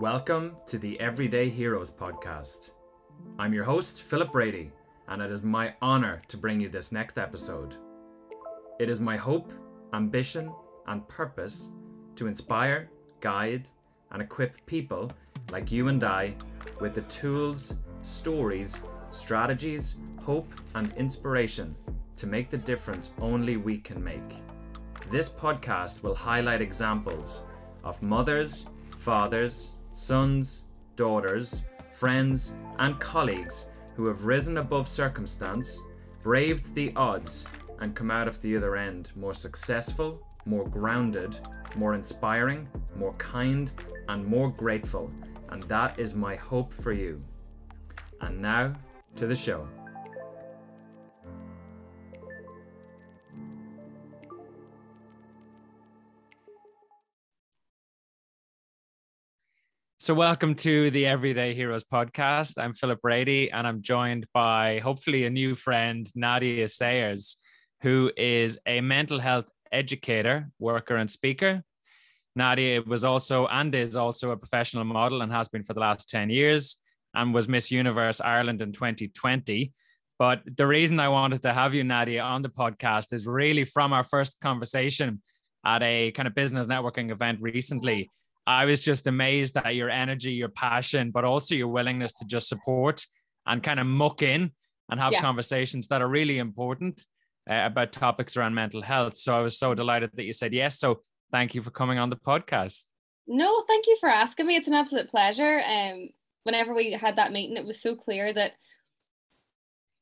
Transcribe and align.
Welcome 0.00 0.56
to 0.66 0.76
the 0.76 1.00
Everyday 1.00 1.48
Heroes 1.48 1.90
podcast. 1.90 2.68
I'm 3.38 3.54
your 3.54 3.64
host, 3.64 4.02
Philip 4.02 4.30
Brady, 4.30 4.70
and 5.08 5.22
it 5.22 5.30
is 5.32 5.42
my 5.42 5.72
honor 5.80 6.20
to 6.28 6.36
bring 6.36 6.60
you 6.60 6.68
this 6.68 6.92
next 6.92 7.16
episode. 7.16 7.76
It 8.78 8.90
is 8.90 9.00
my 9.00 9.16
hope, 9.16 9.50
ambition, 9.94 10.52
and 10.86 11.08
purpose 11.08 11.70
to 12.16 12.26
inspire, 12.26 12.90
guide, 13.22 13.68
and 14.10 14.20
equip 14.20 14.66
people 14.66 15.10
like 15.50 15.72
you 15.72 15.88
and 15.88 16.04
I 16.04 16.34
with 16.78 16.94
the 16.94 17.00
tools, 17.02 17.76
stories, 18.02 18.78
strategies, 19.10 19.96
hope, 20.22 20.52
and 20.74 20.92
inspiration 20.98 21.74
to 22.18 22.26
make 22.26 22.50
the 22.50 22.58
difference 22.58 23.12
only 23.18 23.56
we 23.56 23.78
can 23.78 24.04
make. 24.04 24.42
This 25.10 25.30
podcast 25.30 26.02
will 26.02 26.14
highlight 26.14 26.60
examples 26.60 27.44
of 27.82 28.02
mothers, 28.02 28.66
fathers, 28.98 29.72
sons, 29.96 30.82
daughters, 30.94 31.64
friends, 31.92 32.52
and 32.78 33.00
colleagues 33.00 33.68
who 33.96 34.06
have 34.06 34.26
risen 34.26 34.58
above 34.58 34.86
circumstance, 34.86 35.82
braved 36.22 36.74
the 36.74 36.92
odds, 36.94 37.46
and 37.80 37.94
come 37.94 38.10
out 38.10 38.28
of 38.28 38.40
the 38.42 38.56
other 38.56 38.76
end 38.76 39.10
more 39.16 39.34
successful, 39.34 40.20
more 40.44 40.68
grounded, 40.68 41.38
more 41.76 41.94
inspiring, 41.94 42.68
more 42.94 43.12
kind, 43.14 43.70
and 44.08 44.24
more 44.24 44.50
grateful. 44.50 45.10
And 45.48 45.62
that 45.64 45.98
is 45.98 46.14
my 46.14 46.36
hope 46.36 46.72
for 46.72 46.92
you. 46.92 47.18
And 48.20 48.40
now 48.40 48.74
to 49.16 49.26
the 49.26 49.34
show. 49.34 49.66
So, 60.06 60.14
welcome 60.14 60.54
to 60.54 60.88
the 60.92 61.04
Everyday 61.04 61.52
Heroes 61.52 61.82
podcast. 61.82 62.62
I'm 62.62 62.74
Philip 62.74 63.02
Brady, 63.02 63.50
and 63.50 63.66
I'm 63.66 63.82
joined 63.82 64.24
by 64.32 64.78
hopefully 64.78 65.24
a 65.24 65.30
new 65.30 65.56
friend, 65.56 66.08
Nadia 66.14 66.68
Sayers, 66.68 67.38
who 67.82 68.12
is 68.16 68.56
a 68.66 68.80
mental 68.80 69.18
health 69.18 69.46
educator, 69.72 70.48
worker, 70.60 70.94
and 70.94 71.10
speaker. 71.10 71.64
Nadia 72.36 72.82
was 72.82 73.02
also 73.02 73.48
and 73.48 73.74
is 73.74 73.96
also 73.96 74.30
a 74.30 74.36
professional 74.36 74.84
model 74.84 75.22
and 75.22 75.32
has 75.32 75.48
been 75.48 75.64
for 75.64 75.74
the 75.74 75.80
last 75.80 76.08
10 76.08 76.30
years 76.30 76.76
and 77.12 77.34
was 77.34 77.48
Miss 77.48 77.72
Universe 77.72 78.20
Ireland 78.20 78.62
in 78.62 78.70
2020. 78.70 79.72
But 80.20 80.42
the 80.56 80.68
reason 80.68 81.00
I 81.00 81.08
wanted 81.08 81.42
to 81.42 81.52
have 81.52 81.74
you, 81.74 81.82
Nadia, 81.82 82.22
on 82.22 82.42
the 82.42 82.48
podcast 82.48 83.12
is 83.12 83.26
really 83.26 83.64
from 83.64 83.92
our 83.92 84.04
first 84.04 84.38
conversation 84.38 85.20
at 85.64 85.82
a 85.82 86.12
kind 86.12 86.28
of 86.28 86.34
business 86.36 86.68
networking 86.68 87.10
event 87.10 87.40
recently 87.42 88.08
I 88.46 88.64
was 88.64 88.80
just 88.80 89.06
amazed 89.06 89.56
at 89.56 89.74
your 89.74 89.90
energy, 89.90 90.32
your 90.32 90.48
passion, 90.48 91.10
but 91.10 91.24
also 91.24 91.54
your 91.54 91.68
willingness 91.68 92.12
to 92.14 92.24
just 92.24 92.48
support 92.48 93.04
and 93.46 93.62
kind 93.62 93.80
of 93.80 93.86
muck 93.86 94.22
in 94.22 94.52
and 94.88 95.00
have 95.00 95.12
yeah. 95.12 95.20
conversations 95.20 95.88
that 95.88 96.00
are 96.00 96.08
really 96.08 96.38
important 96.38 97.04
uh, 97.50 97.62
about 97.64 97.92
topics 97.92 98.36
around 98.36 98.54
mental 98.54 98.82
health. 98.82 99.16
So 99.16 99.36
I 99.36 99.40
was 99.40 99.58
so 99.58 99.74
delighted 99.74 100.10
that 100.14 100.24
you 100.24 100.32
said 100.32 100.52
yes. 100.52 100.78
So 100.78 101.00
thank 101.32 101.54
you 101.54 101.62
for 101.62 101.70
coming 101.70 101.98
on 101.98 102.10
the 102.10 102.16
podcast. 102.16 102.84
No, 103.26 103.64
thank 103.66 103.86
you 103.88 103.96
for 103.98 104.08
asking 104.08 104.46
me. 104.46 104.54
It's 104.54 104.68
an 104.68 104.74
absolute 104.74 105.08
pleasure. 105.08 105.60
Um, 105.66 106.10
whenever 106.44 106.72
we 106.72 106.92
had 106.92 107.16
that 107.16 107.32
meeting, 107.32 107.56
it 107.56 107.66
was 107.66 107.80
so 107.80 107.96
clear 107.96 108.32
that 108.32 108.52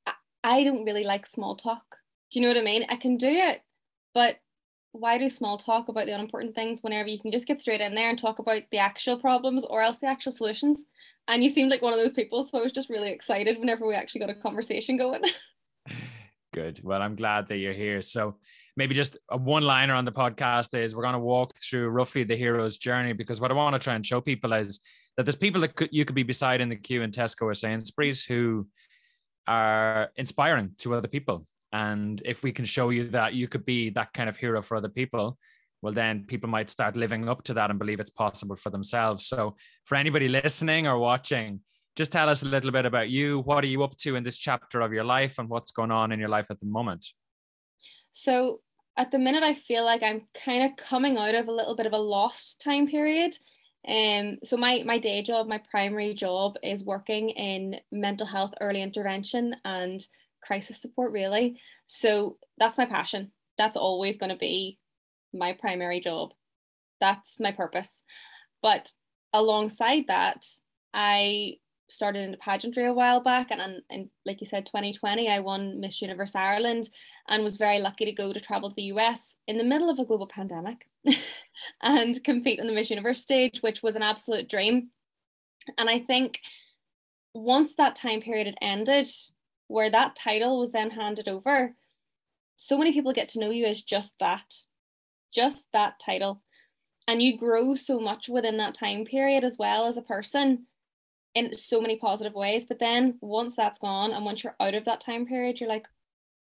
I, 0.07 0.13
I 0.43 0.65
don't 0.65 0.85
really 0.85 1.05
like 1.05 1.27
small 1.27 1.57
talk. 1.57 1.83
Do 2.31 2.39
you 2.39 2.43
know 2.43 2.53
what 2.53 2.61
I 2.61 2.65
mean? 2.65 2.85
I 2.91 2.97
can 2.97 3.17
do 3.17 3.31
it, 3.31 3.61
but 4.13 4.37
why 4.95 5.19
do 5.19 5.29
small 5.29 5.59
talk 5.59 5.89
about 5.89 6.07
the 6.07 6.13
unimportant 6.13 6.55
things 6.55 6.83
whenever 6.83 7.09
you 7.09 7.19
can 7.19 7.33
just 7.33 7.49
get 7.49 7.61
straight 7.61 7.81
in 7.81 7.95
there 7.95 8.09
and 8.09 8.19
talk 8.19 8.39
about 8.39 8.63
the 8.71 8.79
actual 8.79 9.19
problems 9.19 9.65
or 9.65 9.83
else 9.83 9.99
the 9.99 10.07
actual 10.07 10.31
solutions? 10.31 10.85
And 11.27 11.43
you 11.43 11.51
seemed 11.51 11.71
like 11.71 11.83
one 11.83 11.93
of 11.93 11.99
those 11.99 12.13
people. 12.13 12.45
So 12.45 12.59
I 12.59 12.63
was 12.63 12.71
just 12.71 12.89
really 12.89 13.11
excited 13.11 13.59
whenever 13.59 13.87
we 13.87 13.95
actually 13.95 14.21
got 14.21 14.31
a 14.31 14.35
conversation 14.35 14.97
going. 14.97 15.23
Good. 16.55 16.81
Well, 16.85 17.03
I'm 17.03 17.17
glad 17.17 17.49
that 17.49 17.57
you're 17.57 17.73
here. 17.73 18.03
So 18.03 18.37
maybe 18.77 18.95
just 18.95 19.19
a 19.31 19.37
one 19.37 19.65
liner 19.65 19.95
on 19.95 20.05
the 20.05 20.13
podcast 20.13 20.79
is 20.79 20.95
we're 20.95 21.03
going 21.03 21.15
to 21.15 21.19
walk 21.19 21.59
through 21.59 21.89
roughly 21.89 22.23
the 22.23 22.37
hero's 22.37 22.79
journey 22.79 23.13
because 23.13 23.41
what 23.41 23.51
I 23.51 23.55
want 23.55 23.75
to 23.75 23.81
try 23.81 23.97
and 23.97 24.07
show 24.07 24.21
people 24.21 24.53
is 24.53 24.79
that 25.17 25.27
there's 25.27 25.35
people 25.35 25.61
that 25.63 25.75
could, 25.75 25.89
you 25.91 26.05
could 26.05 26.15
be 26.15 26.23
beside 26.23 26.61
in 26.61 26.69
the 26.69 26.77
queue 26.77 27.03
in 27.03 27.11
Tesco 27.11 27.43
or 27.43 27.55
Sainsbury's 27.55 28.25
who 28.25 28.69
are 29.49 30.11
inspiring 30.17 30.71
to 30.79 30.95
other 30.95 31.09
people 31.09 31.47
and 31.75 32.23
if 32.25 32.45
we 32.45 32.53
can 32.53 32.65
show 32.65 32.91
you 32.91 33.09
that 33.09 33.35
you 33.35 33.49
could 33.49 33.67
be 33.67 33.91
that 33.91 34.13
kind 34.15 34.29
of 34.29 34.37
hero 34.37 34.63
for 34.63 34.77
other 34.77 34.89
people, 34.89 35.37
well, 35.83 35.93
then 35.93 36.25
people 36.25 36.49
might 36.49 36.71
start 36.71 36.95
living 36.95 37.29
up 37.29 37.43
to 37.43 37.55
that 37.55 37.69
and 37.69 37.81
believe 37.81 37.99
it's 37.99 38.11
possible 38.11 38.55
for 38.55 38.71
themselves. 38.71 39.27
So, 39.27 39.57
for 39.85 39.97
anybody 39.97 40.29
listening 40.29 40.87
or 40.87 40.99
watching, 40.99 41.61
just 41.97 42.13
tell 42.13 42.29
us 42.29 42.45
a 42.45 42.49
little 42.49 42.71
bit 42.71 42.87
about 42.87 43.11
you. 43.11 43.41
What 43.41 43.65
are 43.65 43.67
you 43.67 43.83
up 43.83 43.97
to 43.99 44.15
in 44.15 44.23
this 44.23 44.39
chapter 44.39 44.83
of 44.83 44.93
your 44.93 45.03
life 45.03 45.41
and 45.41 45.49
what's 45.49 45.73
going 45.73 45.91
on 45.91 46.13
in 46.13 46.21
your 46.21 46.29
life 46.29 46.49
at 46.49 46.61
the 46.61 46.67
moment? 46.67 47.05
So, 48.13 48.61
at 48.97 49.11
the 49.11 49.19
minute, 49.19 49.43
I 49.43 49.55
feel 49.55 49.85
like 49.85 50.05
I'm 50.05 50.29
kind 50.33 50.63
of 50.63 50.77
coming 50.77 51.19
out 51.19 51.35
of 51.35 51.49
a 51.49 51.53
little 51.53 51.75
bit 51.75 51.87
of 51.87 51.93
a 51.93 51.99
lost 51.99 52.61
time 52.61 52.87
period. 52.87 53.37
Um, 53.89 54.39
so 54.45 54.57
my 54.57 54.85
my 54.87 54.99
day 54.99 55.23
job, 55.23 55.49
my 55.49 55.61
primary 55.71 56.15
job 56.15 56.55
is 56.63 56.85
working 56.85 57.31
in 57.31 57.81
mental 57.91 58.29
health 58.29 58.55
early 58.61 58.81
intervention 58.81 59.57
and 59.65 60.01
crisis 60.45 60.81
support 60.81 61.13
really. 61.13 61.61
So 61.87 62.39
that's 62.59 62.79
my 62.79 62.87
passion. 62.87 63.33
That's 63.59 63.77
always 63.77 64.19
going 64.19 64.31
to 64.31 64.37
be 64.37 64.79
my 65.33 65.53
primary 65.53 66.01
job. 66.01 66.33
That's 67.01 67.41
my 67.41 67.53
purpose. 67.53 68.03
But 68.63 68.93
alongside 69.35 70.05
that 70.07 70.47
i 70.95 71.55
started 71.91 72.25
into 72.25 72.39
pageantry 72.39 72.87
a 72.87 72.93
while 72.93 73.21
back 73.21 73.51
and, 73.51 73.61
and, 73.61 73.83
and 73.91 74.09
like 74.25 74.41
you 74.41 74.47
said 74.47 74.65
2020 74.65 75.29
i 75.29 75.41
won 75.41 75.81
miss 75.81 76.01
universe 76.01 76.35
ireland 76.35 76.89
and 77.29 77.43
was 77.43 77.59
very 77.59 77.81
lucky 77.81 78.05
to 78.07 78.13
go 78.13 78.33
to 78.33 78.41
travel 78.41 78.71
to 78.71 78.75
the 78.77 78.85
us 78.85 79.37
in 79.49 79.59
the 79.59 79.65
middle 79.65 79.91
of 79.91 79.99
a 79.99 80.05
global 80.05 80.27
pandemic 80.27 80.89
and 81.83 82.23
compete 82.25 82.61
on 82.61 82.67
the 82.67 82.73
miss 82.73 82.89
universe 82.89 83.21
stage 83.21 83.61
which 83.61 83.83
was 83.83 83.97
an 83.97 84.03
absolute 84.03 84.49
dream. 84.49 84.89
And 85.77 85.91
i 85.91 85.99
think 85.99 86.41
once 87.35 87.75
that 87.75 87.97
time 87.97 88.21
period 88.21 88.47
had 88.47 88.57
ended 88.63 89.09
where 89.69 89.91
that 89.91 90.17
title 90.17 90.59
was 90.59 90.73
then 90.73 90.91
handed 90.91 91.29
over, 91.29 91.75
so 92.57 92.79
many 92.79 92.93
people 92.93 93.13
get 93.13 93.29
to 93.31 93.41
know 93.41 93.51
you 93.51 93.67
as 93.67 93.83
just 93.83 94.15
that, 94.21 94.55
just 95.33 95.67
that 95.73 95.99
title. 95.99 96.43
And 97.07 97.21
you 97.21 97.37
grow 97.37 97.75
so 97.75 98.01
much 98.01 98.29
within 98.29 98.57
that 98.59 98.75
time 98.75 99.05
period 99.05 99.45
as 99.45 99.59
well 99.59 99.87
as 99.87 99.99
a 99.99 100.03
person 100.03 100.67
in 101.35 101.55
so 101.57 101.81
many 101.81 101.97
positive 101.97 102.35
ways. 102.35 102.65
But 102.65 102.79
then 102.79 103.19
once 103.21 103.57
that's 103.57 103.79
gone 103.79 104.13
and 104.13 104.25
once 104.25 104.43
you're 104.43 104.57
out 104.61 104.75
of 104.75 104.85
that 104.87 105.01
time 105.01 105.27
period, 105.27 105.61
you're 105.61 105.69
like, 105.69 105.87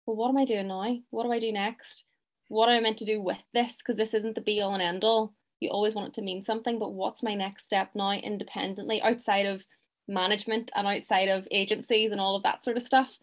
well, 0.05 0.15
what 0.15 0.29
am 0.29 0.37
I 0.37 0.45
doing 0.45 0.67
now? 0.67 0.97
What 1.11 1.23
do 1.23 1.31
I 1.31 1.39
do 1.39 1.51
next? 1.51 2.05
What 2.47 2.69
am 2.69 2.77
I 2.77 2.79
meant 2.79 2.97
to 2.97 3.05
do 3.05 3.21
with 3.21 3.43
this? 3.53 3.77
Because 3.77 3.97
this 3.97 4.13
isn't 4.15 4.33
the 4.33 4.41
be 4.41 4.61
all 4.61 4.73
and 4.73 4.81
end 4.81 5.03
all. 5.03 5.35
You 5.59 5.69
always 5.69 5.93
want 5.93 6.07
it 6.07 6.13
to 6.15 6.21
mean 6.21 6.41
something, 6.41 6.79
but 6.79 6.93
what's 6.93 7.21
my 7.21 7.35
next 7.35 7.65
step 7.65 7.91
now 7.93 8.13
independently 8.13 9.01
outside 9.01 9.45
of 9.45 9.65
management 10.09 10.71
and 10.75 10.87
outside 10.87 11.29
of 11.29 11.47
agencies 11.51 12.11
and 12.11 12.19
all 12.19 12.35
of 12.35 12.43
that 12.43 12.63
sort 12.63 12.77
of 12.77 12.83
stuff. 12.83 13.17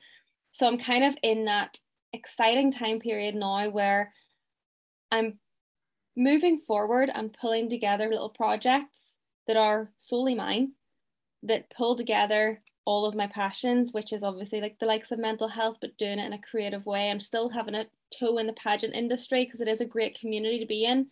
So 0.52 0.66
I'm 0.66 0.78
kind 0.78 1.04
of 1.04 1.16
in 1.22 1.44
that 1.46 1.78
exciting 2.12 2.72
time 2.72 3.00
period 3.00 3.34
now 3.34 3.68
where 3.68 4.12
I'm 5.10 5.38
moving 6.16 6.58
forward 6.58 7.10
and 7.14 7.36
pulling 7.38 7.68
together 7.68 8.08
little 8.08 8.30
projects 8.30 9.18
that 9.46 9.56
are 9.56 9.90
solely 9.98 10.34
mine 10.34 10.72
that 11.42 11.70
pull 11.70 11.94
together 11.94 12.62
all 12.86 13.04
of 13.04 13.16
my 13.16 13.26
passions, 13.26 13.92
which 13.92 14.12
is 14.12 14.22
obviously 14.22 14.60
like 14.60 14.78
the 14.78 14.86
likes 14.86 15.10
of 15.10 15.18
mental 15.18 15.48
health, 15.48 15.78
but 15.80 15.98
doing 15.98 16.18
it 16.18 16.26
in 16.26 16.32
a 16.32 16.40
creative 16.40 16.86
way. 16.86 17.10
I'm 17.10 17.20
still 17.20 17.48
having 17.48 17.74
a 17.74 17.86
toe 18.16 18.38
in 18.38 18.46
the 18.46 18.52
pageant 18.54 18.94
industry 18.94 19.44
because 19.44 19.60
it 19.60 19.68
is 19.68 19.80
a 19.80 19.86
great 19.86 20.18
community 20.18 20.60
to 20.60 20.66
be 20.66 20.84
in. 20.84 21.08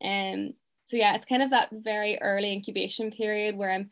And 0.00 0.48
um, 0.48 0.54
so 0.88 0.96
yeah, 0.96 1.14
it's 1.14 1.26
kind 1.26 1.42
of 1.42 1.50
that 1.50 1.68
very 1.70 2.18
early 2.20 2.52
incubation 2.52 3.10
period 3.10 3.56
where 3.56 3.70
I'm 3.70 3.90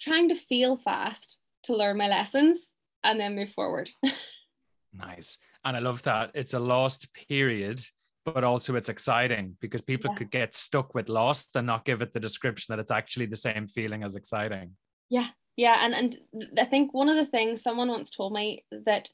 trying 0.00 0.28
to 0.28 0.34
feel 0.34 0.76
fast 0.76 1.38
to 1.64 1.76
learn 1.76 1.96
my 1.96 2.08
lessons 2.08 2.74
and 3.02 3.18
then 3.18 3.34
move 3.34 3.50
forward. 3.50 3.90
nice. 4.92 5.38
And 5.64 5.76
I 5.76 5.80
love 5.80 6.02
that. 6.02 6.30
It's 6.34 6.54
a 6.54 6.58
lost 6.58 7.12
period, 7.14 7.82
but 8.24 8.44
also 8.44 8.74
it's 8.74 8.88
exciting 8.88 9.56
because 9.60 9.80
people 9.80 10.10
yeah. 10.10 10.16
could 10.16 10.30
get 10.30 10.54
stuck 10.54 10.94
with 10.94 11.08
lost 11.08 11.56
and 11.56 11.66
not 11.66 11.84
give 11.84 12.02
it 12.02 12.12
the 12.12 12.20
description 12.20 12.72
that 12.72 12.80
it's 12.80 12.90
actually 12.90 13.26
the 13.26 13.36
same 13.36 13.66
feeling 13.66 14.02
as 14.02 14.16
exciting. 14.16 14.72
Yeah. 15.10 15.28
Yeah. 15.56 15.78
And 15.80 15.94
and 15.94 16.16
I 16.58 16.64
think 16.64 16.92
one 16.92 17.08
of 17.08 17.16
the 17.16 17.26
things 17.26 17.62
someone 17.62 17.88
once 17.88 18.10
told 18.10 18.32
me 18.32 18.64
that 18.86 19.08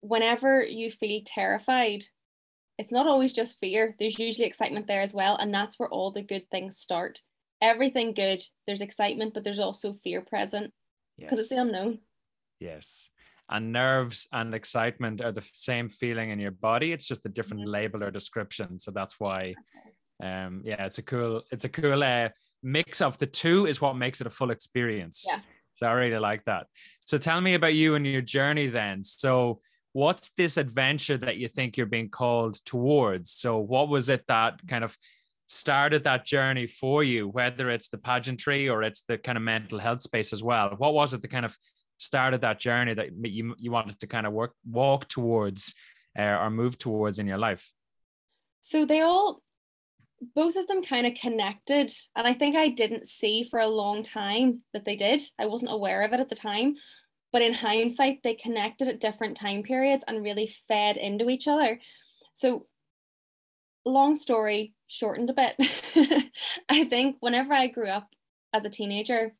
whenever 0.00 0.62
you 0.62 0.90
feel 0.90 1.22
terrified, 1.24 2.04
it's 2.78 2.92
not 2.92 3.06
always 3.06 3.32
just 3.32 3.58
fear. 3.58 3.94
There's 3.98 4.18
usually 4.18 4.46
excitement 4.46 4.86
there 4.86 5.02
as 5.02 5.12
well. 5.12 5.36
And 5.36 5.52
that's 5.52 5.78
where 5.78 5.88
all 5.88 6.12
the 6.12 6.22
good 6.22 6.48
things 6.50 6.78
start 6.78 7.20
everything 7.60 8.14
good. 8.14 8.42
There's 8.66 8.80
excitement, 8.80 9.34
but 9.34 9.44
there's 9.44 9.58
also 9.58 9.92
fear 9.92 10.20
present 10.20 10.72
because 11.18 11.38
yes. 11.38 11.40
it's 11.40 11.48
the 11.50 11.60
unknown. 11.60 11.98
Yes. 12.58 13.10
And 13.48 13.72
nerves 13.72 14.28
and 14.32 14.54
excitement 14.54 15.20
are 15.20 15.32
the 15.32 15.44
same 15.52 15.88
feeling 15.88 16.30
in 16.30 16.38
your 16.38 16.52
body. 16.52 16.92
It's 16.92 17.06
just 17.06 17.26
a 17.26 17.28
different 17.28 17.64
mm-hmm. 17.64 17.72
label 17.72 18.04
or 18.04 18.10
description. 18.10 18.78
So 18.78 18.92
that's 18.92 19.18
why, 19.18 19.54
um, 20.22 20.62
yeah, 20.64 20.84
it's 20.84 20.98
a 20.98 21.02
cool, 21.02 21.42
it's 21.50 21.64
a 21.64 21.68
cool 21.68 22.04
uh, 22.04 22.28
mix 22.62 23.00
of 23.00 23.18
the 23.18 23.26
two 23.26 23.66
is 23.66 23.80
what 23.80 23.96
makes 23.96 24.20
it 24.20 24.26
a 24.26 24.30
full 24.30 24.50
experience. 24.50 25.24
Yeah. 25.26 25.40
So 25.74 25.86
I 25.86 25.92
really 25.92 26.18
like 26.18 26.44
that. 26.44 26.66
So 27.06 27.18
tell 27.18 27.40
me 27.40 27.54
about 27.54 27.74
you 27.74 27.96
and 27.96 28.06
your 28.06 28.20
journey 28.20 28.68
then. 28.68 29.02
So 29.02 29.60
what's 29.92 30.30
this 30.36 30.56
adventure 30.56 31.16
that 31.18 31.38
you 31.38 31.48
think 31.48 31.76
you're 31.76 31.86
being 31.86 32.10
called 32.10 32.64
towards? 32.64 33.32
So 33.32 33.58
what 33.58 33.88
was 33.88 34.10
it 34.10 34.24
that 34.28 34.60
kind 34.68 34.84
of 34.84 34.96
started 35.50 36.04
that 36.04 36.24
journey 36.24 36.68
for 36.68 37.02
you, 37.02 37.26
whether 37.26 37.70
it's 37.70 37.88
the 37.88 37.98
pageantry 37.98 38.68
or 38.68 38.84
it's 38.84 39.02
the 39.08 39.18
kind 39.18 39.36
of 39.36 39.42
mental 39.42 39.80
health 39.80 40.00
space 40.00 40.32
as 40.32 40.44
well? 40.44 40.74
What 40.78 40.94
was 40.94 41.12
it 41.12 41.22
that 41.22 41.30
kind 41.30 41.44
of 41.44 41.58
started 41.98 42.40
that 42.42 42.60
journey 42.60 42.94
that 42.94 43.08
you 43.24 43.54
you 43.58 43.72
wanted 43.72 43.98
to 43.98 44.06
kind 44.06 44.26
of 44.26 44.32
work 44.32 44.52
walk 44.64 45.08
towards 45.08 45.74
uh, 46.16 46.22
or 46.22 46.50
move 46.50 46.78
towards 46.78 47.18
in 47.18 47.26
your 47.26 47.36
life? 47.38 47.72
So 48.60 48.86
they 48.86 49.00
all 49.00 49.42
both 50.36 50.54
of 50.54 50.68
them 50.68 50.82
kind 50.82 51.06
of 51.06 51.14
connected 51.14 51.90
and 52.14 52.26
i 52.26 52.32
think 52.34 52.54
i 52.54 52.68
didn't 52.68 53.08
see 53.08 53.42
for 53.42 53.58
a 53.58 53.66
long 53.66 54.02
time 54.02 54.60
that 54.74 54.84
they 54.84 54.94
did 54.94 55.22
i 55.38 55.46
wasn't 55.46 55.72
aware 55.72 56.02
of 56.02 56.12
it 56.12 56.20
at 56.20 56.28
the 56.28 56.34
time 56.34 56.74
but 57.32 57.40
in 57.40 57.54
hindsight 57.54 58.18
they 58.22 58.34
connected 58.34 58.86
at 58.86 59.00
different 59.00 59.34
time 59.34 59.62
periods 59.62 60.04
and 60.06 60.22
really 60.22 60.46
fed 60.68 60.98
into 60.98 61.30
each 61.30 61.48
other 61.48 61.80
so 62.34 62.66
long 63.90 64.16
story 64.16 64.74
shortened 64.86 65.30
a 65.30 65.34
bit 65.34 65.54
i 66.68 66.84
think 66.84 67.16
whenever 67.20 67.52
i 67.52 67.66
grew 67.66 67.88
up 67.88 68.08
as 68.52 68.64
a 68.64 68.70
teenager 68.70 69.34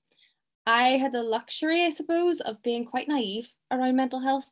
i 0.67 0.83
had 0.91 1.13
the 1.13 1.23
luxury 1.23 1.85
i 1.85 1.91
suppose 1.91 2.41
of 2.41 2.63
being 2.63 2.85
quite 2.85 3.09
naive 3.09 3.55
around 3.71 3.97
mental 3.97 4.21
health 4.21 4.51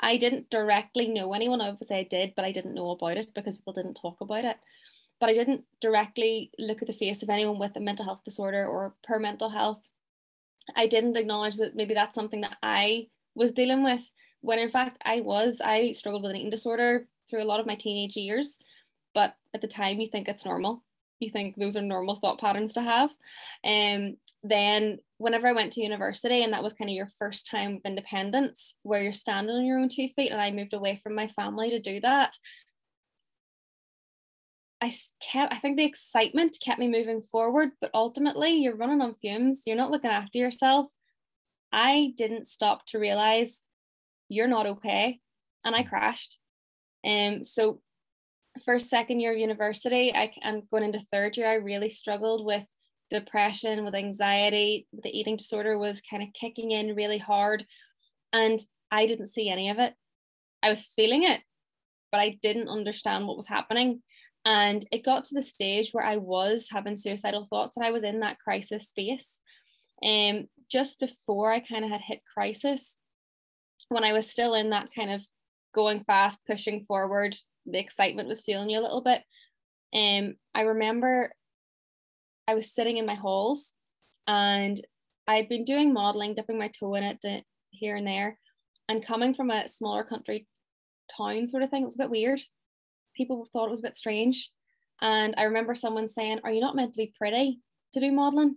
i 0.00 0.16
didn't 0.16 0.50
directly 0.50 1.08
know 1.08 1.32
anyone 1.32 1.60
obviously 1.60 1.96
i 1.96 2.02
did 2.02 2.32
but 2.34 2.44
i 2.44 2.52
didn't 2.52 2.74
know 2.74 2.90
about 2.90 3.16
it 3.16 3.34
because 3.34 3.58
people 3.58 3.72
didn't 3.72 3.94
talk 3.94 4.20
about 4.20 4.44
it 4.44 4.56
but 5.20 5.28
I 5.28 5.34
didn't 5.34 5.64
directly 5.80 6.50
look 6.58 6.80
at 6.80 6.88
the 6.88 6.94
face 6.94 7.22
of 7.22 7.28
anyone 7.28 7.58
with 7.58 7.76
a 7.76 7.80
mental 7.80 8.06
health 8.06 8.24
disorder 8.24 8.66
or 8.66 8.94
per 9.04 9.18
mental 9.18 9.50
health. 9.50 9.90
I 10.74 10.86
didn't 10.86 11.16
acknowledge 11.16 11.58
that 11.58 11.76
maybe 11.76 11.94
that's 11.94 12.14
something 12.14 12.40
that 12.40 12.56
I 12.62 13.08
was 13.34 13.52
dealing 13.52 13.84
with 13.84 14.12
when 14.40 14.58
in 14.58 14.70
fact 14.70 14.98
I 15.04 15.20
was. 15.20 15.60
I 15.62 15.92
struggled 15.92 16.22
with 16.22 16.30
an 16.30 16.38
eating 16.38 16.50
disorder 16.50 17.06
through 17.28 17.42
a 17.42 17.44
lot 17.44 17.60
of 17.60 17.66
my 17.66 17.74
teenage 17.74 18.16
years, 18.16 18.58
at 19.54 19.60
the 19.60 19.68
time 19.68 20.00
you 20.00 20.06
think 20.06 20.28
it's 20.28 20.44
normal. 20.44 20.82
You 21.18 21.30
think 21.30 21.56
those 21.56 21.76
are 21.76 21.82
normal 21.82 22.14
thought 22.14 22.40
patterns 22.40 22.72
to 22.74 22.82
have. 22.82 23.14
And 23.62 24.12
um, 24.12 24.16
then 24.42 24.98
whenever 25.18 25.46
I 25.46 25.52
went 25.52 25.74
to 25.74 25.82
university, 25.82 26.42
and 26.42 26.52
that 26.52 26.62
was 26.62 26.72
kind 26.72 26.88
of 26.88 26.96
your 26.96 27.08
first 27.18 27.46
time 27.46 27.76
of 27.76 27.80
independence 27.84 28.74
where 28.82 29.02
you're 29.02 29.12
standing 29.12 29.54
on 29.54 29.66
your 29.66 29.78
own 29.78 29.90
two 29.90 30.08
feet, 30.16 30.30
and 30.32 30.40
I 30.40 30.50
moved 30.50 30.72
away 30.72 30.96
from 30.96 31.14
my 31.14 31.26
family 31.28 31.70
to 31.70 31.78
do 31.78 32.00
that. 32.00 32.36
I 34.80 34.90
kept, 35.20 35.52
I 35.52 35.58
think 35.58 35.76
the 35.76 35.84
excitement 35.84 36.56
kept 36.64 36.78
me 36.78 36.88
moving 36.88 37.20
forward, 37.20 37.70
but 37.82 37.90
ultimately 37.92 38.52
you're 38.52 38.76
running 38.76 39.02
on 39.02 39.12
fumes. 39.12 39.64
You're 39.66 39.76
not 39.76 39.90
looking 39.90 40.10
after 40.10 40.38
yourself. 40.38 40.88
I 41.70 42.14
didn't 42.16 42.46
stop 42.46 42.86
to 42.86 42.98
realize 42.98 43.62
you're 44.30 44.48
not 44.48 44.66
okay. 44.66 45.20
And 45.64 45.76
I 45.76 45.82
mm. 45.82 45.88
crashed. 45.88 46.38
And 47.04 47.36
um, 47.36 47.44
so 47.44 47.82
first, 48.64 48.88
second 48.88 49.20
year 49.20 49.32
of 49.32 49.38
university, 49.38 50.14
I 50.14 50.32
and 50.42 50.62
going 50.70 50.84
into 50.84 51.04
third 51.12 51.36
year, 51.36 51.48
I 51.48 51.54
really 51.54 51.88
struggled 51.88 52.44
with 52.44 52.64
depression, 53.10 53.84
with 53.84 53.94
anxiety, 53.94 54.86
the 54.92 55.10
eating 55.10 55.36
disorder 55.36 55.76
was 55.76 56.00
kind 56.00 56.22
of 56.22 56.32
kicking 56.32 56.70
in 56.70 56.94
really 56.94 57.18
hard. 57.18 57.66
And 58.32 58.58
I 58.90 59.06
didn't 59.06 59.26
see 59.26 59.50
any 59.50 59.68
of 59.68 59.78
it. 59.78 59.94
I 60.62 60.70
was 60.70 60.92
feeling 60.94 61.24
it, 61.24 61.40
but 62.12 62.20
I 62.20 62.38
didn't 62.40 62.68
understand 62.68 63.26
what 63.26 63.36
was 63.36 63.48
happening. 63.48 64.02
And 64.44 64.84
it 64.90 65.04
got 65.04 65.26
to 65.26 65.34
the 65.34 65.42
stage 65.42 65.90
where 65.92 66.04
I 66.04 66.16
was 66.16 66.68
having 66.70 66.96
suicidal 66.96 67.44
thoughts 67.44 67.76
and 67.76 67.84
I 67.84 67.90
was 67.90 68.04
in 68.04 68.20
that 68.20 68.38
crisis 68.38 68.88
space. 68.88 69.40
And 70.02 70.38
um, 70.38 70.48
just 70.70 70.98
before 70.98 71.52
I 71.52 71.60
kind 71.60 71.84
of 71.84 71.90
had 71.90 72.00
hit 72.00 72.20
crisis, 72.24 72.96
when 73.88 74.04
I 74.04 74.12
was 74.14 74.30
still 74.30 74.54
in 74.54 74.70
that 74.70 74.88
kind 74.94 75.10
of 75.10 75.22
going 75.74 76.04
fast, 76.04 76.40
pushing 76.46 76.80
forward, 76.80 77.36
the 77.66 77.78
excitement 77.78 78.28
was 78.28 78.42
feeling 78.42 78.70
you 78.70 78.78
a 78.78 78.82
little 78.82 79.02
bit. 79.02 79.22
And 79.92 80.28
um, 80.28 80.34
I 80.54 80.62
remember 80.62 81.32
I 82.46 82.54
was 82.54 82.72
sitting 82.72 82.96
in 82.96 83.06
my 83.06 83.14
halls 83.14 83.72
and 84.26 84.80
I'd 85.26 85.48
been 85.48 85.64
doing 85.64 85.92
modeling, 85.92 86.34
dipping 86.34 86.58
my 86.58 86.68
toe 86.68 86.94
in 86.94 87.04
it 87.04 87.20
to, 87.22 87.42
here 87.70 87.96
and 87.96 88.06
there, 88.06 88.38
and 88.88 89.04
coming 89.04 89.34
from 89.34 89.50
a 89.50 89.68
smaller 89.68 90.04
country 90.04 90.46
town 91.16 91.46
sort 91.46 91.62
of 91.62 91.70
thing. 91.70 91.82
It 91.82 91.86
was 91.86 91.96
a 91.96 92.04
bit 92.04 92.10
weird 92.10 92.40
people 93.20 93.46
thought 93.52 93.66
it 93.66 93.70
was 93.70 93.80
a 93.80 93.84
bit 93.84 93.96
strange. 93.96 94.50
And 95.02 95.34
I 95.36 95.44
remember 95.44 95.74
someone 95.74 96.08
saying, 96.08 96.40
Are 96.44 96.52
you 96.52 96.60
not 96.60 96.76
meant 96.76 96.90
to 96.90 96.96
be 96.96 97.12
pretty 97.16 97.60
to 97.92 98.00
do 98.00 98.12
modeling? 98.12 98.56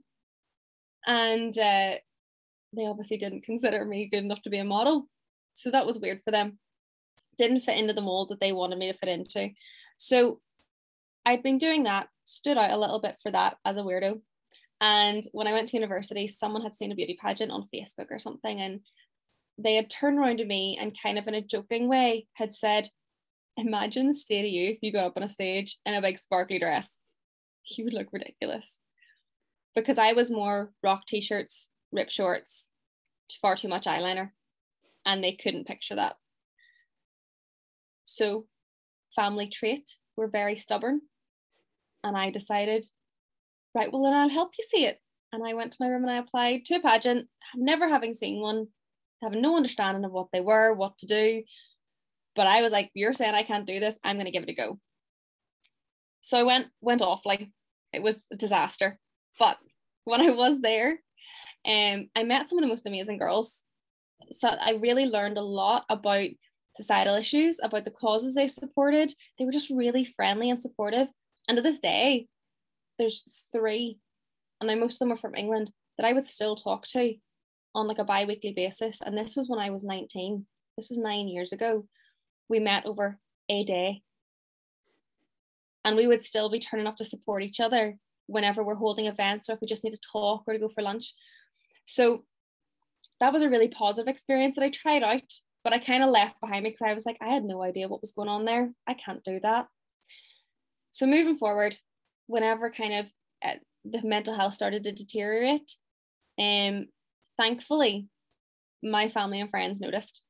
And 1.05 1.57
uh, 1.57 1.95
they 2.73 2.85
obviously 2.85 3.17
didn't 3.17 3.43
consider 3.43 3.85
me 3.85 4.07
good 4.07 4.23
enough 4.23 4.41
to 4.43 4.49
be 4.49 4.59
a 4.59 4.63
model. 4.63 5.07
So 5.53 5.71
that 5.71 5.85
was 5.85 5.99
weird 5.99 6.21
for 6.23 6.31
them. 6.31 6.59
Didn't 7.37 7.61
fit 7.61 7.77
into 7.77 7.93
the 7.93 8.01
mold 8.01 8.29
that 8.29 8.39
they 8.39 8.51
wanted 8.51 8.77
me 8.77 8.91
to 8.91 8.97
fit 8.97 9.09
into. 9.09 9.49
So 9.97 10.39
I'd 11.25 11.43
been 11.43 11.57
doing 11.57 11.83
that, 11.83 12.09
stood 12.23 12.57
out 12.57 12.71
a 12.71 12.77
little 12.77 12.99
bit 12.99 13.17
for 13.21 13.31
that 13.31 13.57
as 13.65 13.77
a 13.77 13.81
weirdo. 13.81 14.21
And 14.81 15.23
when 15.31 15.47
I 15.47 15.53
went 15.53 15.69
to 15.69 15.77
university, 15.77 16.27
someone 16.27 16.61
had 16.61 16.75
seen 16.75 16.91
a 16.91 16.95
beauty 16.95 17.17
pageant 17.21 17.51
on 17.51 17.67
Facebook 17.73 18.07
or 18.11 18.19
something, 18.19 18.59
and 18.59 18.81
they 19.57 19.75
had 19.75 19.89
turned 19.89 20.19
around 20.19 20.37
to 20.37 20.45
me 20.45 20.77
and 20.79 20.97
kind 21.01 21.17
of 21.17 21.27
in 21.27 21.35
a 21.35 21.41
joking 21.41 21.87
way 21.87 22.27
had 22.33 22.53
said, 22.53 22.89
imagine 23.55 24.07
the 24.07 24.13
state 24.13 24.45
of 24.45 24.51
you 24.51 24.71
if 24.71 24.79
you 24.81 24.91
got 24.91 25.05
up 25.05 25.13
on 25.15 25.23
a 25.23 25.27
stage 25.27 25.77
in 25.85 25.93
a 25.93 26.01
big 26.01 26.19
sparkly 26.19 26.59
dress. 26.59 26.99
You 27.65 27.85
would 27.85 27.93
look 27.93 28.07
ridiculous. 28.11 28.79
Because 29.75 29.97
I 29.97 30.13
was 30.13 30.29
more 30.29 30.71
rock 30.83 31.05
t-shirts, 31.07 31.69
rip 31.91 32.09
shorts, 32.09 32.69
far 33.41 33.55
too 33.55 33.67
much 33.67 33.85
eyeliner, 33.85 34.31
and 35.05 35.23
they 35.23 35.33
couldn't 35.33 35.67
picture 35.67 35.95
that. 35.95 36.17
So, 38.13 38.45
family 39.15 39.47
trait, 39.47 39.89
we're 40.15 40.27
very 40.27 40.55
stubborn. 40.55 41.01
And 42.03 42.15
I 42.15 42.29
decided, 42.29 42.85
right, 43.73 43.91
well, 43.91 44.03
then 44.03 44.13
I'll 44.13 44.29
help 44.29 44.51
you 44.57 44.63
see 44.69 44.85
it. 44.85 44.99
And 45.31 45.43
I 45.43 45.55
went 45.55 45.71
to 45.71 45.77
my 45.79 45.87
room 45.87 46.03
and 46.03 46.11
I 46.11 46.17
applied 46.17 46.65
to 46.65 46.75
a 46.75 46.79
pageant, 46.79 47.27
never 47.55 47.89
having 47.89 48.13
seen 48.13 48.39
one, 48.39 48.67
having 49.23 49.41
no 49.41 49.55
understanding 49.55 50.05
of 50.05 50.11
what 50.11 50.27
they 50.31 50.41
were, 50.41 50.73
what 50.73 50.95
to 50.99 51.07
do. 51.07 51.41
But 52.35 52.45
I 52.45 52.61
was 52.61 52.71
like, 52.71 52.91
you're 52.93 53.13
saying 53.13 53.33
I 53.33 53.41
can't 53.41 53.65
do 53.65 53.79
this. 53.79 53.97
I'm 54.03 54.17
going 54.17 54.25
to 54.25 54.31
give 54.31 54.43
it 54.43 54.49
a 54.49 54.53
go. 54.53 54.79
So 56.21 56.37
I 56.37 56.43
went 56.43 56.67
went 56.81 57.01
off 57.01 57.25
like 57.25 57.49
it 57.93 58.03
was 58.03 58.23
a 58.31 58.35
disaster. 58.35 58.99
But 59.39 59.57
when 60.03 60.21
I 60.21 60.29
was 60.29 60.61
there, 60.61 60.99
um, 61.65 62.09
I 62.15 62.23
met 62.23 62.47
some 62.47 62.59
of 62.59 62.61
the 62.61 62.67
most 62.67 62.85
amazing 62.85 63.17
girls. 63.17 63.63
So 64.29 64.49
I 64.49 64.73
really 64.73 65.07
learned 65.07 65.39
a 65.39 65.41
lot 65.41 65.85
about 65.89 66.27
societal 66.75 67.15
issues, 67.15 67.59
about 67.61 67.85
the 67.85 67.91
causes 67.91 68.33
they 68.33 68.47
supported. 68.47 69.13
They 69.37 69.45
were 69.45 69.51
just 69.51 69.69
really 69.69 70.05
friendly 70.05 70.49
and 70.49 70.61
supportive. 70.61 71.07
And 71.47 71.57
to 71.57 71.61
this 71.61 71.79
day, 71.79 72.27
there's 72.97 73.47
three, 73.51 73.99
and 74.59 74.67
now 74.67 74.75
most 74.75 74.95
of 74.95 74.99
them 74.99 75.11
are 75.11 75.17
from 75.17 75.35
England, 75.35 75.71
that 75.97 76.07
I 76.07 76.13
would 76.13 76.25
still 76.25 76.55
talk 76.55 76.87
to 76.87 77.15
on 77.75 77.87
like 77.87 77.99
a 77.99 78.03
bi-weekly 78.03 78.53
basis. 78.53 79.01
And 79.01 79.17
this 79.17 79.35
was 79.35 79.49
when 79.49 79.59
I 79.59 79.69
was 79.69 79.83
19. 79.83 80.45
This 80.77 80.89
was 80.89 80.97
nine 80.97 81.27
years 81.27 81.51
ago 81.51 81.85
we 82.49 82.59
met 82.59 82.85
over 82.85 83.17
a 83.49 83.63
day. 83.63 84.01
And 85.85 85.95
we 85.97 86.07
would 86.07 86.23
still 86.23 86.49
be 86.49 86.59
turning 86.59 86.87
up 86.87 86.97
to 86.97 87.05
support 87.05 87.43
each 87.43 87.59
other 87.59 87.97
whenever 88.27 88.63
we're 88.63 88.75
holding 88.75 89.07
events 89.07 89.49
or 89.49 89.53
if 89.53 89.61
we 89.61 89.67
just 89.67 89.83
need 89.83 89.91
to 89.91 90.09
talk 90.11 90.43
or 90.47 90.53
to 90.53 90.59
go 90.59 90.69
for 90.69 90.81
lunch. 90.81 91.13
So 91.85 92.23
that 93.19 93.33
was 93.33 93.41
a 93.41 93.49
really 93.49 93.67
positive 93.67 94.07
experience 94.07 94.55
that 94.55 94.63
I 94.63 94.69
tried 94.69 95.03
out, 95.03 95.33
but 95.63 95.73
I 95.73 95.79
kind 95.79 96.03
of 96.03 96.09
left 96.09 96.39
behind 96.41 96.63
me 96.63 96.71
because 96.71 96.87
I 96.87 96.93
was 96.93 97.05
like, 97.05 97.17
I 97.21 97.29
had 97.29 97.43
no 97.43 97.63
idea 97.63 97.87
what 97.87 98.01
was 98.01 98.11
going 98.11 98.29
on 98.29 98.45
there. 98.45 98.71
I 98.87 98.93
can't 98.93 99.23
do 99.23 99.39
that. 99.41 99.67
So 100.91 101.05
moving 101.05 101.35
forward, 101.35 101.77
whenever 102.27 102.69
kind 102.69 102.93
of 102.93 103.11
uh, 103.43 103.55
the 103.85 104.01
mental 104.03 104.33
health 104.33 104.53
started 104.53 104.83
to 104.83 104.91
deteriorate, 104.91 105.71
um, 106.39 106.87
thankfully, 107.37 108.07
my 108.83 109.07
family 109.09 109.39
and 109.39 109.49
friends 109.49 109.79
noticed 109.79 110.23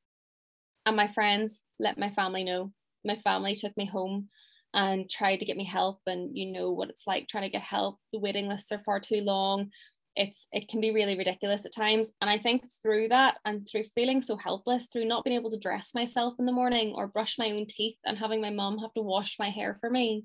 and 0.86 0.96
my 0.96 1.08
friends 1.08 1.66
let 1.80 1.98
my 1.98 2.10
family 2.10 2.44
know. 2.44 2.72
My 3.04 3.16
family 3.16 3.56
took 3.56 3.76
me 3.76 3.86
home 3.86 4.30
and 4.74 5.10
tried 5.10 5.40
to 5.40 5.46
get 5.46 5.58
me 5.58 5.66
help 5.66 6.00
and 6.08 6.36
you 6.36 6.52
know 6.52 6.72
what 6.72 6.90
it's 6.90 7.06
like 7.06 7.28
trying 7.28 7.44
to 7.44 7.50
get 7.50 7.62
help 7.62 8.00
the 8.12 8.20
waiting 8.20 8.48
lists 8.48 8.72
are 8.72 8.82
far 8.82 9.00
too 9.00 9.22
long 9.22 9.70
it's 10.16 10.48
it 10.52 10.68
can 10.68 10.80
be 10.80 10.92
really 10.92 11.18
ridiculous 11.18 11.66
at 11.66 11.74
times 11.74 12.12
and 12.22 12.30
i 12.30 12.38
think 12.38 12.64
through 12.82 13.08
that 13.08 13.38
and 13.46 13.68
through 13.68 13.84
feeling 13.96 14.22
so 14.22 14.38
helpless 14.38 14.88
through 14.88 15.06
not 15.06 15.24
being 15.24 15.36
able 15.36 15.50
to 15.50 15.58
dress 15.58 15.92
myself 15.96 16.36
in 16.40 16.46
the 16.46 16.52
morning 16.52 16.94
or 16.96 17.08
brush 17.08 17.40
my 17.40 17.50
own 17.52 17.66
teeth 17.66 17.98
and 18.06 18.18
having 18.18 18.40
my 18.40 18.52
mom 18.52 18.78
have 18.78 18.94
to 18.94 19.02
wash 19.02 19.38
my 19.40 19.50
hair 19.50 19.76
for 19.80 19.90
me 19.90 20.24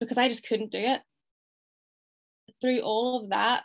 because 0.00 0.18
i 0.18 0.28
just 0.28 0.46
couldn't 0.46 0.72
do 0.72 0.78
it 0.78 1.00
through 2.60 2.80
all 2.80 3.22
of 3.22 3.30
that 3.30 3.64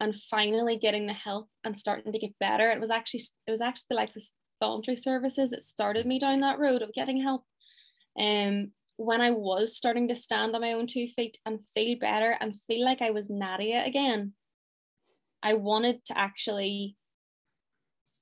and 0.00 0.14
finally 0.14 0.76
getting 0.76 1.06
the 1.06 1.12
help 1.14 1.48
and 1.64 1.78
starting 1.78 2.12
to 2.12 2.18
get 2.18 2.38
better 2.38 2.70
it 2.70 2.80
was 2.80 2.90
actually 2.90 3.22
it 3.46 3.50
was 3.50 3.62
actually 3.62 3.86
the 3.88 3.96
likes 3.96 4.16
of 4.16 4.22
voluntary 4.60 4.96
services 4.96 5.50
that 5.50 5.62
started 5.62 6.06
me 6.06 6.18
down 6.18 6.40
that 6.40 6.58
road 6.58 6.82
of 6.82 6.92
getting 6.92 7.22
help. 7.22 7.44
Um, 8.18 8.72
when 8.96 9.20
I 9.20 9.30
was 9.30 9.76
starting 9.76 10.08
to 10.08 10.14
stand 10.14 10.54
on 10.54 10.60
my 10.60 10.72
own 10.72 10.86
two 10.86 11.08
feet 11.08 11.38
and 11.44 11.66
feel 11.68 11.98
better 11.98 12.36
and 12.40 12.58
feel 12.60 12.84
like 12.84 13.02
I 13.02 13.10
was 13.10 13.30
Nadia 13.30 13.84
again, 13.84 14.32
I 15.42 15.54
wanted 15.54 16.04
to 16.06 16.18
actually 16.18 16.96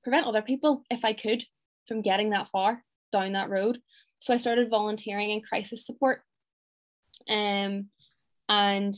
prevent 0.03 0.25
other 0.25 0.41
people, 0.41 0.83
if 0.89 1.05
I 1.05 1.13
could, 1.13 1.43
from 1.87 2.01
getting 2.01 2.31
that 2.31 2.49
far 2.49 2.83
down 3.11 3.33
that 3.33 3.49
road. 3.49 3.79
So 4.19 4.33
I 4.33 4.37
started 4.37 4.69
volunteering 4.69 5.29
in 5.29 5.41
crisis 5.41 5.85
support 5.85 6.21
um, 7.29 7.87
and 8.49 8.93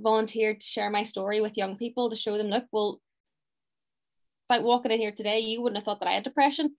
volunteered 0.00 0.60
to 0.60 0.66
share 0.66 0.90
my 0.90 1.02
story 1.02 1.40
with 1.40 1.56
young 1.56 1.76
people 1.76 2.10
to 2.10 2.16
show 2.16 2.38
them, 2.38 2.48
look, 2.48 2.66
well, 2.72 3.00
if 4.48 4.56
I 4.56 4.60
walking 4.60 4.92
in 4.92 5.00
here 5.00 5.12
today, 5.12 5.40
you 5.40 5.62
wouldn't 5.62 5.76
have 5.76 5.84
thought 5.84 6.00
that 6.00 6.08
I 6.08 6.14
had 6.14 6.24
depression 6.24 6.76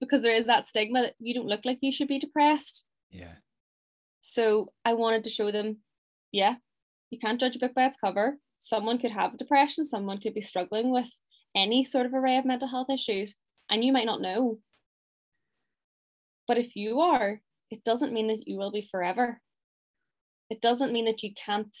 because 0.00 0.22
there 0.22 0.34
is 0.34 0.46
that 0.46 0.66
stigma 0.66 1.02
that 1.02 1.14
you 1.18 1.34
don't 1.34 1.46
look 1.46 1.64
like 1.64 1.78
you 1.80 1.92
should 1.92 2.08
be 2.08 2.18
depressed. 2.18 2.84
Yeah. 3.14 3.34
So 4.18 4.72
I 4.84 4.94
wanted 4.94 5.24
to 5.24 5.30
show 5.30 5.52
them, 5.52 5.78
yeah, 6.32 6.56
you 7.10 7.18
can't 7.18 7.38
judge 7.38 7.56
a 7.56 7.58
book 7.60 7.74
by 7.74 7.86
its 7.86 7.96
cover. 7.96 8.38
Someone 8.58 8.98
could 8.98 9.12
have 9.12 9.38
depression, 9.38 9.84
someone 9.84 10.18
could 10.20 10.34
be 10.34 10.40
struggling 10.40 10.90
with 10.90 11.08
any 11.54 11.84
sort 11.84 12.06
of 12.06 12.14
array 12.14 12.36
of 12.38 12.44
mental 12.44 12.68
health 12.68 12.90
issues, 12.90 13.36
and 13.70 13.84
you 13.84 13.92
might 13.92 14.06
not 14.06 14.20
know. 14.20 14.58
But 16.48 16.58
if 16.58 16.74
you 16.74 17.00
are, 17.00 17.40
it 17.70 17.84
doesn't 17.84 18.12
mean 18.12 18.26
that 18.26 18.48
you 18.48 18.56
will 18.56 18.72
be 18.72 18.82
forever. 18.82 19.40
It 20.50 20.60
doesn't 20.60 20.92
mean 20.92 21.04
that 21.04 21.22
you 21.22 21.32
can't 21.34 21.74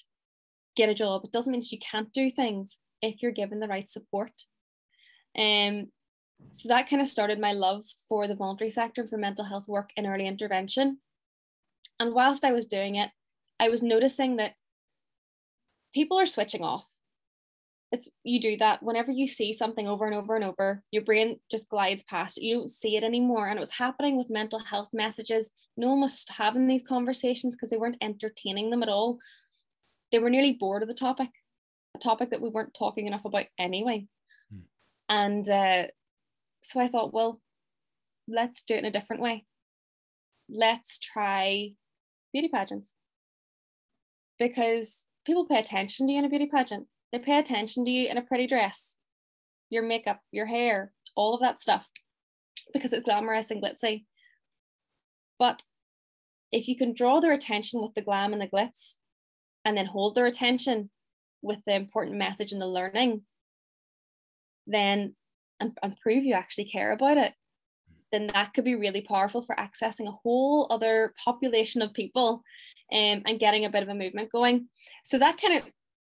get 0.76 0.88
a 0.88 0.94
job. 0.94 1.22
It 1.24 1.32
doesn't 1.32 1.50
mean 1.50 1.60
that 1.60 1.72
you 1.72 1.78
can't 1.78 2.12
do 2.12 2.30
things 2.30 2.78
if 3.02 3.22
you're 3.22 3.32
given 3.32 3.58
the 3.58 3.68
right 3.68 3.88
support. 3.90 4.32
Um, 5.36 5.88
so 6.52 6.68
that 6.68 6.88
kind 6.88 7.02
of 7.02 7.08
started 7.08 7.40
my 7.40 7.52
love 7.52 7.82
for 8.08 8.28
the 8.28 8.36
voluntary 8.36 8.70
sector 8.70 9.04
for 9.04 9.18
mental 9.18 9.44
health 9.44 9.66
work 9.66 9.90
in 9.96 10.06
early 10.06 10.26
intervention. 10.26 10.98
And 12.00 12.14
whilst 12.14 12.44
I 12.44 12.52
was 12.52 12.66
doing 12.66 12.96
it, 12.96 13.10
I 13.60 13.68
was 13.68 13.82
noticing 13.82 14.36
that 14.36 14.54
people 15.94 16.18
are 16.18 16.26
switching 16.26 16.62
off. 16.62 16.86
It's 17.92 18.08
you 18.24 18.40
do 18.40 18.56
that 18.56 18.82
whenever 18.82 19.12
you 19.12 19.28
see 19.28 19.52
something 19.52 19.86
over 19.86 20.04
and 20.04 20.16
over 20.16 20.34
and 20.34 20.44
over, 20.44 20.82
your 20.90 21.04
brain 21.04 21.38
just 21.48 21.68
glides 21.68 22.02
past 22.02 22.38
it. 22.38 22.42
You 22.42 22.56
don't 22.56 22.72
see 22.72 22.96
it 22.96 23.04
anymore. 23.04 23.46
And 23.46 23.56
it 23.56 23.60
was 23.60 23.70
happening 23.70 24.16
with 24.16 24.30
mental 24.30 24.58
health 24.58 24.88
messages. 24.92 25.52
No 25.76 25.90
one 25.90 26.00
was 26.00 26.24
having 26.28 26.66
these 26.66 26.82
conversations 26.82 27.54
because 27.54 27.70
they 27.70 27.76
weren't 27.76 27.98
entertaining 28.00 28.70
them 28.70 28.82
at 28.82 28.88
all. 28.88 29.18
They 30.10 30.18
were 30.18 30.30
nearly 30.30 30.52
bored 30.52 30.82
of 30.82 30.88
the 30.88 30.94
topic, 30.94 31.28
a 31.94 31.98
topic 32.00 32.30
that 32.30 32.40
we 32.40 32.48
weren't 32.48 32.74
talking 32.74 33.06
enough 33.06 33.24
about 33.24 33.46
anyway. 33.58 34.06
Hmm. 34.50 34.60
And 35.08 35.48
uh, 35.48 35.84
so 36.62 36.80
I 36.80 36.88
thought, 36.88 37.14
well, 37.14 37.40
let's 38.26 38.64
do 38.64 38.74
it 38.74 38.78
in 38.78 38.86
a 38.86 38.90
different 38.90 39.22
way. 39.22 39.44
Let's 40.48 40.98
try 40.98 41.74
beauty 42.34 42.48
pageants. 42.48 42.98
Because 44.38 45.06
people 45.24 45.46
pay 45.46 45.58
attention 45.58 46.06
to 46.06 46.12
you 46.12 46.18
in 46.18 46.26
a 46.26 46.28
beauty 46.28 46.50
pageant. 46.52 46.86
They 47.12 47.20
pay 47.20 47.38
attention 47.38 47.86
to 47.86 47.90
you 47.90 48.08
in 48.10 48.18
a 48.18 48.22
pretty 48.22 48.46
dress, 48.46 48.98
your 49.70 49.84
makeup, 49.84 50.20
your 50.32 50.46
hair, 50.46 50.92
all 51.16 51.34
of 51.34 51.40
that 51.40 51.62
stuff, 51.62 51.88
because 52.74 52.92
it's 52.92 53.04
glamorous 53.04 53.50
and 53.50 53.62
glitzy. 53.62 54.04
But 55.38 55.62
if 56.50 56.68
you 56.68 56.76
can 56.76 56.92
draw 56.92 57.20
their 57.20 57.32
attention 57.32 57.80
with 57.80 57.94
the 57.94 58.02
glam 58.02 58.32
and 58.32 58.42
the 58.42 58.48
glitz, 58.48 58.96
and 59.64 59.76
then 59.76 59.86
hold 59.86 60.14
their 60.14 60.26
attention 60.26 60.90
with 61.40 61.58
the 61.66 61.74
important 61.74 62.16
message 62.16 62.52
and 62.52 62.60
the 62.60 62.66
learning, 62.66 63.22
then 64.66 65.14
and, 65.60 65.76
and 65.82 65.96
prove 66.00 66.24
you 66.24 66.34
actually 66.34 66.64
care 66.64 66.92
about 66.92 67.16
it, 67.16 67.32
then 68.14 68.28
that 68.28 68.54
could 68.54 68.64
be 68.64 68.76
really 68.76 69.02
powerful 69.02 69.42
for 69.42 69.56
accessing 69.56 70.08
a 70.08 70.18
whole 70.22 70.66
other 70.70 71.12
population 71.22 71.82
of 71.82 71.92
people 71.92 72.42
um, 72.92 73.22
and 73.26 73.40
getting 73.40 73.64
a 73.64 73.70
bit 73.70 73.82
of 73.82 73.88
a 73.88 73.94
movement 73.94 74.30
going. 74.30 74.68
So 75.04 75.18
that 75.18 75.40
kind 75.40 75.58
of 75.58 75.64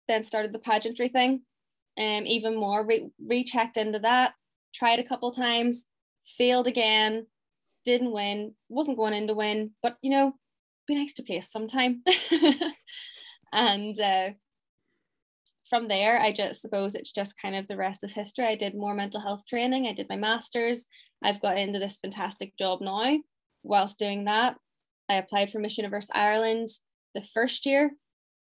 then 0.07 0.23
started 0.23 0.53
the 0.53 0.59
pageantry 0.59 1.09
thing 1.09 1.41
um, 1.97 2.25
even 2.25 2.55
more, 2.55 2.85
re- 2.85 3.09
rechecked 3.25 3.77
into 3.77 3.99
that, 3.99 4.33
tried 4.73 4.99
a 4.99 5.03
couple 5.03 5.31
times, 5.31 5.85
failed 6.23 6.67
again, 6.67 7.25
didn't 7.85 8.11
win, 8.11 8.53
wasn't 8.69 8.97
going 8.97 9.13
in 9.13 9.27
to 9.27 9.33
win, 9.33 9.71
but 9.81 9.97
you 10.01 10.11
know, 10.11 10.33
be 10.87 10.95
nice 10.95 11.13
to 11.15 11.23
place 11.23 11.49
sometime. 11.49 12.03
and 13.51 13.99
uh, 13.99 14.29
from 15.69 15.87
there, 15.87 16.19
I 16.19 16.31
just 16.31 16.61
suppose 16.61 16.95
it's 16.95 17.11
just 17.11 17.39
kind 17.41 17.55
of 17.55 17.67
the 17.67 17.77
rest 17.77 18.03
is 18.03 18.13
history. 18.13 18.45
I 18.45 18.55
did 18.55 18.75
more 18.75 18.93
mental 18.93 19.19
health 19.19 19.45
training. 19.45 19.85
I 19.85 19.93
did 19.93 20.07
my 20.09 20.15
master's. 20.15 20.85
I've 21.23 21.41
got 21.41 21.57
into 21.57 21.79
this 21.79 21.97
fantastic 21.97 22.57
job 22.57 22.81
now. 22.81 23.17
Whilst 23.63 23.99
doing 23.99 24.25
that, 24.25 24.55
I 25.09 25.15
applied 25.15 25.51
for 25.51 25.59
Miss 25.59 25.77
Universe 25.77 26.07
Ireland 26.13 26.67
the 27.15 27.21
first 27.21 27.65
year, 27.65 27.91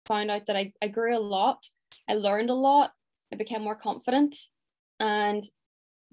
found 0.06 0.30
out 0.30 0.46
that 0.46 0.56
I, 0.56 0.72
I 0.80 0.88
grew 0.88 1.16
a 1.16 1.20
lot. 1.20 1.66
I 2.08 2.14
learned 2.14 2.50
a 2.50 2.54
lot. 2.54 2.92
I 3.32 3.36
became 3.36 3.62
more 3.62 3.74
confident 3.74 4.36
and 4.98 5.44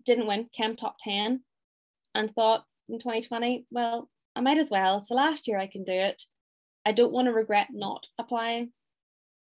didn't 0.05 0.27
win, 0.27 0.49
came 0.53 0.75
top 0.75 0.97
10 0.99 1.41
and 2.15 2.31
thought 2.33 2.63
in 2.89 2.99
2020, 2.99 3.65
well, 3.71 4.09
I 4.35 4.41
might 4.41 4.57
as 4.57 4.69
well. 4.69 4.97
It's 4.97 5.09
the 5.09 5.15
last 5.15 5.47
year 5.47 5.59
I 5.59 5.67
can 5.67 5.83
do 5.83 5.91
it. 5.91 6.23
I 6.85 6.91
don't 6.91 7.11
want 7.11 7.27
to 7.27 7.33
regret 7.33 7.67
not 7.71 8.07
applying. 8.17 8.71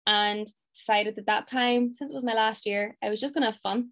And 0.07 0.47
decided 0.73 1.15
that 1.15 1.25
that 1.27 1.47
time, 1.47 1.93
since 1.93 2.11
it 2.11 2.15
was 2.15 2.23
my 2.23 2.33
last 2.33 2.65
year, 2.65 2.97
I 3.03 3.09
was 3.09 3.19
just 3.19 3.33
going 3.33 3.43
to 3.43 3.51
have 3.51 3.61
fun. 3.61 3.89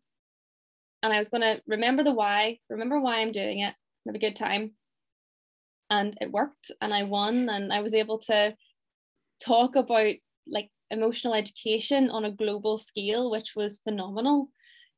And 1.04 1.14
I 1.14 1.20
was 1.20 1.30
going 1.30 1.42
to 1.42 1.62
remember 1.68 2.04
the 2.04 2.14
why, 2.14 2.60
remember 2.70 3.00
why 3.00 3.20
I'm 3.20 3.32
doing 3.32 3.60
it, 3.60 3.74
have 4.06 4.16
a 4.16 4.20
good 4.20 4.36
time. 4.36 4.72
And 5.90 6.18
it 6.20 6.32
worked 6.32 6.72
and 6.82 6.94
I 6.94 7.04
won 7.04 7.50
and 7.50 7.72
I 7.72 7.82
was 7.82 7.94
able 7.94 8.18
to 8.20 8.56
talk 9.44 9.76
about 9.76 10.14
like 10.48 10.70
emotional 10.92 11.34
education 11.34 12.10
on 12.10 12.26
a 12.26 12.32
global 12.32 12.78
scale, 12.78 13.30
which 13.30 13.56
was 13.56 13.80
phenomenal. 13.84 14.50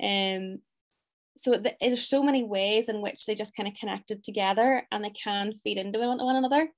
Um, 0.02 0.60
so 1.38 1.52
the, 1.52 1.76
there's 1.80 2.08
so 2.08 2.24
many 2.24 2.44
ways 2.44 2.90
in 2.90 3.02
which 3.02 3.26
they 3.26 3.36
just 3.36 3.56
kind 3.56 3.68
of 3.68 3.76
connected 3.76 4.24
together 4.24 4.84
and 4.92 5.04
they 5.04 5.12
can 5.12 5.54
feed 5.64 5.78
into 5.78 6.00
one, 6.00 6.24
one 6.24 6.36
another. 6.36 6.70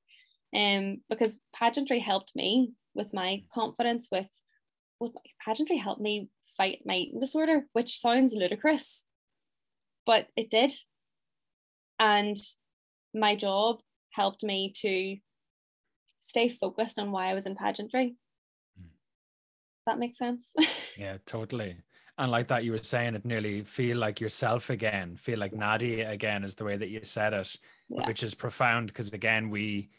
Um, 0.53 1.01
because 1.09 1.39
pageantry 1.55 1.99
helped 1.99 2.35
me 2.35 2.73
with 2.93 3.13
my 3.13 3.43
confidence, 3.53 4.09
with 4.11 4.27
with 5.01 5.13
pageantry 5.43 5.77
helped 5.77 5.99
me 5.99 6.29
fight 6.55 6.83
my 6.85 6.95
eating 6.95 7.19
disorder, 7.19 7.65
which 7.73 7.99
sounds 7.99 8.35
ludicrous, 8.35 9.03
but 10.05 10.27
it 10.37 10.49
did. 10.49 10.71
And 11.99 12.37
my 13.13 13.35
job 13.35 13.79
helped 14.11 14.43
me 14.43 14.71
to 14.77 15.17
stay 16.19 16.49
focused 16.49 16.99
on 16.99 17.11
why 17.11 17.27
I 17.27 17.33
was 17.33 17.47
in 17.47 17.55
pageantry. 17.55 18.15
Mm. 18.79 18.89
That 19.87 19.99
makes 19.99 20.19
sense. 20.19 20.51
yeah, 20.97 21.17
totally. 21.25 21.77
And 22.17 22.29
like 22.29 22.47
that, 22.47 22.63
you 22.63 22.71
were 22.71 22.77
saying 22.77 23.15
it 23.15 23.25
nearly 23.25 23.63
feel 23.63 23.97
like 23.97 24.21
yourself 24.21 24.69
again, 24.69 25.15
feel 25.15 25.39
like 25.39 25.53
Nadia 25.53 26.11
again 26.11 26.43
is 26.43 26.53
the 26.53 26.63
way 26.63 26.77
that 26.77 26.89
you 26.89 26.99
said 27.03 27.33
it, 27.33 27.57
yeah. 27.89 28.05
which 28.07 28.21
is 28.21 28.35
profound 28.35 28.87
because 28.87 29.11
again, 29.11 29.49
we 29.49 29.89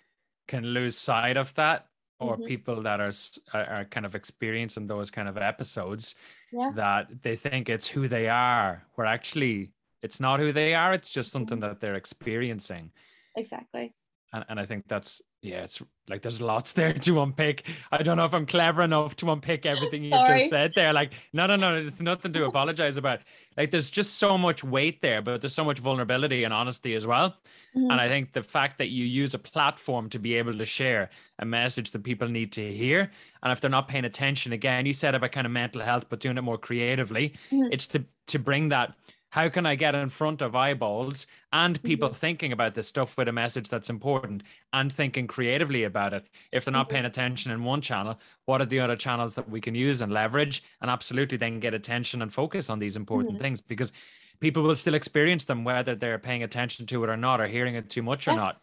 can 0.47 0.65
lose 0.65 0.97
sight 0.97 1.37
of 1.37 1.53
that 1.55 1.89
or 2.23 2.37
mm-hmm. 2.37 2.47
people 2.47 2.83
that 2.83 3.01
are 3.01 3.13
are 3.55 3.85
kind 3.87 4.07
of 4.07 4.15
experiencing 4.15 4.87
those 4.87 5.11
kind 5.11 5.29
of 5.29 5.37
episodes 5.37 6.15
yeah. 6.53 6.71
that 6.75 7.23
they 7.23 7.37
think 7.37 7.69
it's 7.69 7.89
who 7.89 8.09
they 8.09 8.29
are 8.29 8.85
where 8.95 9.07
actually 9.07 9.73
it's 10.03 10.21
not 10.21 10.41
who 10.41 10.53
they 10.53 10.75
are 10.75 10.93
it's 10.93 11.11
just 11.11 11.31
something 11.31 11.59
mm-hmm. 11.59 11.69
that 11.69 11.81
they're 11.81 11.95
experiencing 11.95 12.91
exactly 13.37 13.95
and, 14.33 14.45
and 14.49 14.61
i 14.61 14.67
think 14.67 14.87
that's 14.89 15.23
yeah 15.43 15.63
it's 15.65 15.83
like 16.09 16.23
there's 16.23 16.41
lots 16.41 16.73
there 16.79 16.93
to 16.93 17.23
unpick. 17.23 17.67
I 17.91 18.03
don't 18.03 18.17
know 18.17 18.25
if 18.25 18.35
i'm 18.35 18.47
clever 18.47 18.83
enough 18.83 19.17
to 19.17 19.31
unpick 19.31 19.67
everything 19.67 20.05
you 20.05 20.11
just 20.11 20.51
said 20.51 20.73
there. 20.75 20.93
Like 20.93 21.13
no 21.33 21.47
no 21.47 21.57
no 21.57 21.75
it's 21.75 22.01
nothing 22.01 22.33
to 22.33 22.45
apologize 22.45 22.97
about. 22.97 23.21
Like 23.57 23.71
there's 23.71 23.91
just 23.91 24.19
so 24.19 24.39
much 24.39 24.65
weight 24.65 25.03
there 25.03 25.21
but 25.23 25.41
there's 25.41 25.55
so 25.55 25.65
much 25.65 25.79
vulnerability 25.79 26.45
and 26.45 26.55
honesty 26.55 26.95
as 26.95 27.07
well. 27.07 27.37
Mm-hmm. 27.75 27.91
and 27.91 28.01
i 28.03 28.07
think 28.07 28.35
the 28.35 28.43
fact 28.43 28.77
that 28.77 28.91
you 28.91 29.07
use 29.07 29.33
a 29.33 29.39
platform 29.39 30.11
to 30.11 30.19
be 30.19 30.35
able 30.35 30.53
to 30.53 30.67
share 30.67 31.09
a 31.39 31.47
message 31.47 31.91
that 31.93 32.05
people 32.05 32.29
need 32.29 32.53
to 32.53 32.71
hear 32.71 33.11
and 33.43 33.51
if 33.51 33.63
they're 33.63 33.71
not 33.71 33.89
paying 33.89 34.05
attention 34.05 34.53
again 34.53 34.85
you 34.85 34.93
said 34.93 35.15
about 35.15 35.33
kind 35.33 35.47
of 35.47 35.55
mental 35.55 35.81
health 35.81 36.05
but 36.11 36.21
doing 36.21 36.37
it 36.37 36.43
more 36.43 36.59
creatively 36.59 37.33
mm-hmm. 37.51 37.73
it's 37.73 37.89
to 37.89 38.05
to 38.27 38.39
bring 38.39 38.69
that 38.69 38.93
how 39.33 39.49
can 39.49 39.65
I 39.65 39.77
get 39.77 39.95
in 39.95 40.11
front 40.11 40.43
of 40.43 40.55
eyeballs 40.55 41.27
and 41.55 41.83
people 41.83 42.11
mm-hmm. 42.11 42.19
thinking 42.19 42.53
about 42.53 42.75
this 42.75 42.87
stuff 42.87 43.17
with 43.17 43.29
a 43.29 43.33
message 43.33 43.71
that's 43.71 43.89
important 43.89 44.43
and 44.75 44.93
thinking 44.93 45.27
creatively 45.27 45.85
about 45.85 46.13
it? 46.13 46.27
If 46.53 46.67
they're 46.67 46.73
not 46.73 46.89
mm-hmm. 46.89 46.97
paying 46.97 47.05
attention 47.07 47.51
in 47.51 47.65
one 47.65 47.81
channel, 47.81 48.21
what 48.45 48.61
are 48.61 48.67
the 48.67 48.81
other 48.81 48.95
channels 48.95 49.33
that 49.35 49.49
we 49.49 49.59
can 49.59 49.75
use 49.75 50.03
and 50.03 50.13
leverage 50.13 50.63
and 50.83 50.91
absolutely 50.91 51.39
then 51.39 51.61
get 51.61 51.73
attention 51.73 52.21
and 52.21 52.31
focus 52.31 52.69
on 52.69 52.79
these 52.79 52.95
important 52.95 53.37
mm-hmm. 53.37 53.43
things? 53.43 53.63
Because 53.63 53.95
people 54.41 54.63
will 54.63 54.77
still 54.77 54.93
experience 54.93 55.47
them 55.47 55.65
whether 55.65 55.95
they're 55.95 56.19
paying 56.19 56.43
attention 56.43 56.85
to 56.89 57.03
it 57.03 57.09
or 57.09 57.17
not 57.17 57.41
or 57.41 57.47
hearing 57.47 57.75
it 57.75 57.89
too 57.89 58.03
much 58.03 58.27
yeah. 58.27 58.35
or 58.35 58.37
not. 58.37 58.61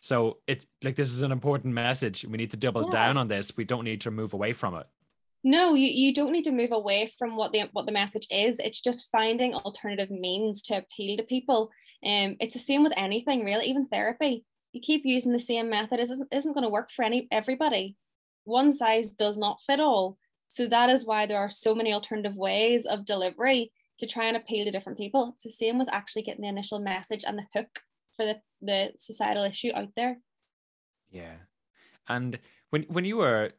So 0.00 0.38
it's 0.46 0.64
like 0.82 0.96
this 0.96 1.12
is 1.12 1.24
an 1.24 1.32
important 1.32 1.74
message. 1.74 2.24
We 2.24 2.38
need 2.38 2.52
to 2.52 2.56
double 2.56 2.84
yeah. 2.84 2.90
down 2.90 3.18
on 3.18 3.28
this. 3.28 3.54
We 3.54 3.64
don't 3.64 3.84
need 3.84 4.00
to 4.00 4.10
move 4.10 4.32
away 4.32 4.54
from 4.54 4.76
it 4.76 4.86
no 5.46 5.74
you, 5.74 5.88
you 5.88 6.12
don't 6.12 6.32
need 6.32 6.44
to 6.44 6.52
move 6.52 6.72
away 6.72 7.08
from 7.18 7.36
what 7.36 7.52
the 7.52 7.62
what 7.72 7.86
the 7.86 7.92
message 7.92 8.26
is 8.30 8.58
it's 8.58 8.80
just 8.80 9.10
finding 9.10 9.54
alternative 9.54 10.10
means 10.10 10.60
to 10.60 10.76
appeal 10.76 11.16
to 11.16 11.22
people 11.22 11.70
um 12.04 12.36
it's 12.40 12.54
the 12.54 12.60
same 12.60 12.82
with 12.82 12.92
anything 12.96 13.44
really 13.44 13.66
even 13.66 13.86
therapy 13.86 14.44
you 14.76 14.82
keep 14.82 15.06
using 15.06 15.32
the 15.32 15.40
same 15.40 15.70
method, 15.70 16.00
it 16.00 16.02
isn't, 16.02 16.28
isn't 16.30 16.52
going 16.52 16.62
to 16.62 16.68
work 16.68 16.90
for 16.90 17.02
any 17.02 17.26
everybody. 17.32 17.96
One 18.44 18.74
size 18.74 19.10
does 19.10 19.38
not 19.38 19.62
fit 19.62 19.80
all. 19.80 20.18
So 20.48 20.66
that 20.66 20.90
is 20.90 21.06
why 21.06 21.24
there 21.24 21.38
are 21.38 21.48
so 21.48 21.74
many 21.74 21.94
alternative 21.94 22.36
ways 22.36 22.84
of 22.84 23.06
delivery 23.06 23.72
to 23.98 24.06
try 24.06 24.26
and 24.26 24.36
appeal 24.36 24.66
to 24.66 24.70
different 24.70 24.98
people. 24.98 25.32
It's 25.34 25.44
the 25.44 25.50
same 25.50 25.78
with 25.78 25.88
actually 25.90 26.22
getting 26.24 26.42
the 26.42 26.48
initial 26.48 26.78
message 26.78 27.24
and 27.26 27.38
the 27.38 27.46
hook 27.54 27.80
for 28.16 28.26
the, 28.26 28.36
the 28.60 28.92
societal 28.96 29.44
issue 29.44 29.70
out 29.74 29.88
there. 29.96 30.18
Yeah. 31.10 31.36
And 32.06 32.38
when 32.68 32.82
when 32.82 33.06
you 33.06 33.16
were 33.16 33.52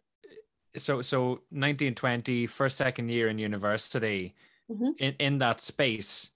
so 0.78 1.02
so 1.02 1.30
1920 1.52 2.48
first 2.48 2.78
second 2.78 3.10
year 3.10 3.30
in 3.30 3.38
university 3.38 4.36
mm-hmm. 4.72 4.92
in, 5.00 5.16
in 5.20 5.38
that 5.38 5.62
space 5.62 6.32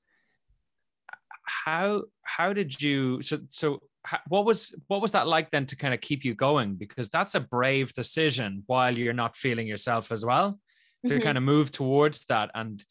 how 1.46 2.04
how 2.24 2.54
did 2.54 2.82
you 2.82 3.22
so 3.22 3.40
so 3.50 3.80
how, 4.04 4.20
what 4.28 4.46
was 4.46 4.76
what 4.88 5.02
was 5.02 5.12
that 5.12 5.28
like 5.28 5.52
then 5.52 5.66
to 5.66 5.76
kind 5.76 5.94
of 5.94 6.02
keep 6.02 6.24
you 6.24 6.34
going 6.34 6.76
because 6.76 7.10
that's 7.10 7.36
a 7.36 7.40
brave 7.40 7.94
decision 7.94 8.64
while 8.68 8.98
you're 8.98 9.14
not 9.14 9.38
feeling 9.38 9.68
yourself 9.68 10.12
as 10.12 10.26
well 10.26 10.60
to 11.06 11.16
mm-hmm. 11.16 11.24
kind 11.24 11.38
of 11.38 11.44
move 11.44 11.72
towards 11.72 12.26
that 12.26 12.50
and 12.56 12.84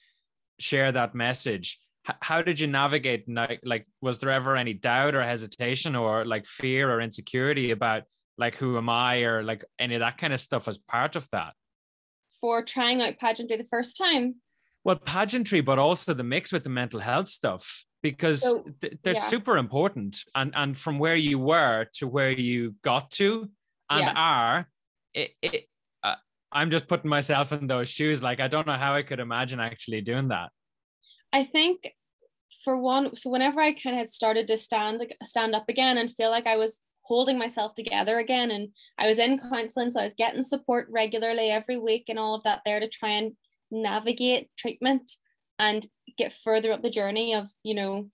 share 0.58 0.92
that 0.92 1.14
message 1.14 1.78
H- 2.08 2.16
how 2.20 2.42
did 2.42 2.60
you 2.60 2.66
navigate 2.66 3.24
like 3.64 3.86
was 4.00 4.18
there 4.18 4.30
ever 4.30 4.56
any 4.56 4.74
doubt 4.74 5.14
or 5.14 5.22
hesitation 5.22 5.96
or 5.96 6.24
like 6.24 6.46
fear 6.46 6.90
or 6.90 7.00
insecurity 7.00 7.70
about 7.70 8.04
like 8.38 8.56
who 8.56 8.76
am 8.76 8.88
I 8.88 9.22
or 9.22 9.42
like 9.42 9.64
any 9.78 9.94
of 9.94 10.00
that 10.00 10.18
kind 10.18 10.32
of 10.32 10.40
stuff 10.40 10.68
as 10.68 10.78
part 10.78 11.16
of 11.16 11.28
that? 11.30 11.54
For 12.40 12.64
trying 12.64 13.02
out 13.02 13.18
pageantry 13.18 13.56
the 13.56 13.64
first 13.64 13.96
time? 13.96 14.36
Well, 14.84 14.96
pageantry, 14.96 15.60
but 15.60 15.78
also 15.78 16.14
the 16.14 16.24
mix 16.24 16.52
with 16.52 16.64
the 16.64 16.70
mental 16.70 17.00
health 17.00 17.28
stuff 17.28 17.84
because 18.02 18.42
so, 18.42 18.64
th- 18.80 18.96
they're 19.02 19.14
yeah. 19.14 19.20
super 19.20 19.58
important. 19.58 20.18
And 20.34 20.52
and 20.54 20.76
from 20.76 20.98
where 20.98 21.16
you 21.16 21.38
were 21.38 21.86
to 21.94 22.06
where 22.06 22.30
you 22.30 22.74
got 22.82 23.10
to 23.12 23.48
and 23.90 24.00
yeah. 24.00 24.12
are, 24.16 24.68
it, 25.14 25.32
it 25.42 25.64
uh, 26.02 26.14
I'm 26.52 26.70
just 26.70 26.88
putting 26.88 27.10
myself 27.10 27.52
in 27.52 27.66
those 27.66 27.88
shoes. 27.88 28.22
Like 28.22 28.40
I 28.40 28.48
don't 28.48 28.66
know 28.66 28.74
how 28.76 28.94
I 28.94 29.02
could 29.02 29.20
imagine 29.20 29.60
actually 29.60 30.00
doing 30.00 30.28
that. 30.28 30.50
I 31.32 31.44
think 31.44 31.92
for 32.64 32.76
one, 32.76 33.14
so 33.16 33.30
whenever 33.30 33.60
I 33.60 33.72
kind 33.72 33.94
of 33.94 34.00
had 34.00 34.10
started 34.10 34.48
to 34.48 34.56
stand 34.56 35.04
stand 35.22 35.54
up 35.54 35.68
again 35.68 35.98
and 35.98 36.12
feel 36.12 36.30
like 36.30 36.46
I 36.46 36.56
was 36.56 36.78
holding 37.02 37.38
myself 37.38 37.74
together 37.74 38.18
again. 38.18 38.50
And 38.50 38.68
I 38.98 39.06
was 39.06 39.18
in 39.18 39.38
counseling, 39.38 39.90
so 39.90 40.00
I 40.00 40.04
was 40.04 40.14
getting 40.14 40.42
support 40.42 40.88
regularly 40.90 41.50
every 41.50 41.78
week 41.78 42.04
and 42.08 42.18
all 42.18 42.34
of 42.34 42.42
that 42.44 42.62
there 42.64 42.80
to 42.80 42.88
try 42.88 43.10
and 43.10 43.32
navigate 43.70 44.48
treatment 44.56 45.12
and 45.58 45.86
get 46.16 46.32
further 46.32 46.72
up 46.72 46.82
the 46.82 46.90
journey 46.90 47.34
of, 47.34 47.48
you 47.62 47.74
know, 47.74 48.08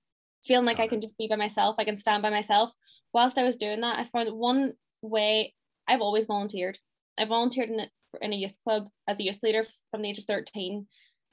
feeling 0.45 0.67
like 0.67 0.81
I 0.81 0.89
can 0.89 1.01
just 1.01 1.19
be 1.19 1.29
by 1.29 1.37
myself, 1.37 1.77
I 1.79 1.85
can 1.85 1.97
stand 1.97 2.23
by 2.23 2.31
myself. 2.31 2.73
Whilst 3.13 3.39
I 3.39 3.45
was 3.45 3.57
doing 3.57 3.81
that, 3.81 3.99
I 3.99 4.05
found 4.05 4.31
one 4.33 4.73
way 5.03 5.55
I've 5.89 6.01
always 6.01 6.27
volunteered. 6.27 6.79
I 7.19 7.25
volunteered 7.25 7.71
in 7.71 7.81
a, 7.81 7.89
in 8.21 8.33
a 8.33 8.37
youth 8.37 8.57
club 8.65 8.89
as 9.09 9.19
a 9.19 9.23
youth 9.23 9.43
leader 9.43 9.65
from 9.91 10.03
the 10.03 10.11
age 10.11 10.19
of 10.19 10.25
13. 10.25 10.87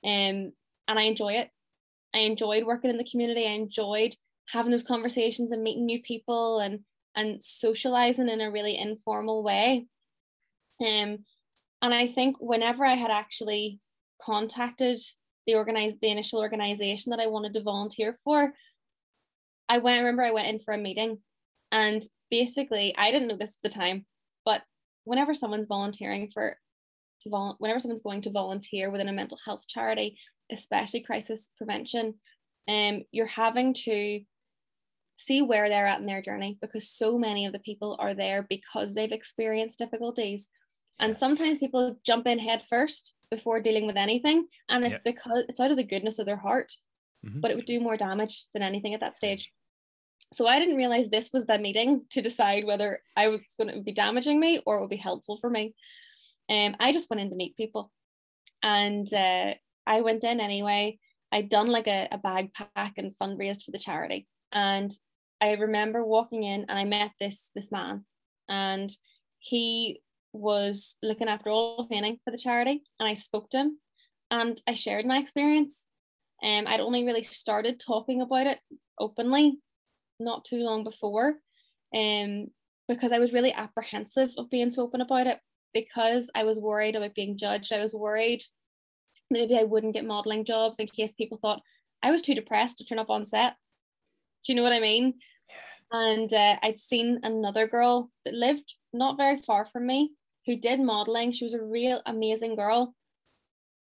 Um, 0.06 0.12
and 0.12 0.54
I 0.88 1.04
enjoy 1.04 1.34
it. 1.34 1.50
I 2.14 2.20
enjoyed 2.20 2.66
working 2.66 2.90
in 2.90 2.98
the 2.98 3.10
community. 3.10 3.46
I 3.46 3.52
enjoyed 3.52 4.16
having 4.50 4.72
those 4.72 4.84
conversations 4.84 5.52
and 5.52 5.64
meeting 5.64 5.86
new 5.86 6.02
people 6.02 6.60
and 6.60 6.80
and 7.16 7.42
socializing 7.44 8.30
in 8.30 8.42
a 8.42 8.52
really 8.52 8.78
informal 8.78 9.44
way. 9.44 9.88
Um, 10.82 11.20
and 11.82 11.94
I 11.94 12.08
think 12.08 12.38
whenever 12.40 12.86
I 12.86 12.94
had 12.96 13.12
actually 13.12 13.80
contacted 14.22 15.00
the 15.46 15.56
organized 15.56 15.98
the 16.02 16.10
initial 16.10 16.40
organization 16.40 17.12
that 17.12 17.20
I 17.20 17.28
wanted 17.28 17.54
to 17.56 17.62
volunteer 17.62 18.18
for, 18.24 18.54
I 19.70 19.78
went, 19.80 19.96
I 19.96 20.00
remember 20.00 20.24
I 20.24 20.32
went 20.32 20.48
in 20.48 20.60
for 20.60 20.74
a 20.74 20.78
meeting 20.78 21.20
and 21.72 22.04
basically 22.32 22.96
I 22.98 23.12
didn't 23.12 23.28
know 23.28 23.38
this 23.38 23.56
at 23.64 23.70
the 23.70 23.78
time, 23.78 24.06
but 24.46 24.62
whenever 25.04 25.34
someone's 25.34 25.68
volunteering 25.68 26.30
for 26.34 26.58
to 27.22 27.30
vol- 27.30 27.56
whenever 27.60 27.80
someone's 27.80 28.02
going 28.02 28.22
to 28.22 28.32
volunteer 28.32 28.90
within 28.90 29.10
a 29.10 29.14
mental 29.14 29.38
health 29.46 29.68
charity, 29.68 30.18
especially 30.52 31.02
crisis 31.02 31.50
prevention, 31.58 32.16
um, 32.68 33.04
you're 33.12 33.26
having 33.26 33.74
to 33.74 34.22
see 35.26 35.42
where 35.42 35.70
they're 35.70 35.88
at 35.88 36.00
in 36.00 36.06
their 36.06 36.22
journey 36.22 36.58
because 36.62 36.90
so 36.90 37.18
many 37.18 37.46
of 37.46 37.54
the 37.54 37.60
people 37.60 37.96
are 38.00 38.14
there 38.14 38.46
because 38.50 38.94
they've 38.94 39.12
experienced 39.12 39.80
difficulties. 39.80 40.50
And 41.00 41.16
sometimes 41.16 41.60
people 41.60 41.98
jump 42.06 42.28
in 42.28 42.40
head 42.40 42.62
first 42.64 43.14
before 43.30 43.60
dealing 43.60 43.88
with 43.88 43.98
anything. 43.98 44.48
And 44.70 44.84
it's 44.84 45.02
yeah. 45.04 45.12
because 45.12 45.44
it's 45.50 45.60
out 45.60 45.72
of 45.72 45.78
the 45.78 45.84
goodness 45.84 46.20
of 46.20 46.26
their 46.26 46.38
heart, 46.38 46.74
mm-hmm. 47.26 47.40
but 47.40 47.52
it 47.52 47.56
would 47.56 47.66
do 47.66 47.80
more 47.80 47.98
damage 47.98 48.46
than 48.54 48.64
anything 48.64 48.94
at 48.94 49.00
that 49.00 49.18
stage. 49.18 49.52
So 50.34 50.48
I 50.48 50.60
didn't 50.60 50.78
realize 50.78 51.10
this 51.10 51.32
was 51.34 51.46
the 51.46 51.60
meeting 51.60 52.06
to 52.12 52.22
decide 52.22 52.66
whether 52.66 53.02
I 53.16 53.28
was 53.28 53.42
going 53.58 53.74
to 53.74 53.82
be 53.82 53.92
damaging 53.92 54.40
me 54.40 54.62
or 54.66 54.78
it 54.78 54.82
would 54.82 54.90
be 54.90 54.98
helpful 54.98 55.38
for 55.38 55.50
me. 55.50 55.76
Um, 56.50 56.76
I 56.80 56.92
just 56.92 57.10
went 57.10 57.22
in 57.22 57.30
to 57.30 57.36
meet 57.36 57.58
people. 57.58 57.92
And 58.64 59.12
uh, 59.14 59.54
I 59.86 60.02
went 60.02 60.24
in 60.24 60.40
anyway. 60.40 61.00
I'd 61.32 61.50
done 61.50 61.68
like 61.68 61.88
a, 61.88 62.08
a 62.12 62.18
bag 62.18 62.52
pack 62.54 62.94
and 62.98 63.16
fundraised 63.18 63.64
for 63.64 63.72
the 63.72 63.80
charity. 63.80 64.28
And 64.52 64.92
I 65.44 65.54
remember 65.54 66.06
walking 66.06 66.44
in 66.44 66.66
and 66.70 66.80
I 66.80 66.86
met 66.86 67.12
this 67.20 67.52
this 67.56 67.72
man, 67.72 68.06
and 68.48 68.90
he 69.40 70.02
was 70.32 70.98
looking 71.04 71.28
after 71.28 71.50
all 71.50 71.78
of 71.80 71.88
training 71.90 72.20
for 72.24 72.32
the 72.32 72.38
charity, 72.38 72.84
and 73.00 73.10
I 73.10 73.14
spoke 73.14 73.50
to 73.50 73.58
him, 73.58 73.80
and 74.32 74.60
I 74.68 74.74
shared 74.74 75.06
my 75.06 75.18
experience. 75.18 75.88
Um, 76.44 76.66
I'd 76.68 76.80
only 76.80 77.06
really 77.06 77.24
started 77.24 77.80
talking 77.80 78.22
about 78.22 78.48
it 78.48 78.60
openly 79.00 79.60
not 80.20 80.46
too 80.46 80.64
long 80.64 80.84
before, 80.84 81.36
um, 81.96 82.48
because 82.88 83.12
I 83.12 83.20
was 83.20 83.34
really 83.34 83.54
apprehensive 83.54 84.32
of 84.38 84.50
being 84.50 84.72
so 84.72 84.84
open 84.84 85.02
about 85.02 85.28
it 85.28 85.40
because 85.74 86.30
I 86.36 86.44
was 86.44 86.60
worried 86.60 86.96
about 86.96 87.16
being 87.16 87.38
judged. 87.38 87.74
I 87.74 87.80
was 87.80 87.94
worried 87.94 88.44
maybe 89.30 89.58
I 89.58 89.64
wouldn't 89.64 89.94
get 89.94 90.06
modeling 90.06 90.46
jobs 90.46 90.80
in 90.80 90.88
case 90.88 91.12
people 91.12 91.40
thought 91.42 91.62
I 92.02 92.12
was 92.12 92.22
too 92.22 92.36
depressed 92.36 92.78
to 92.78 92.86
turn 92.86 93.00
up 93.00 93.10
on 93.10 93.26
set. 93.26 93.56
Do 94.46 94.52
you 94.52 94.56
know 94.56 94.64
what 94.64 94.74
I 94.74 94.80
mean? 94.80 95.16
And 95.94 96.34
uh, 96.34 96.58
I'd 96.64 96.80
seen 96.80 97.20
another 97.22 97.68
girl 97.68 98.10
that 98.26 98.34
lived 98.34 98.76
not 98.92 99.16
very 99.16 99.38
far 99.38 99.66
from 99.66 99.86
me 99.86 100.12
who 100.48 100.56
did 100.56 100.82
modeling. 100.82 101.32
She 101.32 101.46
was 101.46 101.54
a 101.54 101.62
real 101.62 102.02
amazing 102.08 102.56
girl. 102.56 102.96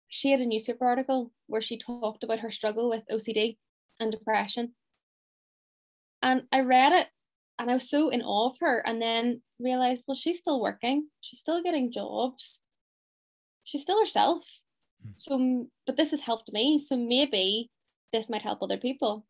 She 0.08 0.30
had 0.30 0.40
a 0.40 0.46
newspaper 0.46 0.86
article 0.86 1.32
where 1.48 1.62
she 1.62 1.78
talked 1.78 2.24
about 2.24 2.40
her 2.40 2.52
struggle 2.52 2.90
with 2.90 3.08
OCD 3.12 3.58
and 4.00 4.12
depression. 4.12 4.76
And 6.22 6.44
I 6.52 6.60
read 6.60 6.94
it 6.94 7.08
and 7.58 7.72
I 7.72 7.74
was 7.74 7.90
so 7.90 8.10
in 8.10 8.22
awe 8.22 8.50
of 8.50 8.58
her 8.60 8.86
and 8.86 9.02
then 9.02 9.42
realized, 9.60 10.04
well, 10.08 10.16
she's 10.16 10.38
still 10.38 10.62
working, 10.62 11.08
she's 11.22 11.40
still 11.40 11.64
getting 11.64 11.92
jobs, 11.92 12.62
she's 13.64 13.82
still 13.82 14.00
herself. 14.00 14.44
Hmm. 15.04 15.12
So, 15.18 15.68
but 15.88 15.98
this 15.98 16.12
has 16.12 16.22
helped 16.22 16.54
me. 16.54 16.78
So 16.78 16.96
maybe 16.96 17.72
this 18.14 18.30
might 18.30 18.44
help 18.44 18.62
other 18.62 18.78
people. 18.78 19.26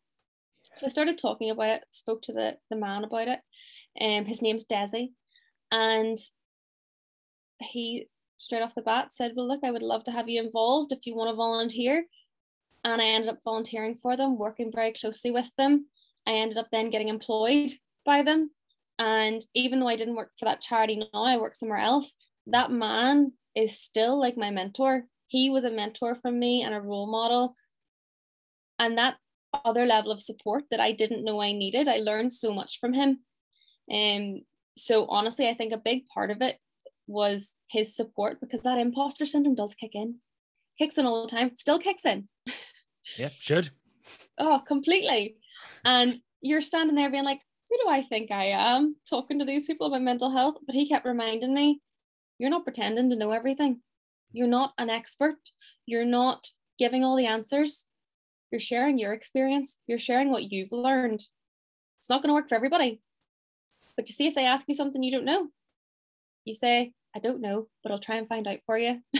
So 0.76 0.86
I 0.86 0.90
started 0.90 1.18
talking 1.18 1.50
about 1.50 1.70
it, 1.70 1.84
spoke 1.90 2.22
to 2.22 2.32
the, 2.32 2.56
the 2.70 2.76
man 2.76 3.04
about 3.04 3.28
it. 3.28 3.40
Um, 4.00 4.26
his 4.26 4.42
name's 4.42 4.66
Desi. 4.66 5.12
And 5.70 6.18
he 7.60 8.08
straight 8.38 8.62
off 8.62 8.74
the 8.74 8.82
bat 8.82 9.12
said, 9.12 9.32
Well, 9.34 9.48
look, 9.48 9.60
I 9.64 9.70
would 9.70 9.82
love 9.82 10.04
to 10.04 10.10
have 10.10 10.28
you 10.28 10.40
involved 10.42 10.92
if 10.92 11.06
you 11.06 11.16
want 11.16 11.30
to 11.30 11.36
volunteer. 11.36 12.04
And 12.84 13.00
I 13.00 13.06
ended 13.06 13.30
up 13.30 13.38
volunteering 13.42 13.96
for 13.96 14.16
them, 14.16 14.38
working 14.38 14.70
very 14.72 14.92
closely 14.92 15.30
with 15.30 15.50
them. 15.56 15.86
I 16.26 16.32
ended 16.32 16.58
up 16.58 16.68
then 16.70 16.90
getting 16.90 17.08
employed 17.08 17.72
by 18.04 18.22
them. 18.22 18.50
And 18.98 19.42
even 19.54 19.80
though 19.80 19.88
I 19.88 19.96
didn't 19.96 20.16
work 20.16 20.32
for 20.38 20.44
that 20.44 20.60
charity 20.60 20.96
now, 20.96 21.24
I 21.24 21.38
work 21.38 21.54
somewhere 21.54 21.78
else. 21.78 22.14
That 22.46 22.70
man 22.70 23.32
is 23.54 23.80
still 23.80 24.20
like 24.20 24.36
my 24.36 24.50
mentor. 24.50 25.04
He 25.26 25.50
was 25.50 25.64
a 25.64 25.70
mentor 25.70 26.14
from 26.14 26.38
me 26.38 26.62
and 26.62 26.74
a 26.74 26.80
role 26.80 27.10
model. 27.10 27.56
And 28.78 28.98
that 28.98 29.16
other 29.64 29.86
level 29.86 30.10
of 30.10 30.20
support 30.20 30.64
that 30.70 30.80
I 30.80 30.92
didn't 30.92 31.24
know 31.24 31.40
I 31.40 31.52
needed. 31.52 31.88
I 31.88 31.98
learned 31.98 32.32
so 32.32 32.52
much 32.52 32.78
from 32.80 32.92
him. 32.92 33.20
And 33.90 34.36
um, 34.36 34.40
so 34.76 35.06
honestly, 35.06 35.48
I 35.48 35.54
think 35.54 35.72
a 35.72 35.78
big 35.78 36.08
part 36.08 36.30
of 36.30 36.42
it 36.42 36.56
was 37.06 37.54
his 37.70 37.94
support 37.94 38.40
because 38.40 38.62
that 38.62 38.78
imposter 38.78 39.26
syndrome 39.26 39.54
does 39.54 39.74
kick 39.74 39.92
in. 39.94 40.16
Kicks 40.78 40.98
in 40.98 41.06
all 41.06 41.26
the 41.26 41.34
time, 41.34 41.56
still 41.56 41.78
kicks 41.78 42.04
in. 42.04 42.28
Yeah, 43.16 43.28
should. 43.38 43.70
oh, 44.36 44.60
completely. 44.66 45.36
And 45.84 46.18
you're 46.40 46.60
standing 46.60 46.96
there 46.96 47.08
being 47.08 47.24
like, 47.24 47.40
who 47.70 47.76
do 47.78 47.88
I 47.88 48.02
think 48.02 48.32
I 48.32 48.46
am 48.46 48.96
talking 49.08 49.38
to 49.38 49.44
these 49.44 49.66
people 49.66 49.86
about 49.86 50.02
mental 50.02 50.28
health? 50.28 50.56
But 50.66 50.74
he 50.74 50.88
kept 50.88 51.06
reminding 51.06 51.54
me, 51.54 51.80
you're 52.38 52.50
not 52.50 52.64
pretending 52.64 53.10
to 53.10 53.16
know 53.16 53.30
everything. 53.30 53.80
You're 54.32 54.48
not 54.48 54.72
an 54.78 54.90
expert. 54.90 55.36
You're 55.86 56.04
not 56.04 56.48
giving 56.78 57.04
all 57.04 57.16
the 57.16 57.26
answers. 57.26 57.86
You're 58.50 58.60
sharing 58.60 58.98
your 58.98 59.12
experience, 59.12 59.78
you're 59.86 59.98
sharing 59.98 60.30
what 60.30 60.50
you've 60.52 60.72
learned. 60.72 61.20
It's 61.98 62.10
not 62.10 62.22
going 62.22 62.28
to 62.28 62.34
work 62.34 62.48
for 62.48 62.54
everybody. 62.54 63.00
But 63.96 64.08
you 64.08 64.14
see, 64.14 64.26
if 64.26 64.34
they 64.34 64.46
ask 64.46 64.66
you 64.68 64.74
something 64.74 65.02
you 65.02 65.12
don't 65.12 65.24
know, 65.24 65.48
you 66.44 66.54
say, 66.54 66.92
I 67.14 67.18
don't 67.18 67.40
know, 67.40 67.66
but 67.82 67.92
I'll 67.92 67.98
try 67.98 68.16
and 68.16 68.28
find 68.28 68.46
out 68.46 68.58
for 68.66 68.78
you. 68.78 69.00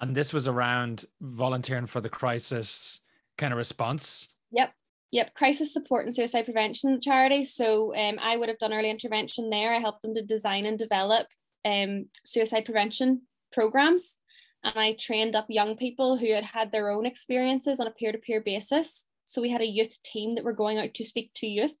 and 0.00 0.14
this 0.14 0.32
was 0.32 0.46
around 0.46 1.06
volunteering 1.20 1.86
for 1.86 2.00
the 2.00 2.08
crisis 2.08 3.00
kind 3.38 3.52
of 3.52 3.58
response. 3.58 4.28
Yep. 4.52 4.72
Yep, 5.12 5.34
crisis 5.34 5.72
support 5.72 6.04
and 6.04 6.14
suicide 6.14 6.44
prevention 6.44 7.00
charity. 7.00 7.42
So 7.42 7.92
um, 7.96 8.18
I 8.22 8.36
would 8.36 8.48
have 8.48 8.58
done 8.58 8.72
early 8.72 8.90
intervention 8.90 9.50
there. 9.50 9.74
I 9.74 9.80
helped 9.80 10.02
them 10.02 10.14
to 10.14 10.22
design 10.22 10.66
and 10.66 10.78
develop 10.78 11.26
um, 11.64 12.06
suicide 12.24 12.64
prevention 12.64 13.22
programs. 13.52 14.18
And 14.62 14.74
I 14.76 14.92
trained 14.92 15.36
up 15.36 15.46
young 15.48 15.76
people 15.76 16.16
who 16.16 16.32
had 16.32 16.44
had 16.44 16.70
their 16.70 16.90
own 16.90 17.06
experiences 17.06 17.80
on 17.80 17.86
a 17.86 17.92
peer 17.92 18.12
to 18.12 18.18
peer 18.18 18.40
basis. 18.40 19.04
So 19.24 19.40
we 19.40 19.50
had 19.50 19.62
a 19.62 19.66
youth 19.66 20.00
team 20.02 20.34
that 20.34 20.44
were 20.44 20.52
going 20.52 20.78
out 20.78 20.92
to 20.94 21.04
speak 21.04 21.30
to 21.36 21.46
youth. 21.46 21.78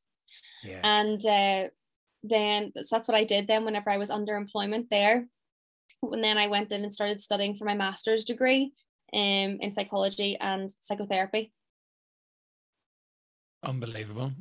Yeah. 0.64 0.80
And 0.82 1.24
uh, 1.26 1.68
then 2.22 2.72
so 2.80 2.96
that's 2.96 3.08
what 3.08 3.16
I 3.16 3.24
did 3.24 3.46
then 3.46 3.64
whenever 3.64 3.90
I 3.90 3.96
was 3.96 4.10
under 4.10 4.36
employment 4.36 4.88
there. 4.90 5.26
And 6.02 6.24
then 6.24 6.38
I 6.38 6.48
went 6.48 6.72
in 6.72 6.82
and 6.82 6.92
started 6.92 7.20
studying 7.20 7.54
for 7.54 7.64
my 7.64 7.74
master's 7.74 8.24
degree 8.24 8.72
um, 9.12 9.58
in 9.60 9.74
psychology 9.74 10.36
and 10.40 10.70
psychotherapy. 10.78 11.52
Unbelievable. 13.62 14.32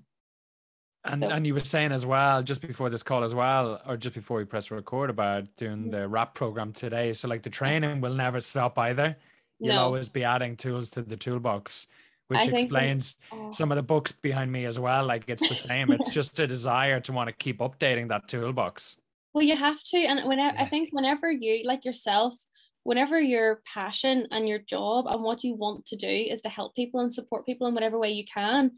And 1.06 1.24
so, 1.24 1.30
and 1.30 1.48
you 1.48 1.54
were 1.54 1.62
saying 1.62 1.92
as 1.92 2.06
well, 2.06 2.44
just 2.44 2.62
before 2.62 2.90
this 2.90 3.04
call 3.04 3.24
as 3.24 3.34
well, 3.34 3.82
or 3.88 3.96
just 3.96 4.16
before 4.16 4.38
we 4.38 4.46
press 4.46 4.70
record 4.70 5.10
about 5.10 5.46
doing 5.56 5.78
mm-hmm. 5.78 5.92
the 5.92 6.08
RAP 6.08 6.34
program 6.34 6.74
today. 6.74 7.14
So 7.14 7.28
like 7.28 7.42
the 7.42 7.50
mm-hmm. 7.50 7.58
training 7.58 8.02
will 8.02 8.14
never 8.14 8.40
stop 8.40 8.78
either. 8.78 9.16
You'll 9.60 9.76
no. 9.76 9.84
always 9.84 10.10
be 10.10 10.24
adding 10.24 10.56
tools 10.58 10.90
to 10.92 11.02
the 11.02 11.18
toolbox, 11.18 11.88
which 12.28 12.40
I 12.40 12.46
explains 12.46 13.18
oh. 13.32 13.52
some 13.52 13.72
of 13.72 13.78
the 13.78 13.84
books 13.84 14.12
behind 14.12 14.52
me 14.52 14.66
as 14.66 14.80
well. 14.80 15.06
Like 15.06 15.24
it's 15.28 15.48
the 15.48 15.56
same. 15.56 15.92
it's 15.92 16.10
just 16.14 16.40
a 16.40 16.48
desire 16.48 17.00
to 17.02 17.12
want 17.14 17.28
to 17.28 17.34
keep 17.34 17.60
updating 17.60 18.10
that 18.10 18.28
toolbox. 18.28 18.98
Well, 19.34 19.44
you 19.44 19.56
have 19.56 19.82
to. 19.84 19.98
And 19.98 20.28
whenever 20.28 20.56
yeah. 20.56 20.64
I 20.64 20.66
think 20.66 20.90
whenever 20.92 21.32
you 21.32 21.62
like 21.66 21.86
yourself, 21.86 22.36
whenever 22.84 23.20
your 23.20 23.62
passion 23.72 24.28
and 24.32 24.48
your 24.48 24.60
job 24.60 25.06
and 25.08 25.22
what 25.22 25.44
you 25.44 25.56
want 25.56 25.86
to 25.86 25.96
do 25.96 26.08
is 26.08 26.42
to 26.42 26.50
help 26.50 26.76
people 26.76 27.00
and 27.00 27.14
support 27.14 27.46
people 27.46 27.68
in 27.68 27.74
whatever 27.74 28.00
way 28.00 28.12
you 28.12 28.26
can, 28.26 28.72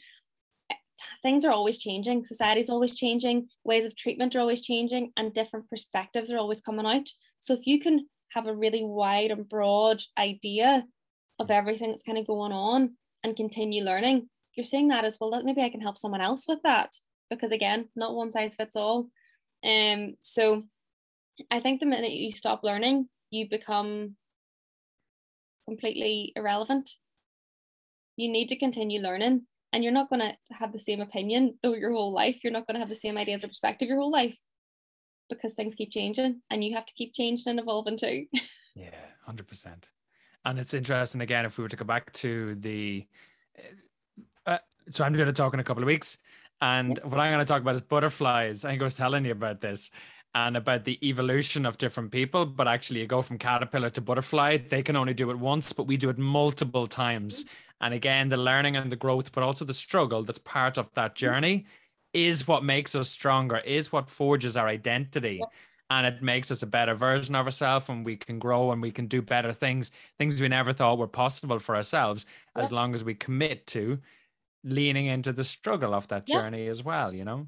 things 1.22 1.46
are 1.46 1.52
always 1.52 1.78
changing 1.78 2.24
society's 2.24 2.70
always 2.70 2.96
changing 2.96 3.48
ways 3.64 3.86
of 3.86 3.96
treatment 3.96 4.36
are 4.36 4.40
always 4.40 4.62
changing 4.62 5.12
and 5.18 5.34
different 5.34 5.70
perspectives 5.70 6.32
are 6.32 6.38
always 6.38 6.62
coming 6.62 6.86
out. 6.86 7.08
So 7.40 7.54
if 7.54 7.66
you 7.66 7.80
can 7.80 8.08
have 8.32 8.48
a 8.48 8.56
really 8.56 8.84
wide 8.84 9.32
and 9.32 9.48
broad 9.48 10.02
idea 10.18 10.86
of 11.40 11.52
everything 11.52 11.90
that's 11.90 12.04
kind 12.04 12.18
of 12.18 12.28
going 12.28 12.52
on 12.52 12.96
and 13.24 13.36
continue 13.36 13.84
learning 13.84 14.30
you're 14.56 14.66
seeing 14.66 14.90
that 14.90 15.06
as 15.06 15.18
well 15.20 15.32
that 15.32 15.46
maybe 15.46 15.62
i 15.62 15.70
can 15.70 15.82
help 15.82 15.98
someone 15.98 16.22
else 16.22 16.46
with 16.48 16.60
that 16.64 16.94
because 17.30 17.52
again 17.52 17.88
not 17.96 18.16
one 18.16 18.32
size 18.32 18.56
fits 18.56 18.76
all. 18.76 19.10
Um 19.64 20.16
so 20.20 20.64
i 21.50 21.60
think 21.60 21.80
the 21.80 21.86
minute 21.86 22.12
you 22.12 22.32
stop 22.32 22.64
learning 22.64 23.08
you 23.32 23.50
become 23.50 24.16
completely 25.68 26.34
irrelevant. 26.36 26.90
You 28.18 28.30
need 28.30 28.50
to 28.50 28.58
continue 28.58 29.00
learning 29.00 29.48
and 29.74 29.84
you're 29.84 29.94
not 29.94 30.10
going 30.10 30.22
to 30.22 30.36
have 30.52 30.72
the 30.72 30.80
same 30.80 31.02
opinion 31.02 31.58
though 31.62 31.74
your 31.74 31.92
whole 31.92 32.12
life. 32.12 32.44
You're 32.44 32.54
not 32.54 32.68
going 32.68 32.76
to 32.76 32.80
have 32.80 32.90
the 32.90 32.96
same 32.96 33.18
ideas 33.18 33.44
or 33.44 33.48
perspective 33.48 33.88
your 33.88 34.00
whole 34.00 34.12
life 34.12 34.38
because 35.30 35.54
things 35.54 35.76
keep 35.76 35.92
changing 35.92 36.42
and 36.50 36.64
you 36.64 36.76
have 36.76 36.86
to 36.86 36.94
keep 36.94 37.14
changing 37.14 37.50
and 37.50 37.60
evolving 37.60 37.98
too. 37.98 38.26
Yeah 38.74 38.96
100% 39.28 39.68
and 40.46 40.60
it's 40.60 40.74
interesting 40.74 41.22
again 41.22 41.46
if 41.46 41.58
we 41.58 41.62
were 41.64 41.70
to 41.70 41.76
go 41.76 41.86
back 41.86 42.12
to 42.14 42.56
the 42.56 43.06
uh, 44.46 44.58
so 44.90 45.04
i'm 45.04 45.14
going 45.14 45.28
to 45.28 45.34
talk 45.34 45.54
in 45.54 45.60
a 45.60 45.64
couple 45.64 45.84
of 45.84 45.88
weeks 45.88 46.18
and 46.62 47.00
what 47.04 47.20
i'm 47.20 47.32
going 47.32 47.40
to 47.40 47.46
talk 47.46 47.62
about 47.62 47.76
is 47.76 47.82
butterflies. 47.82 48.66
I 48.66 48.70
think 48.70 48.82
i 48.82 48.86
was 48.86 48.96
telling 48.96 49.26
you 49.26 49.32
about 49.32 49.62
this 49.62 49.92
and 50.34 50.56
about 50.56 50.86
the 50.86 50.98
evolution 51.08 51.66
of 51.66 51.78
different 51.78 52.12
people 52.12 52.46
but 52.46 52.68
actually 52.68 53.02
you 53.02 53.08
go 53.08 53.22
from 53.22 53.38
caterpillar 53.38 53.90
to 53.92 54.02
butterfly 54.02 54.58
they 54.58 54.82
can 54.82 54.96
only 54.96 55.14
do 55.14 55.30
it 55.30 55.38
once 55.38 55.74
but 55.74 55.86
we 55.88 55.98
do 55.98 56.10
it 56.10 56.18
multiple 56.18 56.88
times 56.88 57.46
and 57.82 57.94
again, 57.96 58.30
the 58.30 58.38
learning 58.38 58.76
and 58.76 58.91
the 58.91 58.96
growth, 58.96 59.32
but 59.32 59.44
also 59.44 59.65
the 59.65 59.74
struggle 59.74 60.24
that's 60.24 60.39
part 60.39 60.78
of 60.78 60.94
that 60.94 61.15
journey 61.15 61.65
is 62.13 62.48
what 62.48 62.63
makes 62.63 62.94
us 62.94 63.10
stronger, 63.10 63.58
is 63.58 63.91
what 63.91 64.10
forges 64.10 64.56
our 64.56 64.67
identity. 64.67 65.41
And 65.89 66.06
it 66.06 66.22
makes 66.22 66.52
us 66.52 66.62
a 66.62 66.67
better 66.67 66.94
version 66.94 67.36
of 67.36 67.48
ourselves, 67.48 67.89
and 67.89 68.06
we 68.06 68.15
can 68.15 68.39
grow 68.39 68.72
and 68.72 68.82
we 68.82 68.91
can 68.91 69.08
do 69.08 69.22
better 69.22 69.52
things, 69.52 69.91
things 70.17 70.39
we 70.39 70.48
never 70.48 70.72
thought 70.72 71.00
were 71.00 71.08
possible 71.08 71.60
for 71.60 71.76
ourselves, 71.76 72.26
as 72.56 72.72
long 72.72 72.94
as 72.94 73.04
we 73.04 73.13
commit 73.13 73.67
to 73.67 74.00
leaning 74.63 75.08
into 75.08 75.34
the 75.34 75.44
struggle 75.44 75.94
of 75.94 76.08
that 76.10 76.28
journey 76.28 76.67
as 76.67 76.84
well, 76.84 77.13
you 77.13 77.26
know? 77.26 77.48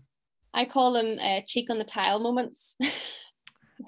I 0.53 0.65
call 0.65 0.93
them 0.93 1.19
uh, 1.21 1.41
cheek 1.47 1.69
on 1.69 1.77
the 1.77 1.85
tile 1.85 2.19
moments. 2.19 2.75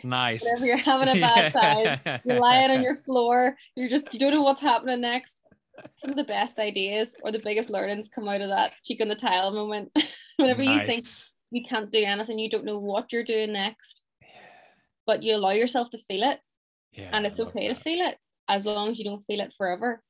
Nice. 0.04 0.44
Whenever 0.44 0.66
you're 0.66 0.78
having 0.78 1.18
a 1.18 1.22
bad 1.22 1.54
yeah. 1.54 1.96
time, 1.96 2.22
you're 2.26 2.40
lying 2.40 2.70
on 2.70 2.82
your 2.84 2.98
floor, 2.98 3.56
you're 3.76 3.88
just, 3.88 4.12
you 4.12 4.20
don't 4.20 4.34
know 4.34 4.42
what's 4.42 4.62
happening 4.62 5.00
next 5.00 5.45
some 5.96 6.12
of 6.12 6.18
the 6.18 6.24
best 6.24 6.60
ideas 6.60 7.16
or 7.24 7.32
the 7.32 7.40
biggest 7.40 7.70
learnings 7.70 8.10
come 8.10 8.28
out 8.28 8.42
of 8.42 8.50
that 8.50 8.74
cheek 8.84 9.02
on 9.02 9.08
the 9.08 9.16
tile 9.16 9.52
moment. 9.52 9.92
Whenever 10.38 10.64
nice. 10.64 10.82
you 10.82 10.88
think 10.88 11.06
you 11.52 11.64
can't 11.68 11.92
do 11.92 12.04
anything, 12.04 12.40
you 12.40 12.50
don't 12.50 12.66
know 12.66 12.80
what 12.80 13.12
you're 13.12 13.24
doing 13.24 13.54
next, 13.54 14.04
yeah. 14.22 14.28
but 15.06 15.24
you 15.24 15.36
allow 15.36 15.52
yourself 15.52 15.90
to 15.92 15.98
feel 15.98 16.24
it. 16.24 16.40
Yeah, 16.92 17.10
and 17.12 17.26
it's 17.26 17.40
okay 17.40 17.68
that. 17.68 17.76
to 17.76 17.82
feel 17.82 18.06
it 18.08 18.18
as 18.48 18.66
long 18.66 18.90
as 18.90 19.00
you 19.00 19.06
don't 19.06 19.22
feel 19.22 19.42
it 19.42 19.54
forever. 19.54 20.02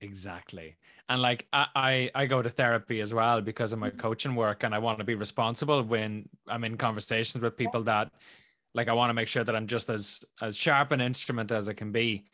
Exactly. 0.00 0.76
And 1.08 1.20
like 1.20 1.46
I, 1.52 1.66
I, 1.74 2.10
I 2.14 2.26
go 2.26 2.42
to 2.42 2.50
therapy 2.50 3.00
as 3.00 3.14
well 3.14 3.40
because 3.40 3.72
of 3.72 3.78
my 3.78 3.90
mm-hmm. 3.90 3.98
coaching 3.98 4.34
work 4.34 4.64
and 4.64 4.74
I 4.74 4.78
want 4.78 4.98
to 4.98 5.04
be 5.04 5.14
responsible 5.14 5.82
when 5.82 6.28
I'm 6.48 6.64
in 6.64 6.76
conversations 6.76 7.42
with 7.42 7.56
people 7.56 7.82
that 7.84 8.10
like 8.74 8.88
I 8.88 8.92
want 8.92 9.10
to 9.10 9.14
make 9.14 9.28
sure 9.28 9.44
that 9.44 9.54
I'm 9.54 9.66
just 9.66 9.90
as 9.90 10.24
as 10.40 10.56
sharp 10.56 10.92
an 10.92 11.00
instrument 11.00 11.50
as 11.50 11.68
I 11.68 11.72
can 11.72 11.92
be. 11.92 12.24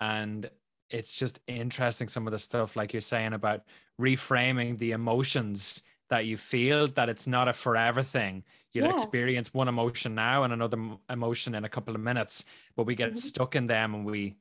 And 0.00 0.50
it's 0.90 1.12
just 1.12 1.40
interesting 1.46 2.08
some 2.08 2.26
of 2.26 2.32
the 2.32 2.38
stuff 2.38 2.76
like 2.76 2.92
you're 2.92 3.00
saying 3.00 3.32
about 3.32 3.62
reframing 4.00 4.78
the 4.78 4.92
emotions 4.92 5.82
that 6.08 6.26
you 6.26 6.36
feel 6.36 6.86
that 6.88 7.08
it's 7.08 7.26
not 7.26 7.48
a 7.48 7.52
forever 7.52 8.02
thing 8.02 8.44
you'll 8.72 8.86
yeah. 8.86 8.92
experience 8.92 9.52
one 9.52 9.68
emotion 9.68 10.14
now 10.14 10.44
and 10.44 10.52
another 10.52 10.78
emotion 11.10 11.54
in 11.54 11.64
a 11.64 11.68
couple 11.68 11.94
of 11.94 12.00
minutes 12.00 12.44
but 12.76 12.86
we 12.86 12.94
get 12.94 13.10
mm-hmm. 13.10 13.16
stuck 13.16 13.56
in 13.56 13.66
them 13.66 13.94
and 13.94 14.04
we 14.04 14.36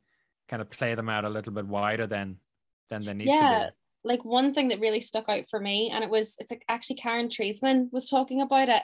kind 0.47 0.61
of 0.61 0.69
play 0.69 0.93
them 0.93 1.09
out 1.09 1.25
a 1.25 1.29
little 1.29 1.53
bit 1.53 1.65
wider 1.65 2.05
than 2.05 2.37
than 2.89 3.03
they 3.03 3.13
need 3.13 3.27
yeah. 3.27 3.59
to 3.59 3.65
be 3.67 3.71
like 4.05 4.23
one 4.23 4.53
thing 4.53 4.67
that 4.67 4.79
really 4.79 5.01
stuck 5.01 5.27
out 5.27 5.49
for 5.49 5.59
me 5.59 5.89
and 5.91 6.03
it 6.03 6.09
was 6.09 6.35
it's 6.39 6.51
like 6.51 6.63
actually 6.69 6.95
Karen 6.95 7.27
Treisman 7.27 7.91
was 7.91 8.07
talking 8.07 8.41
about 8.41 8.69
it 8.69 8.83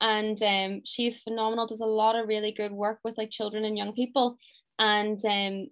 and 0.00 0.42
um, 0.42 0.80
she's 0.84 1.20
phenomenal 1.20 1.66
does 1.66 1.80
a 1.80 1.86
lot 1.86 2.16
of 2.16 2.26
really 2.26 2.50
good 2.50 2.72
work 2.72 2.98
with 3.04 3.16
like 3.18 3.30
children 3.30 3.64
and 3.64 3.76
young 3.76 3.92
people 3.92 4.36
and 4.78 5.20
um, 5.26 5.68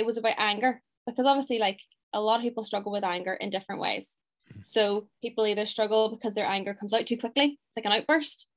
it 0.00 0.06
was 0.06 0.16
about 0.16 0.34
anger 0.38 0.80
because 1.06 1.26
obviously 1.26 1.58
like 1.58 1.80
a 2.14 2.20
lot 2.20 2.36
of 2.36 2.42
people 2.42 2.62
struggle 2.62 2.90
with 2.90 3.04
anger 3.04 3.34
in 3.34 3.50
different 3.50 3.80
ways 3.80 4.16
mm-hmm. 4.50 4.62
so 4.62 5.06
people 5.20 5.46
either 5.46 5.66
struggle 5.66 6.08
because 6.08 6.32
their 6.32 6.46
anger 6.46 6.74
comes 6.74 6.94
out 6.94 7.06
too 7.06 7.18
quickly 7.18 7.58
it's 7.68 7.76
like 7.76 7.84
an 7.84 7.92
outburst 7.92 8.48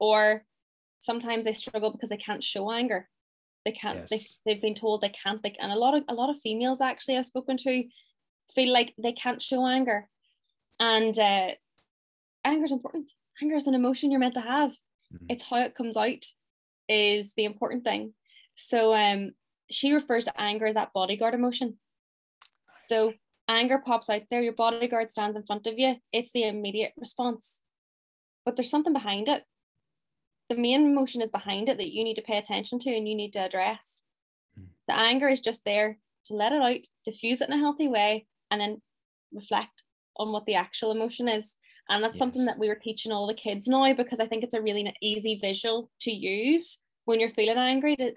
or 0.00 0.44
sometimes 0.98 1.44
they 1.44 1.52
struggle 1.52 1.92
because 1.92 2.08
they 2.08 2.16
can't 2.16 2.42
show 2.42 2.70
anger 2.70 3.08
they 3.64 3.72
can't 3.72 4.00
yes. 4.10 4.10
they, 4.44 4.52
they've 4.52 4.62
been 4.62 4.74
told 4.74 5.00
they 5.00 5.10
can't 5.10 5.42
they, 5.42 5.54
and 5.60 5.70
a 5.70 5.78
lot 5.78 5.94
of 5.94 6.02
a 6.08 6.14
lot 6.14 6.28
of 6.28 6.40
females 6.40 6.80
actually 6.80 7.16
i've 7.16 7.24
spoken 7.24 7.56
to 7.56 7.84
feel 8.52 8.72
like 8.72 8.92
they 8.98 9.12
can't 9.12 9.40
show 9.40 9.64
anger 9.64 10.08
and 10.80 11.18
uh, 11.18 11.50
anger 12.44 12.64
is 12.64 12.72
important 12.72 13.12
anger 13.40 13.54
is 13.54 13.68
an 13.68 13.74
emotion 13.74 14.10
you're 14.10 14.18
meant 14.18 14.34
to 14.34 14.40
have 14.40 14.70
mm-hmm. 14.72 15.26
it's 15.28 15.44
how 15.48 15.58
it 15.58 15.76
comes 15.76 15.96
out 15.96 16.24
is 16.88 17.32
the 17.36 17.44
important 17.44 17.84
thing 17.84 18.12
so 18.56 18.92
um 18.92 19.30
she 19.70 19.92
refers 19.92 20.24
to 20.24 20.40
anger 20.40 20.66
as 20.66 20.74
that 20.74 20.92
bodyguard 20.92 21.34
emotion. 21.34 21.78
So 22.86 23.14
anger 23.48 23.78
pops 23.78 24.10
out 24.10 24.22
there, 24.30 24.42
your 24.42 24.52
bodyguard 24.52 25.10
stands 25.10 25.36
in 25.36 25.44
front 25.44 25.66
of 25.66 25.78
you, 25.78 25.96
it's 26.12 26.32
the 26.32 26.44
immediate 26.44 26.92
response. 26.96 27.62
But 28.44 28.56
there's 28.56 28.70
something 28.70 28.92
behind 28.92 29.28
it. 29.28 29.44
The 30.48 30.56
main 30.56 30.86
emotion 30.86 31.22
is 31.22 31.30
behind 31.30 31.68
it 31.68 31.76
that 31.78 31.92
you 31.92 32.02
need 32.02 32.16
to 32.16 32.22
pay 32.22 32.38
attention 32.38 32.78
to 32.80 32.94
and 32.94 33.08
you 33.08 33.14
need 33.14 33.32
to 33.34 33.38
address. 33.38 34.00
Mm. 34.58 34.66
The 34.88 34.98
anger 34.98 35.28
is 35.28 35.40
just 35.40 35.64
there 35.64 35.98
to 36.26 36.34
let 36.34 36.52
it 36.52 36.62
out, 36.62 36.80
diffuse 37.04 37.40
it 37.40 37.48
in 37.48 37.54
a 37.54 37.58
healthy 37.58 37.86
way, 37.86 38.26
and 38.50 38.60
then 38.60 38.82
reflect 39.32 39.84
on 40.16 40.32
what 40.32 40.46
the 40.46 40.54
actual 40.54 40.90
emotion 40.90 41.28
is. 41.28 41.56
And 41.88 42.02
that's 42.02 42.14
yes. 42.14 42.18
something 42.18 42.44
that 42.46 42.58
we 42.58 42.68
were 42.68 42.76
teaching 42.76 43.12
all 43.12 43.26
the 43.26 43.34
kids 43.34 43.66
now 43.68 43.92
because 43.94 44.20
I 44.20 44.26
think 44.26 44.44
it's 44.44 44.54
a 44.54 44.62
really 44.62 44.92
easy 45.02 45.36
visual 45.40 45.90
to 46.00 46.10
use 46.10 46.78
when 47.04 47.20
you're 47.20 47.30
feeling 47.30 47.58
angry 47.58 47.96
to 47.96 48.14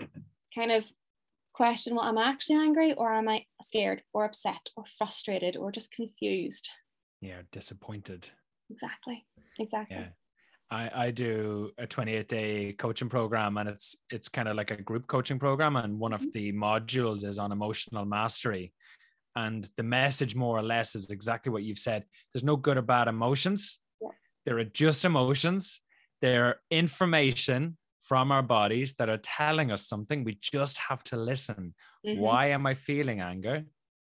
kind 0.54 0.72
of 0.72 0.92
question 1.54 1.96
well 1.96 2.06
am 2.06 2.18
i 2.18 2.30
actually 2.30 2.56
angry 2.56 2.94
or 2.94 3.13
am 3.13 3.30
i 3.30 3.46
scared 3.62 4.02
or 4.13 4.26
upset 4.26 4.70
or 4.76 4.84
frustrated 4.98 5.56
or 5.56 5.72
just 5.72 5.92
confused? 5.92 6.70
Yeah 7.22 7.42
disappointed. 7.52 8.30
Exactly 8.70 9.26
exactly. 9.60 9.98
Yeah. 9.98 10.08
I, 10.72 10.89
I 11.08 11.12
do 11.12 11.72
a 11.78 11.86
28 11.86 12.28
day 12.28 12.74
coaching 12.74 13.10
program 13.10 13.58
and 13.58 13.70
it's 13.70 13.96
it's 14.10 14.28
kind 14.28 14.48
of 14.48 14.56
like 14.56 14.72
a 14.72 14.82
group 14.82 15.08
coaching 15.08 15.39
program 15.39 15.76
and 15.76 16.00
one 16.00 16.12
mm-hmm. 16.12 16.26
of 16.26 16.34
the 16.34 16.52
modules 16.52 17.24
is 17.24 17.39
on 17.39 17.52
emotional 17.52 18.06
mastery. 18.06 18.74
And 19.36 19.68
the 19.78 19.84
message 19.84 20.36
more 20.36 20.58
or 20.58 20.62
less 20.62 20.96
is 20.96 21.10
exactly 21.10 21.52
what 21.52 21.63
you've 21.63 21.80
said. 21.80 22.06
There's 22.34 22.44
no 22.44 22.56
good 22.56 22.78
or 22.78 22.84
bad 22.84 23.08
emotions. 23.08 23.80
Yeah. 24.02 24.10
there 24.46 24.58
are 24.60 24.63
just 24.63 25.06
emotions. 25.06 25.82
They're 26.22 26.58
information 26.72 27.78
from 28.08 28.32
our 28.32 28.44
bodies 28.44 28.94
that 28.96 29.10
are 29.10 29.18
telling 29.39 29.72
us 29.72 29.88
something. 29.88 30.24
We 30.24 30.38
just 30.42 30.78
have 30.78 31.04
to 31.06 31.18
listen. 31.18 31.74
Mm-hmm. 32.06 32.20
Why 32.20 32.48
am 32.48 32.66
I 32.68 32.74
feeling 32.76 33.22
anger? 33.22 33.63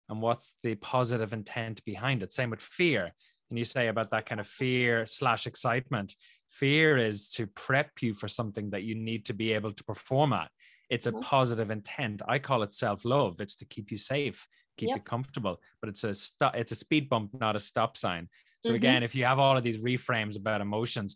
And 0.09 0.21
what's 0.21 0.57
the 0.63 0.75
positive 0.77 1.33
intent 1.33 1.83
behind 1.85 2.23
it? 2.23 2.33
Same 2.33 2.51
with 2.51 2.61
fear. 2.79 3.13
and 3.51 3.59
you 3.59 3.65
say 3.65 3.89
about 3.89 4.11
that 4.11 4.27
kind 4.27 4.41
of 4.41 4.47
fear 4.49 5.05
slash 5.07 5.47
excitement 5.47 6.17
fear 6.49 6.97
is 6.97 7.31
to 7.37 7.47
prep 7.65 7.91
you 8.01 8.15
for 8.15 8.27
something 8.27 8.71
that 8.71 8.85
you 8.89 8.95
need 8.95 9.23
to 9.27 9.35
be 9.35 9.53
able 9.53 9.73
to 9.73 9.85
perform 9.85 10.33
at 10.33 10.51
it's 10.95 11.07
a 11.07 11.13
Mhm. 11.13 11.21
positive 11.35 11.71
intent 11.71 12.19
i 12.35 12.37
call 12.39 12.63
it 12.67 12.73
self-love 12.73 13.33
it's 13.45 13.55
to 13.61 13.67
keep 13.75 13.91
you 13.93 13.99
safe 13.99 14.39
keep 14.79 14.89
Yep. 14.89 14.97
you 14.97 15.03
comfortable 15.03 15.57
but 15.81 15.89
it's 15.91 16.05
a 16.05 16.15
stop 16.15 16.53
it's 16.57 16.73
a 16.73 16.81
speed 16.85 17.05
bump 17.11 17.29
not 17.35 17.55
a 17.55 17.61
stop 17.71 17.93
sign 18.05 18.25
so 18.65 18.71
Mhm. 18.73 18.77
again 18.81 19.03
if 19.09 19.15
you 19.15 19.25
have 19.31 19.39
all 19.39 19.57
of 19.59 19.63
these 19.63 19.79
reframes 19.93 20.37
about 20.43 20.61
emotions 20.69 21.11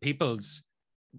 people's 0.00 0.62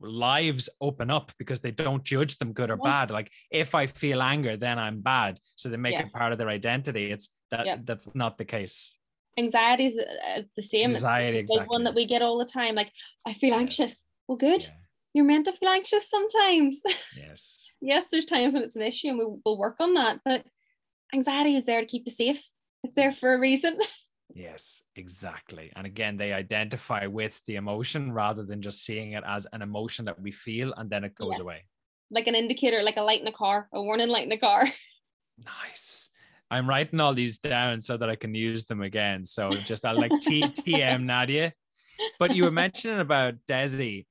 lives 0.01 0.69
open 0.81 1.09
up 1.09 1.31
because 1.37 1.59
they 1.59 1.71
don't 1.71 2.03
judge 2.03 2.37
them 2.37 2.53
good 2.53 2.69
or 2.69 2.77
bad 2.77 3.11
like 3.11 3.31
if 3.51 3.73
i 3.75 3.87
feel 3.87 4.21
anger 4.21 4.57
then 4.57 4.77
i'm 4.77 4.99
bad 5.01 5.39
so 5.55 5.69
they 5.69 5.77
make 5.77 5.93
Yes. 5.93 6.09
it 6.09 6.13
part 6.13 6.31
of 6.31 6.37
their 6.37 6.49
identity 6.49 7.11
it's 7.11 7.29
that 7.51 7.65
Yep. 7.65 7.79
that's 7.85 8.07
not 8.15 8.37
the 8.37 8.45
case 8.45 8.95
Anxiety 9.37 9.87
is 9.87 9.99
uh, 9.99 10.43
the 10.55 10.61
same. 10.61 10.91
It's 10.91 10.99
Anxiety, 10.99 11.41
the 11.41 11.59
big 11.59 11.67
one 11.67 11.83
that 11.83 11.93
we 11.93 12.05
get 12.05 12.21
all 12.21 12.37
the 12.37 12.45
time. 12.45 12.73
Like, 12.73 12.89
I 13.27 13.33
feel 13.33 13.49
Yes. 13.49 13.59
anxious. 13.59 14.03
Well, 14.29 14.37
good. 14.37 14.63
Yeah. 14.63 14.69
You're 15.13 15.25
meant 15.25 15.43
to 15.47 15.51
feel 15.51 15.67
anxious 15.67 16.09
sometimes. 16.09 16.81
yes 17.17 17.65
yes, 17.81 18.05
there's 18.11 18.25
times 18.25 18.53
when 18.53 18.63
it's 18.63 18.75
an 18.75 18.81
issue 18.81 19.09
and 19.09 19.17
we, 19.17 19.25
we'll 19.45 19.57
work 19.57 19.77
on 19.79 19.93
that. 19.95 20.19
But 20.25 20.45
anxiety 21.13 21.55
is 21.55 21.65
there 21.65 21.81
to 21.81 21.85
keep 21.87 22.03
you 22.05 22.11
safe. 22.11 22.43
It's 22.83 22.93
there 22.93 23.13
for 23.13 23.33
a 23.33 23.39
reason. 23.39 23.77
Yes, 24.35 24.83
exactly. 24.97 25.71
And 25.77 25.87
again, 25.87 26.17
they 26.17 26.33
identify 26.33 27.07
with 27.07 27.41
the 27.47 27.55
emotion 27.55 28.11
rather 28.11 28.43
than 28.43 28.61
just 28.61 28.83
seeing 28.83 29.13
it 29.13 29.23
as 29.25 29.47
an 29.53 29.61
emotion 29.61 30.03
that 30.05 30.21
we 30.21 30.31
feel 30.31 30.73
and 30.75 30.89
then 30.89 31.05
it 31.05 31.15
goes 31.15 31.31
Yes. 31.31 31.39
away. 31.39 31.63
like 32.11 32.27
an 32.27 32.35
indicator, 32.35 32.83
like 32.83 32.97
a 32.97 33.01
light 33.01 33.19
in 33.21 33.27
a 33.27 33.31
car, 33.31 33.67
a 33.73 33.81
warning 33.81 34.09
light 34.09 34.25
in 34.25 34.31
a 34.31 34.37
car. 34.37 34.65
Nice. 35.37 36.09
I'm 36.51 36.69
writing 36.69 36.99
all 37.01 37.13
these 37.13 37.37
down 37.39 37.81
so 37.81 37.97
that 37.97 38.09
I 38.09 38.15
can 38.15 38.33
use 38.33 38.65
them 38.65 38.81
again. 38.81 39.25
So 39.25 39.57
just 39.65 39.83
I 39.85 39.91
like 39.91 40.17
T- 40.21 40.43
TM 40.43 41.03
Nadia. 41.03 41.51
But 42.19 42.33
you 42.35 42.43
were 42.43 42.51
mentioning 42.63 42.99
about 42.99 43.33
Desi 43.49 44.05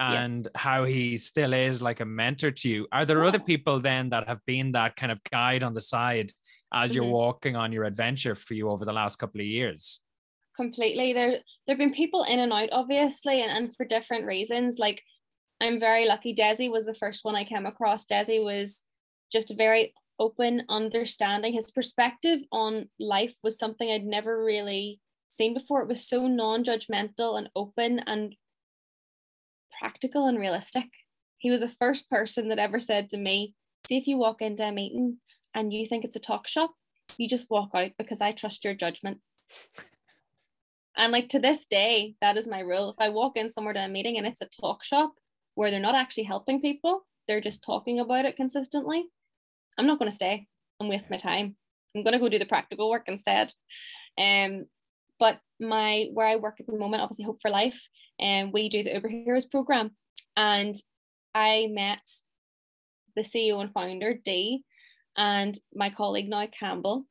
and 0.00 0.48
how 0.54 0.84
he 0.84 1.18
still 1.18 1.52
is 1.52 1.80
like 1.82 2.00
a 2.00 2.04
mentor 2.04 2.50
to 2.50 2.68
you. 2.68 2.86
Are 2.92 3.04
there 3.04 3.24
other 3.24 3.38
people 3.38 3.78
then 3.80 4.10
that 4.10 4.26
have 4.28 4.40
been 4.46 4.72
that 4.72 4.96
kind 4.96 5.12
of 5.12 5.18
guide 5.30 5.62
on 5.62 5.74
the 5.74 5.80
side 5.80 6.32
as 6.72 6.94
you're 6.94 7.04
Mhm. 7.04 7.10
walking 7.10 7.56
on 7.56 7.72
your 7.72 7.84
adventure 7.84 8.34
for 8.34 8.54
you 8.54 8.68
over 8.70 8.84
the 8.84 8.92
last 8.92 9.16
couple 9.16 9.40
of 9.40 9.46
years? 9.46 10.00
completely. 10.56 11.12
There 11.12 11.30
there 11.30 11.76
have 11.76 11.78
been 11.78 11.92
people 11.94 12.24
in 12.24 12.40
and 12.40 12.52
out 12.52 12.70
obviously 12.72 13.42
and, 13.42 13.50
and 13.56 13.76
for 13.76 13.84
different 13.86 14.26
reasons. 14.26 14.76
Like 14.78 15.02
i'm 15.60 15.78
very 15.78 16.04
lucky. 16.06 16.34
Desi 16.34 16.68
was 16.70 16.84
the 16.84 16.94
first 16.94 17.24
one 17.24 17.36
i 17.36 17.44
came 17.44 17.64
across. 17.64 18.04
Desi 18.06 18.42
was 18.42 18.82
just 19.30 19.52
a 19.52 19.54
very 19.54 19.94
open 20.18 20.64
understanding. 20.68 21.52
His 21.52 21.70
perspective 21.70 22.40
on 22.50 22.90
life 22.98 23.36
was 23.44 23.56
something 23.56 23.88
i'd 23.88 24.04
never 24.04 24.44
really 24.44 25.00
seen 25.28 25.54
before. 25.54 25.82
It 25.82 25.88
was 25.88 26.08
so 26.08 26.26
non-judgmental 26.26 27.38
and 27.38 27.48
open 27.54 28.00
and 28.00 28.34
practical 29.78 30.26
and 30.26 30.38
realistic. 30.38 30.86
He 31.38 31.52
was 31.52 31.60
the 31.60 31.68
first 31.68 32.10
person 32.10 32.48
that 32.48 32.58
ever 32.58 32.80
said 32.80 33.10
to 33.10 33.16
me 33.16 33.54
see 33.86 33.96
if 33.96 34.08
you 34.08 34.16
walk 34.18 34.42
into 34.42 34.64
a 34.64 34.72
meeting 34.72 35.18
and 35.58 35.72
you 35.72 35.86
think 35.86 36.04
it's 36.04 36.16
a 36.16 36.20
talk 36.20 36.46
shop 36.46 36.72
you 37.16 37.28
just 37.28 37.50
walk 37.50 37.70
out 37.74 37.90
because 37.98 38.20
i 38.20 38.32
trust 38.32 38.64
your 38.64 38.74
judgment 38.74 39.18
and 40.98 41.12
like 41.12 41.28
to 41.28 41.38
this 41.38 41.64
day, 41.64 42.16
that 42.20 42.36
is 42.36 42.48
my 42.48 42.58
rule. 42.58 42.90
If 42.90 42.96
I 42.98 43.08
walk 43.08 43.36
in 43.36 43.50
somewhere 43.50 43.72
to 43.72 43.84
a 43.84 43.88
meeting 43.88 44.18
and 44.18 44.26
it's 44.26 44.40
a 44.40 44.46
talk 44.46 44.82
shop 44.84 45.12
where 45.54 45.70
they're 45.70 45.78
not 45.78 45.94
actually 45.94 46.24
helping 46.24 46.60
people, 46.60 47.06
they're 47.28 47.40
just 47.40 47.62
talking 47.62 48.00
about 48.00 48.24
it 48.24 48.36
consistently, 48.36 49.06
I'm 49.78 49.86
not 49.86 50.00
going 50.00 50.10
to 50.10 50.14
stay 50.14 50.48
and 50.80 50.88
waste 50.88 51.08
my 51.08 51.16
time. 51.16 51.56
I'm 51.94 52.02
going 52.02 52.14
to 52.14 52.18
go 52.18 52.28
do 52.28 52.40
the 52.40 52.46
practical 52.46 52.90
work 52.90 53.04
instead. 53.06 53.52
Um, 54.18 54.64
but 55.20 55.38
my 55.60 56.08
where 56.12 56.26
I 56.26 56.36
work 56.36 56.56
at 56.58 56.66
the 56.66 56.76
moment, 56.76 57.02
obviously 57.02 57.24
Hope 57.24 57.40
for 57.40 57.50
Life, 57.50 57.88
and 58.18 58.52
we 58.52 58.68
do 58.68 58.82
the 58.82 58.94
Uber 58.94 59.08
Heroes 59.08 59.46
program, 59.46 59.92
and 60.36 60.74
I 61.34 61.68
met 61.70 62.02
the 63.14 63.22
CEO 63.22 63.60
and 63.60 63.72
founder 63.72 64.14
Dee 64.14 64.64
and 65.16 65.58
my 65.74 65.90
colleague 65.90 66.28
now 66.28 66.46
Campbell 66.46 67.06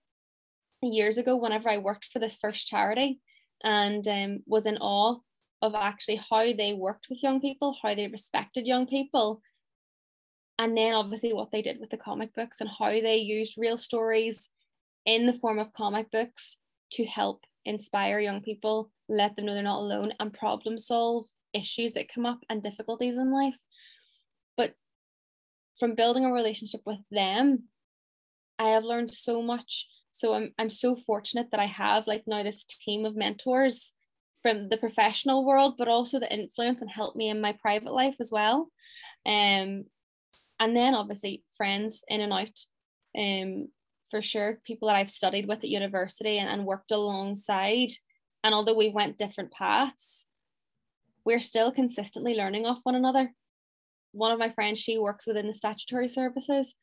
years 0.81 1.17
ago 1.17 1.37
whenever 1.37 1.69
I 1.69 1.77
worked 1.77 2.05
for 2.05 2.19
this 2.19 2.37
first 2.37 2.67
charity 2.67 3.19
and 3.63 4.07
um, 4.07 4.39
was 4.45 4.65
in 4.65 4.77
awe 4.77 5.17
of 5.61 5.73
actually 5.73 6.21
how 6.29 6.53
they 6.53 6.73
worked 6.73 7.07
with 7.09 7.23
young 7.23 7.41
people, 7.41 7.75
how 7.81 7.95
they 7.95 8.07
respected 8.07 8.67
young 8.67 8.85
people, 8.85 9.41
and 10.59 10.77
then 10.77 10.93
obviously 10.93 11.33
what 11.33 11.51
they 11.51 11.61
did 11.61 11.79
with 11.79 11.89
the 11.89 11.97
comic 11.97 12.33
books 12.35 12.61
and 12.61 12.69
how 12.69 12.89
they 12.89 13.17
used 13.17 13.57
real 13.57 13.77
stories 13.77 14.49
in 15.05 15.25
the 15.25 15.33
form 15.33 15.59
of 15.59 15.73
comic 15.73 16.11
books 16.11 16.57
to 16.91 17.05
help 17.05 17.43
inspire 17.65 18.19
young 18.19 18.41
people, 18.41 18.91
let 19.09 19.35
them 19.35 19.45
know 19.45 19.53
they're 19.53 19.63
not 19.63 19.79
alone, 19.79 20.13
and 20.19 20.33
problem 20.33 20.79
solve 20.79 21.25
issues 21.53 21.93
that 21.93 22.11
come 22.11 22.25
up 22.25 22.39
and 22.49 22.63
difficulties 22.63 23.17
in 23.17 23.31
life. 23.31 23.57
But 24.55 24.73
from 25.79 25.95
building 25.95 26.25
a 26.25 26.31
relationship 26.31 26.81
with 26.85 26.99
them, 27.11 27.63
I 28.59 28.69
have 28.69 28.83
learned 28.83 29.11
so 29.11 29.41
much 29.41 29.87
so 30.17 30.33
I'm 30.33 30.51
I'm 30.57 30.69
so 30.69 30.95
fortunate 30.95 31.51
that 31.51 31.59
I 31.59 31.65
have 31.65 32.07
like 32.07 32.23
now 32.25 32.41
this 32.41 32.63
team 32.65 33.05
of 33.05 33.15
mentors 33.15 33.93
from 34.41 34.69
the 34.69 34.77
professional 34.77 35.45
world, 35.45 35.75
but 35.77 35.87
also 35.87 36.19
the 36.19 36.33
influence 36.33 36.81
and 36.81 36.89
help 36.89 37.15
me 37.15 37.29
in 37.29 37.39
my 37.39 37.53
private 37.61 37.93
life 37.93 38.15
as 38.19 38.31
well. 38.31 38.71
Um, 39.25 39.85
and 40.59 40.75
then 40.75 40.95
obviously 40.95 41.43
friends 41.55 42.03
in 42.07 42.21
and 42.21 42.33
out. 42.33 42.59
Um, 43.17 43.67
for 44.09 44.21
sure, 44.21 44.59
people 44.63 44.87
that 44.87 44.95
I've 44.95 45.09
studied 45.09 45.47
with 45.47 45.63
at 45.63 45.69
university 45.69 46.39
and, 46.39 46.49
and 46.49 46.65
worked 46.65 46.91
alongside. 46.91 47.89
And 48.43 48.55
although 48.55 48.77
we 48.77 48.89
went 48.89 49.17
different 49.17 49.51
paths, 49.51 50.27
we're 51.25 51.41
still 51.41 51.71
consistently 51.71 52.35
learning 52.35 52.65
off 52.65 52.79
one 52.83 52.95
another. 52.95 53.33
One 54.13 54.31
of 54.31 54.39
my 54.39 54.49
friends, 54.49 54.79
she 54.79 54.97
works 54.97 55.27
within 55.27 55.45
the 55.45 55.53
statutory 55.53 56.07
services 56.07 56.75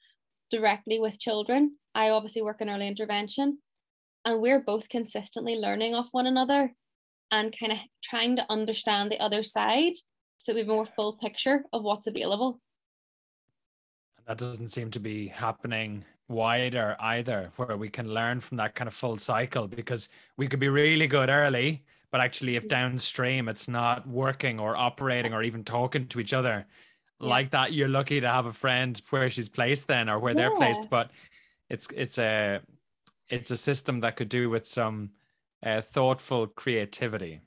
directly 0.51 0.99
with 0.99 1.19
children. 1.19 1.77
I 1.95 2.11
obviously 2.11 2.43
work 2.43 2.61
in 2.61 2.71
early 2.71 2.89
intervention, 2.89 3.59
and 4.25 4.41
we're 4.41 4.63
both 4.63 4.89
consistently 4.89 5.57
learning 5.57 5.95
off 5.95 6.09
one 6.13 6.27
another 6.27 6.73
and 7.31 7.55
kind 7.59 7.73
of 7.73 7.79
trying 8.03 8.37
to 8.37 8.47
understand 8.51 9.11
the 9.11 9.21
other 9.21 9.43
side 9.43 9.95
so 10.39 10.53
we 10.53 10.61
have 10.61 10.69
a 10.69 10.73
more 10.73 10.87
full 10.87 11.15
picture 11.15 11.65
of 11.73 11.83
what's 11.83 12.07
available. 12.07 12.61
That 14.27 14.39
doesn't 14.39 14.69
seem 14.69 14.91
to 14.93 15.01
be 15.01 15.29
happening 15.29 16.05
wider 16.29 16.97
either, 17.01 17.51
where 17.57 17.77
we 17.77 17.89
can 17.89 18.13
learn 18.13 18.41
from 18.41 18.57
that 18.59 18.75
kind 18.75 18.89
of 18.89 18.95
full 18.95 19.19
cycle 19.19 19.69
because 19.69 20.09
we 20.37 20.49
could 20.49 20.61
be 20.61 20.69
really 20.69 21.07
good 21.07 21.29
early, 21.29 21.85
but 22.11 22.21
actually, 22.21 22.57
if 22.57 22.65
mm. 22.65 22.69
downstream 22.69 23.49
it's 23.49 23.69
not 23.69 24.07
working 24.09 24.61
or 24.61 24.77
operating 24.77 25.35
or 25.35 25.43
even 25.43 25.65
talking 25.65 26.07
to 26.09 26.21
each 26.21 26.33
other, 26.33 26.67
Yeah. 27.21 27.29
like 27.29 27.51
that, 27.51 27.73
you're 27.73 27.89
lucky 27.89 28.21
to 28.21 28.29
have 28.29 28.47
a 28.47 28.53
friend 28.53 29.01
where 29.11 29.31
she's 29.31 29.49
placed 29.49 29.89
then 29.89 30.09
or 30.09 30.19
where 30.19 30.35
they're 30.35 30.57
placed. 30.57 30.91
But 30.91 31.11
it's 31.71 31.89
it's 31.95 32.19
a 32.19 32.61
it's 33.29 33.51
a 33.51 33.57
system 33.57 34.01
that 34.01 34.17
could 34.17 34.29
do 34.29 34.51
with 34.51 34.67
some 34.67 35.11
uh, 35.65 35.81
thoughtful 35.81 36.47
creativity. 36.47 37.41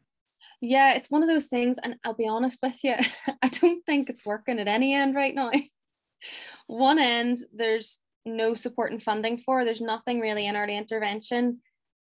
Yeah, 0.59 0.93
it's 0.93 1.11
one 1.11 1.21
of 1.21 1.29
those 1.29 1.45
things, 1.45 1.77
and 1.83 1.97
I'll 2.03 2.15
be 2.15 2.27
honest 2.27 2.59
with 2.63 2.83
you, 2.83 2.95
I 3.41 3.49
don't 3.49 3.85
think 3.85 4.09
it's 4.09 4.25
working 4.25 4.59
at 4.59 4.67
any 4.67 4.93
end 4.93 5.15
right 5.15 5.35
now. 5.35 5.51
One 6.67 6.97
end, 6.97 7.37
there's 7.53 7.99
no 8.25 8.55
support 8.55 8.91
and 8.91 9.01
funding 9.01 9.37
for, 9.37 9.63
there's 9.63 9.81
nothing 9.81 10.19
really 10.19 10.47
in 10.47 10.57
early 10.57 10.75
intervention 10.75 11.61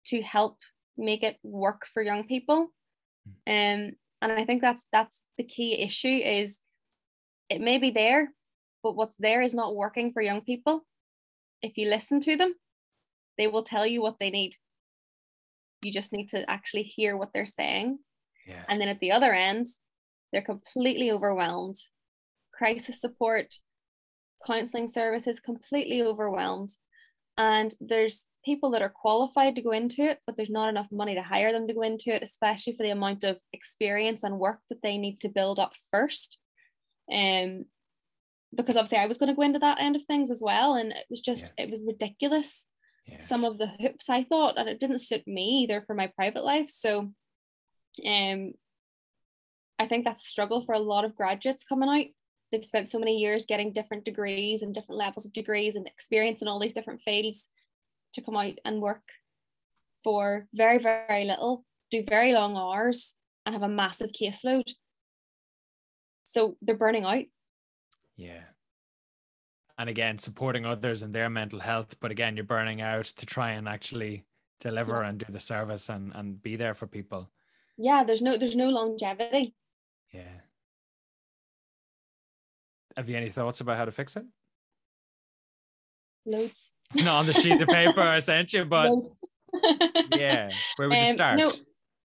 to 0.06 0.20
help 0.22 0.58
make 0.98 1.22
it 1.22 1.36
work 1.42 1.86
for 1.86 2.02
young 2.02 2.24
people. 2.24 2.72
Um, 3.46 3.92
and 4.20 4.32
I 4.32 4.44
think 4.44 4.60
that's 4.60 4.84
that's 4.92 5.14
the 5.38 5.44
key 5.44 5.78
issue 5.78 6.08
is 6.08 6.58
it 7.52 7.60
may 7.60 7.78
be 7.78 7.90
there, 7.90 8.32
but 8.82 8.96
what's 8.96 9.16
there 9.18 9.42
is 9.42 9.54
not 9.54 9.76
working 9.76 10.12
for 10.12 10.22
young 10.22 10.40
people. 10.40 10.84
If 11.62 11.76
you 11.76 11.88
listen 11.88 12.20
to 12.22 12.36
them, 12.36 12.54
they 13.38 13.46
will 13.46 13.62
tell 13.62 13.86
you 13.86 14.02
what 14.02 14.18
they 14.18 14.30
need. 14.30 14.56
You 15.82 15.92
just 15.92 16.12
need 16.12 16.30
to 16.30 16.48
actually 16.50 16.82
hear 16.82 17.16
what 17.16 17.30
they're 17.32 17.46
saying. 17.46 17.98
Yeah. 18.46 18.62
And 18.68 18.80
then 18.80 18.88
at 18.88 19.00
the 19.00 19.12
other 19.12 19.32
end, 19.32 19.66
they're 20.32 20.42
completely 20.42 21.10
overwhelmed. 21.10 21.76
Crisis 22.52 23.00
support, 23.00 23.54
counseling 24.46 24.88
services, 24.88 25.40
completely 25.40 26.02
overwhelmed. 26.02 26.70
And 27.38 27.74
there's 27.80 28.26
people 28.44 28.70
that 28.70 28.82
are 28.82 28.92
qualified 28.94 29.54
to 29.56 29.62
go 29.62 29.70
into 29.70 30.02
it, 30.02 30.18
but 30.26 30.36
there's 30.36 30.50
not 30.50 30.68
enough 30.68 30.88
money 30.90 31.14
to 31.14 31.22
hire 31.22 31.52
them 31.52 31.66
to 31.68 31.74
go 31.74 31.82
into 31.82 32.12
it, 32.12 32.22
especially 32.22 32.74
for 32.74 32.82
the 32.82 32.90
amount 32.90 33.24
of 33.24 33.40
experience 33.52 34.22
and 34.24 34.38
work 34.38 34.60
that 34.68 34.82
they 34.82 34.98
need 34.98 35.20
to 35.20 35.28
build 35.28 35.58
up 35.58 35.72
first. 35.90 36.38
Um, 37.12 37.66
because 38.54 38.76
obviously 38.76 38.98
I 38.98 39.06
was 39.06 39.18
going 39.18 39.28
to 39.28 39.34
go 39.36 39.42
into 39.42 39.58
that 39.60 39.80
end 39.80 39.96
of 39.96 40.04
things 40.04 40.30
as 40.30 40.42
well, 40.42 40.74
and 40.74 40.92
it 40.92 41.06
was 41.08 41.20
just 41.20 41.52
it 41.56 41.70
was 41.70 41.80
ridiculous. 41.86 42.66
Yeah. 43.06 43.16
Some 43.16 43.44
of 43.44 43.58
the 43.58 43.66
hoops 43.66 44.08
I 44.08 44.22
thought, 44.22 44.58
and 44.58 44.68
it 44.68 44.78
didn't 44.78 45.00
suit 45.00 45.26
me 45.26 45.62
either 45.62 45.82
for 45.86 45.94
my 45.94 46.06
private 46.08 46.44
life. 46.44 46.70
So, 46.70 47.12
um, 48.06 48.52
I 49.78 49.86
think 49.86 50.04
that's 50.04 50.24
a 50.24 50.30
struggle 50.30 50.60
for 50.60 50.74
a 50.74 50.78
lot 50.78 51.04
of 51.04 51.16
graduates 51.16 51.64
coming 51.64 51.88
out. 51.88 52.06
They've 52.50 52.64
spent 52.64 52.90
so 52.90 52.98
many 52.98 53.18
years 53.18 53.46
getting 53.46 53.72
different 53.72 54.04
degrees 54.04 54.62
and 54.62 54.74
different 54.74 54.98
levels 54.98 55.24
of 55.26 55.32
degrees 55.32 55.74
and 55.74 55.86
experience 55.86 56.42
in 56.42 56.48
all 56.48 56.60
these 56.60 56.74
different 56.74 57.00
fields 57.00 57.48
to 58.12 58.20
come 58.20 58.36
out 58.36 58.58
and 58.64 58.82
work 58.82 59.02
for 60.04 60.46
very, 60.52 60.78
very 60.78 61.24
little 61.24 61.64
do 61.92 62.02
very 62.02 62.32
long 62.32 62.56
hours 62.56 63.14
and 63.46 63.54
have 63.54 63.62
a 63.62 63.68
massive 63.68 64.10
caseload. 64.12 64.72
So 66.32 66.56
they're 66.62 66.74
burning 66.74 67.04
out. 67.04 67.24
Yeah. 68.16 68.40
And 69.78 69.90
again, 69.90 70.18
supporting 70.18 70.64
others 70.64 71.02
in 71.02 71.12
their 71.12 71.28
mental 71.28 71.60
health, 71.60 71.96
but 72.00 72.10
again, 72.10 72.36
you're 72.36 72.44
burning 72.44 72.80
out 72.80 73.04
to 73.04 73.26
try 73.26 73.50
and 73.52 73.68
actually 73.68 74.24
deliver 74.60 75.02
Yeah. 75.02 75.08
and 75.10 75.18
do 75.18 75.26
the 75.30 75.40
service 75.40 75.88
and, 75.90 76.12
and 76.14 76.40
be 76.42 76.56
there 76.56 76.74
for 76.74 76.86
people. 76.86 77.30
Yeah, 77.76 78.04
there's 78.04 78.22
no 78.22 78.36
there's 78.36 78.56
no 78.56 78.70
longevity. 78.70 79.54
Yeah. 80.12 80.40
Have 82.96 83.08
you 83.08 83.16
any 83.16 83.30
thoughts 83.30 83.60
about 83.60 83.76
how 83.76 83.84
to 83.86 83.92
fix 83.92 84.16
it? 84.16 84.24
Loads. 86.26 86.70
It's 86.94 87.02
not 87.04 87.16
on 87.20 87.26
the 87.26 87.32
sheet 87.32 87.60
of 87.60 87.68
paper 87.68 88.00
I 88.02 88.18
sent 88.20 88.52
you, 88.52 88.64
but 88.64 88.90
yeah, 90.14 90.50
where 90.76 90.88
would 90.88 90.98
you 90.98 91.04
Um, 91.08 91.12
start? 91.12 91.38
no, 91.38 91.50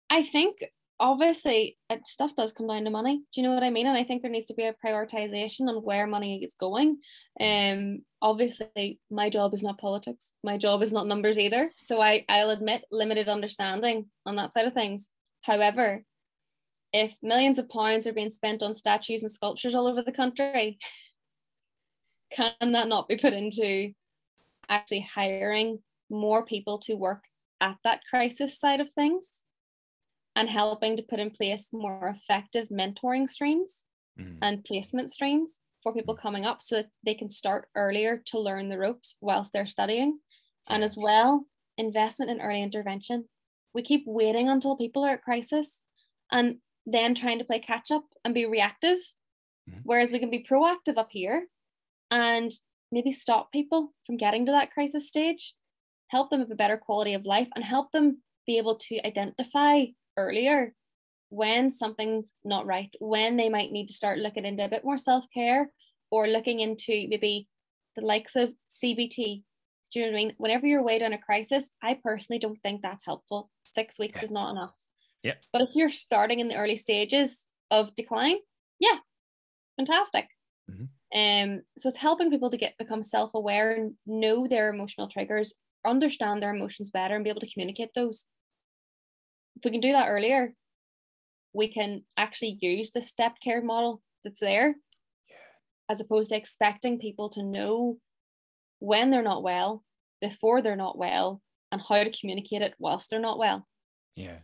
I 0.10 0.24
think 0.24 0.64
obviously 1.00 1.78
it 1.90 2.06
stuff 2.08 2.36
does 2.36 2.52
come 2.52 2.68
down 2.68 2.86
to 2.86 2.90
money. 2.90 3.18
Do 3.34 3.42
you 3.42 3.48
know 3.48 3.54
what 3.54 3.64
I 3.64 3.70
mean? 3.70 3.88
And 3.88 3.98
I 3.98 4.04
think 4.04 4.22
there 4.22 4.32
needs 4.32 4.48
to 4.48 4.54
be 4.54 4.64
a 4.64 4.76
prioritization 4.86 5.68
on 5.68 5.84
where 5.84 6.08
money 6.08 6.44
is 6.44 6.56
going. 6.60 7.00
Um, 7.40 8.02
obviously 8.22 9.00
my 9.10 9.30
job 9.30 9.54
is 9.54 9.64
not 9.64 9.80
politics. 9.80 10.32
My 10.44 10.58
job 10.58 10.82
is 10.82 10.94
not 10.94 11.08
numbers 11.08 11.38
either. 11.38 11.72
So 11.76 12.02
I 12.02 12.26
I'll 12.30 12.52
admit 12.52 12.86
limited 12.92 13.28
understanding 13.28 14.06
on 14.26 14.36
that 14.38 14.54
side 14.54 14.66
of 14.66 14.74
things. 14.74 15.10
However, 15.42 16.04
if 16.94 17.16
millions 17.24 17.58
of 17.58 17.70
pounds 17.70 18.06
are 18.06 18.14
being 18.14 18.30
spent 18.30 18.62
on 18.62 18.74
statues 18.74 19.24
and 19.24 19.32
sculptures 19.32 19.76
all 19.76 19.88
over 19.88 20.04
the 20.04 20.12
country, 20.12 20.78
can 22.32 22.54
that 22.60 22.88
not 22.88 23.08
be 23.08 23.18
put 23.18 23.34
into 23.34 23.92
actually 24.70 25.02
hiring 25.02 25.80
more 26.10 26.46
people 26.46 26.78
to 26.78 26.94
work 26.94 27.24
at 27.60 27.78
that 27.84 28.02
crisis 28.10 28.60
side 28.60 28.80
of 28.80 28.90
things 28.90 29.43
and 30.36 30.50
helping 30.50 30.98
to 30.98 31.04
put 31.04 31.20
in 31.20 31.32
place 31.32 31.72
more 31.74 32.08
effective 32.08 32.70
mentoring 32.70 33.30
streams 33.30 33.88
Mhm. 34.18 34.44
and 34.44 34.64
placement 34.66 35.12
streams 35.12 35.62
for 35.84 35.94
people 35.94 36.16
coming 36.16 36.46
up 36.46 36.62
so 36.62 36.76
that 36.78 36.90
they 37.06 37.16
can 37.16 37.30
start 37.30 37.70
earlier 37.76 38.18
to 38.18 38.40
learn 38.40 38.70
the 38.70 38.78
ropes 38.78 39.18
whilst 39.22 39.54
they're 39.54 39.66
studying. 39.66 40.20
And 40.68 40.84
as 40.84 40.96
well, 40.98 41.48
investment 41.78 42.32
in 42.32 42.42
early 42.42 42.62
intervention. 42.62 43.30
We 43.74 43.84
keep 43.84 44.04
waiting 44.08 44.50
until 44.50 44.78
people 44.78 45.04
are 45.04 45.16
at 45.16 45.24
crisis 45.24 45.84
and 46.32 46.62
then 46.86 47.16
trying 47.16 47.40
to 47.40 47.46
play 47.46 47.60
catch 47.60 47.92
up 47.92 48.06
and 48.26 48.34
be 48.34 48.46
reactive, 48.46 49.00
Mhm. 49.68 49.84
whereas 49.84 50.12
we 50.12 50.20
can 50.20 50.30
be 50.30 50.44
proactive 50.44 50.98
up 50.98 51.10
here 51.12 51.48
and 52.12 52.52
maybe 52.92 53.12
stop 53.12 53.52
people 53.52 53.94
from 54.06 54.18
getting 54.18 54.46
to 54.46 54.52
that 54.54 54.72
crisis 54.72 55.08
stage, 55.08 55.56
help 56.10 56.30
them 56.30 56.42
have 56.42 56.52
a 56.52 56.56
better 56.56 56.78
quality 56.78 57.14
of 57.14 57.26
life, 57.26 57.50
and 57.56 57.64
help 57.66 57.92
them 57.92 58.24
be 58.46 58.58
able 58.58 58.78
to 58.78 59.00
identify 59.06 59.86
earlier 60.18 60.74
when 61.30 61.70
something's 61.72 62.36
not 62.44 62.66
right, 62.66 62.94
when 63.00 63.38
they 63.38 63.50
might 63.50 63.72
need 63.72 63.88
to 63.88 63.94
start 63.94 64.20
looking 64.20 64.46
into 64.46 64.64
a 64.66 64.70
bit 64.70 64.84
more 64.86 64.98
self 64.98 65.26
care 65.34 65.72
or 66.12 66.28
looking 66.28 66.60
into 66.60 67.08
maybe 67.10 67.48
the 67.96 68.02
likes 68.06 68.36
of 68.36 68.54
CBT. 68.70 69.44
Do 69.92 70.00
you 70.00 70.06
know 70.06 70.12
what 70.12 70.18
I 70.20 70.24
mean? 70.26 70.34
Whenever 70.38 70.68
you're 70.68 70.84
weighed 70.84 71.04
on 71.04 71.14
a 71.14 71.18
crisis, 71.18 71.70
I 71.82 72.00
personally 72.04 72.40
don't 72.40 72.60
think 72.64 72.82
that's 72.82 73.06
helpful. 73.06 73.52
Six 73.64 74.00
weeks 74.00 74.22
Yeah. 74.22 74.26
is 74.26 74.32
not 74.32 74.52
enough. 74.52 74.76
Yeah. 75.24 75.36
But 75.52 75.62
if 75.62 75.70
you're 75.76 75.90
starting 75.90 76.40
in 76.40 76.48
the 76.48 76.56
early 76.58 76.76
stages 76.78 77.46
of 77.72 77.94
decline, 77.96 78.38
yeah, 78.80 79.00
fantastic. 79.78 80.28
Mhm. 80.70 80.90
Um, 81.16 81.64
so 81.78 81.90
it's 81.90 81.98
helping 82.00 82.32
people 82.32 82.50
to 82.50 82.58
get 82.58 82.78
become 82.78 83.04
self-aware 83.04 83.74
and 83.74 83.98
know 84.06 84.48
their 84.48 84.70
emotional 84.70 85.08
triggers, 85.08 85.54
understand 85.86 86.42
their 86.42 86.54
emotions 86.56 86.90
better, 86.90 87.16
and 87.16 87.24
be 87.24 87.30
able 87.30 87.42
to 87.42 87.52
communicate 87.52 87.94
those. 87.94 88.26
If 89.64 89.68
we 89.68 89.72
can 89.72 89.80
do 89.80 89.94
that 89.94 90.10
earlier, 90.10 90.54
we 91.54 91.70
can 91.70 92.04
actually 92.18 92.58
use 92.60 92.92
the 92.92 93.02
step 93.02 93.38
care 93.42 93.62
model 93.62 94.02
that's 94.22 94.42
there, 94.42 94.76
as 95.90 96.02
opposed 96.02 96.32
to 96.32 96.36
expecting 96.36 97.00
people 97.00 97.30
to 97.30 97.44
know 97.44 97.98
when 98.80 99.10
they're 99.10 99.24
not 99.24 99.42
well, 99.42 99.82
before 100.20 100.62
they're 100.62 100.76
not 100.76 100.98
well, 100.98 101.42
and 101.72 101.82
how 101.82 102.04
to 102.04 102.12
communicate 102.12 102.62
it 102.62 102.74
whilst 102.78 103.10
they're 103.10 103.22
not 103.22 103.40
well. 103.40 103.66
Yeah. 104.18 104.40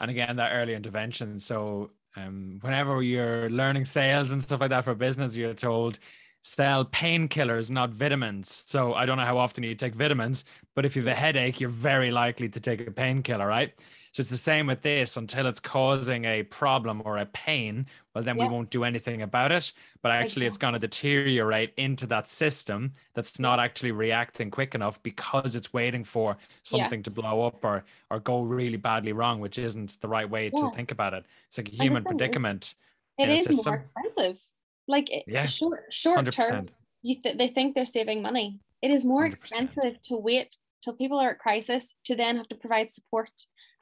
And 0.00 0.10
again, 0.10 0.36
that 0.36 0.52
early 0.54 0.74
intervention. 0.74 1.38
So 1.38 1.90
um, 2.16 2.60
whenever 2.62 3.02
you're 3.02 3.50
learning 3.50 3.84
sales 3.84 4.32
and 4.32 4.42
stuff 4.42 4.62
like 4.62 4.70
that 4.70 4.86
for 4.86 4.94
business, 4.94 5.36
you're 5.36 5.52
told 5.52 5.98
sell 6.40 6.86
painkillers, 6.86 7.70
not 7.70 7.90
vitamins. 7.90 8.48
So 8.48 8.94
I 8.94 9.04
don't 9.04 9.18
know 9.18 9.26
how 9.26 9.36
often 9.36 9.64
you 9.64 9.74
take 9.74 9.94
vitamins, 9.94 10.46
but 10.74 10.86
if 10.86 10.96
you 10.96 11.02
have 11.02 11.12
a 11.12 11.14
headache, 11.14 11.60
you're 11.60 11.68
very 11.68 12.10
likely 12.10 12.48
to 12.48 12.58
take 12.58 12.88
a 12.88 12.90
painkiller, 12.90 13.46
right? 13.46 13.78
So 14.12 14.22
it's 14.22 14.30
the 14.30 14.36
same 14.36 14.66
with 14.66 14.82
this 14.82 15.16
until 15.16 15.46
it's 15.46 15.60
causing 15.60 16.24
a 16.24 16.42
problem 16.42 17.00
or 17.04 17.18
a 17.18 17.26
pain. 17.26 17.86
Well, 18.12 18.24
then 18.24 18.36
Yeah. 18.36 18.44
we 18.48 18.52
won't 18.52 18.70
do 18.70 18.82
anything 18.82 19.22
about 19.22 19.52
it. 19.52 19.72
But 20.02 20.10
actually, 20.10 20.46
it's 20.46 20.58
going 20.58 20.72
to 20.72 20.80
deteriorate 20.80 21.72
into 21.76 22.06
that 22.08 22.26
system 22.26 22.92
that's 23.14 23.38
not 23.38 23.60
actually 23.60 23.92
reacting 23.92 24.50
quick 24.50 24.74
enough 24.74 25.00
because 25.04 25.54
it's 25.54 25.72
waiting 25.72 26.02
for 26.02 26.36
Yeah. 26.40 26.46
something 26.64 27.04
to 27.04 27.10
blow 27.10 27.46
up 27.46 27.64
or 27.64 27.84
or 28.10 28.18
go 28.18 28.42
really 28.42 28.76
badly 28.76 29.12
wrong, 29.12 29.38
which 29.38 29.58
isn't 29.58 30.00
the 30.00 30.08
right 30.08 30.28
way 30.28 30.50
Yeah. 30.52 30.60
to 30.62 30.70
think 30.74 30.90
about 30.90 31.14
it. 31.14 31.24
It's 31.46 31.58
like 31.58 31.68
a 31.68 31.76
human 31.76 32.02
predicament. 32.02 32.74
It 33.16 33.24
in 33.24 33.30
a 33.30 33.34
is 33.34 33.44
system. 33.44 33.72
more 33.74 33.84
expensive. 34.08 34.42
Like 34.88 35.08
it- 35.12 35.24
Yeah. 35.28 35.46
short 35.46 35.92
short 35.94 36.28
term, 36.32 36.68
you 37.02 37.14
th- 37.14 37.36
they 37.38 37.46
think 37.46 37.76
they're 37.76 37.86
saving 37.86 38.22
money. 38.22 38.58
It 38.82 38.90
is 38.90 39.04
more 39.04 39.22
100%. 39.22 39.62
expensive 39.68 40.02
to 40.02 40.16
wait 40.16 40.56
till 40.82 40.94
people 40.94 41.20
are 41.20 41.30
at 41.30 41.38
crisis 41.38 41.94
to 42.04 42.16
then 42.16 42.38
have 42.38 42.48
to 42.48 42.56
provide 42.56 42.90
support, 42.90 43.30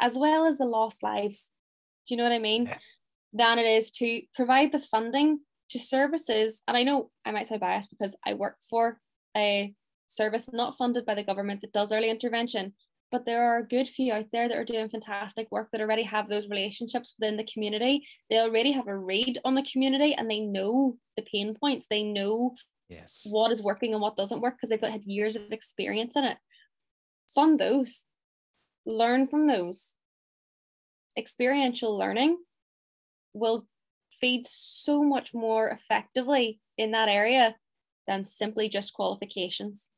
as 0.00 0.16
well 0.16 0.46
as 0.46 0.58
the 0.58 0.64
lost 0.64 1.02
lives. 1.02 1.50
Do 2.06 2.14
you 2.14 2.18
know 2.18 2.24
what 2.24 2.32
I 2.32 2.38
mean? 2.38 2.66
Yeah. 2.66 2.78
Than 3.32 3.58
it 3.58 3.66
is 3.66 3.90
to 3.92 4.22
provide 4.34 4.72
the 4.72 4.78
funding 4.78 5.40
to 5.70 5.78
services. 5.78 6.62
And 6.66 6.76
I 6.76 6.82
know 6.82 7.10
I 7.24 7.30
might 7.30 7.46
sound 7.46 7.60
biased 7.60 7.90
because 7.90 8.16
I 8.26 8.34
work 8.34 8.56
for 8.70 9.00
a 9.36 9.74
service 10.06 10.48
not 10.52 10.76
funded 10.76 11.04
by 11.04 11.14
the 11.14 11.22
government 11.22 11.60
that 11.60 11.72
does 11.72 11.92
early 11.92 12.08
intervention. 12.10 12.72
But 13.10 13.24
there 13.24 13.42
are 13.52 13.58
a 13.58 13.66
good 13.66 13.88
few 13.88 14.12
out 14.12 14.26
there 14.32 14.48
that 14.48 14.56
are 14.56 14.64
doing 14.64 14.88
fantastic 14.88 15.48
work 15.50 15.68
that 15.72 15.80
already 15.80 16.02
have 16.02 16.28
those 16.28 16.48
relationships 16.48 17.14
within 17.18 17.36
the 17.38 17.44
community. 17.52 18.06
They 18.28 18.38
already 18.38 18.72
have 18.72 18.86
a 18.86 18.96
read 18.96 19.38
on 19.44 19.54
the 19.54 19.62
community 19.62 20.14
and 20.14 20.30
they 20.30 20.40
know 20.40 20.98
the 21.16 21.22
pain 21.22 21.54
points. 21.54 21.86
They 21.88 22.02
know 22.02 22.54
Yes. 22.90 23.26
what 23.30 23.50
is 23.50 23.62
working 23.62 23.92
and 23.92 24.00
what 24.02 24.16
doesn't 24.16 24.40
work 24.40 24.54
because 24.56 24.70
they've 24.70 24.80
got 24.80 24.90
had 24.90 25.04
years 25.04 25.36
of 25.36 25.52
experience 25.52 26.16
in 26.16 26.24
it. 26.24 26.38
Fund 27.34 27.58
those, 27.58 28.06
learn 28.88 29.26
from 29.26 29.46
those. 29.46 29.94
Experiential 31.16 31.96
learning 31.96 32.38
will 33.34 33.66
feed 34.10 34.46
so 34.46 35.04
much 35.04 35.34
more 35.34 35.68
effectively 35.68 36.58
in 36.76 36.92
that 36.92 37.08
area 37.08 37.54
than 38.06 38.24
simply 38.24 38.68
just 38.68 38.94
qualifications. 38.94 39.90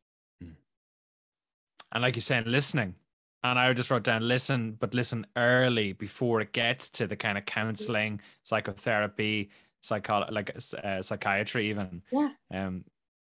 And 1.93 2.03
like 2.03 2.17
you're 2.17 2.23
saying, 2.23 2.45
listening. 2.47 2.95
And 3.43 3.59
I 3.59 3.73
just 3.73 3.91
wrote 3.91 4.03
down 4.03 4.27
listen, 4.27 4.77
but 4.79 4.93
listen 4.93 5.27
early 5.37 5.93
before 5.93 6.41
it 6.41 6.53
gets 6.53 6.91
to 6.91 7.07
the 7.07 7.17
kind 7.17 7.39
of 7.39 7.47
counseling, 7.47 8.21
psychotherapy, 8.43 9.51
psycho 9.81 10.27
like 10.31 10.55
uh, 10.85 11.01
psychiatry 11.01 11.71
even. 11.71 12.03
Yeah. 12.13 12.31
Um, 12.53 12.85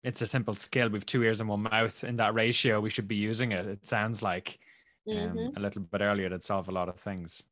it's 0.02 0.22
a 0.22 0.26
simple 0.26 0.54
skill. 0.54 0.88
We've 0.88 1.04
two 1.04 1.24
ears 1.24 1.40
and 1.40 1.48
one 1.48 1.62
mouth. 1.62 2.04
In 2.04 2.16
that 2.16 2.34
ratio, 2.34 2.80
we 2.80 2.88
should 2.88 3.08
be 3.08 3.16
using 3.16 3.52
it. 3.52 3.66
It 3.66 3.86
sounds 3.86 4.22
like 4.22 4.58
um, 5.10 5.36
Mhm. 5.36 5.56
a 5.56 5.60
little 5.60 5.82
bit 5.82 6.00
earlier 6.00 6.28
to 6.28 6.40
solve 6.42 6.68
a 6.68 6.72
lot 6.72 6.88
of 6.88 6.98
things. 6.98 7.44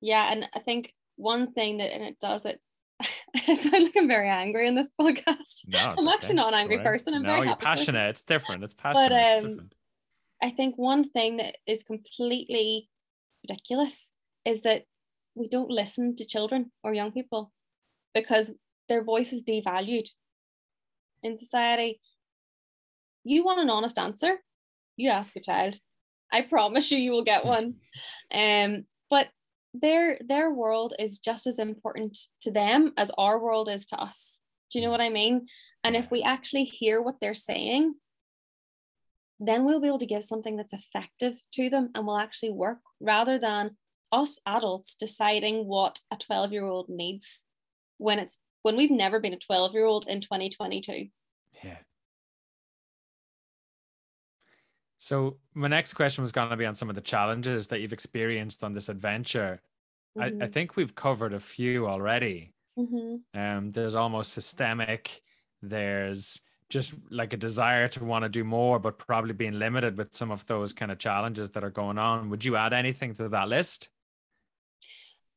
Yeah, 0.00 0.30
and 0.32 0.48
I 0.54 0.60
think 0.60 0.94
one 1.16 1.52
thing 1.52 1.78
that 1.78 1.92
and 1.94 2.02
it 2.02 2.18
does 2.18 2.44
it. 2.46 2.60
I 3.48 3.54
sound 3.54 3.84
like 3.84 3.96
I'm 3.96 4.08
very 4.08 4.28
angry 4.28 4.66
in 4.66 4.74
this 4.74 4.90
podcast. 5.00 5.66
No, 5.66 5.78
I'm 5.78 5.98
okay. 6.06 6.14
actually 6.14 6.34
not 6.34 6.48
an 6.48 6.60
angry 6.60 6.76
Don't 6.76 6.86
person. 6.86 7.14
I'm 7.14 7.22
no, 7.22 7.34
very 7.34 7.46
you're 7.48 7.56
person. 7.56 7.76
passionate. 7.76 8.08
It's 8.10 8.22
different. 8.22 8.64
It's 8.64 8.74
passionate. 8.74 9.08
But, 9.08 9.38
um, 9.44 9.48
different. 9.50 9.74
I 10.42 10.50
think 10.50 10.76
one 10.76 11.04
thing 11.08 11.38
that 11.38 11.56
is 11.66 11.82
completely 11.82 12.88
ridiculous 13.48 14.12
is 14.44 14.62
that 14.62 14.84
we 15.34 15.48
don't 15.48 15.70
listen 15.70 16.14
to 16.16 16.24
children 16.24 16.70
or 16.82 16.94
young 16.94 17.12
people 17.12 17.52
because 18.14 18.52
their 18.88 19.02
voice 19.02 19.32
is 19.32 19.42
devalued 19.42 20.08
in 21.22 21.36
society. 21.36 22.00
You 23.24 23.44
want 23.44 23.60
an 23.60 23.70
honest 23.70 23.98
answer, 23.98 24.38
you 24.96 25.08
ask 25.10 25.34
a 25.36 25.40
child. 25.40 25.76
I 26.34 26.40
promise 26.42 26.90
you, 26.90 26.98
you 26.98 27.12
will 27.12 27.22
get 27.22 27.46
one. 27.46 27.76
Um, 28.32 28.86
but 29.08 29.28
their 29.72 30.18
their 30.24 30.50
world 30.50 30.94
is 30.98 31.20
just 31.20 31.46
as 31.46 31.60
important 31.60 32.18
to 32.42 32.50
them 32.50 32.92
as 32.96 33.12
our 33.16 33.38
world 33.38 33.68
is 33.68 33.86
to 33.86 33.96
us. 33.96 34.42
Do 34.70 34.78
you 34.78 34.84
know 34.84 34.90
what 34.90 35.00
I 35.00 35.10
mean? 35.10 35.46
And 35.84 35.94
if 35.94 36.10
we 36.10 36.22
actually 36.22 36.64
hear 36.64 37.00
what 37.00 37.16
they're 37.20 37.34
saying, 37.34 37.94
then 39.38 39.64
we'll 39.64 39.80
be 39.80 39.86
able 39.86 39.98
to 40.00 40.06
give 40.06 40.24
something 40.24 40.56
that's 40.56 40.72
effective 40.72 41.40
to 41.52 41.70
them 41.70 41.90
and 41.94 42.06
will 42.06 42.18
actually 42.18 42.50
work 42.50 42.78
rather 43.00 43.38
than 43.38 43.76
us 44.10 44.40
adults 44.46 44.96
deciding 44.98 45.66
what 45.66 46.00
a 46.12 46.16
12 46.16 46.52
year 46.52 46.64
old 46.64 46.88
needs 46.88 47.44
when 47.98 48.18
it's 48.18 48.38
when 48.62 48.76
we've 48.76 48.90
never 48.90 49.20
been 49.20 49.34
a 49.34 49.38
12 49.38 49.72
year 49.74 49.84
old 49.84 50.08
in 50.08 50.20
2022 50.20 51.08
Yeah. 51.62 51.76
So 55.04 55.36
my 55.52 55.68
next 55.68 55.92
question 55.92 56.22
was 56.22 56.32
going 56.32 56.48
to 56.48 56.56
be 56.56 56.64
on 56.64 56.74
some 56.74 56.88
of 56.88 56.94
the 56.94 57.02
challenges 57.02 57.68
that 57.68 57.82
you've 57.82 57.92
experienced 57.92 58.64
on 58.64 58.72
this 58.72 58.88
adventure. 58.88 59.60
Mm-hmm. 60.16 60.22
I, 60.22 60.26
I, 60.28 60.30
mm-hmm. 60.30 60.50
think 60.50 60.76
we've 60.76 60.94
covered 60.94 61.34
a 61.34 61.40
few 61.40 61.86
already. 61.86 62.54
Mm-hmm. 62.78 63.38
Um, 63.38 63.70
there's 63.72 63.96
almost 63.96 64.32
systemic. 64.32 65.20
There's 65.60 66.40
just 66.70 66.94
like 67.10 67.34
a 67.34 67.36
desire 67.36 67.86
to 67.88 68.02
want 68.02 68.22
to 68.22 68.30
do 68.30 68.44
more, 68.44 68.78
but 68.78 68.96
probably 68.96 69.34
being 69.34 69.58
limited 69.58 69.98
with 69.98 70.14
some 70.14 70.30
of 70.30 70.46
those 70.46 70.72
kind 70.72 70.90
of 70.90 70.96
challenges 70.96 71.50
that 71.50 71.64
are 71.64 71.70
going 71.70 71.98
on. 71.98 72.30
Would 72.30 72.42
you 72.42 72.56
add 72.56 72.72
anything 72.72 73.14
to 73.16 73.28
that 73.28 73.48
list? 73.48 73.90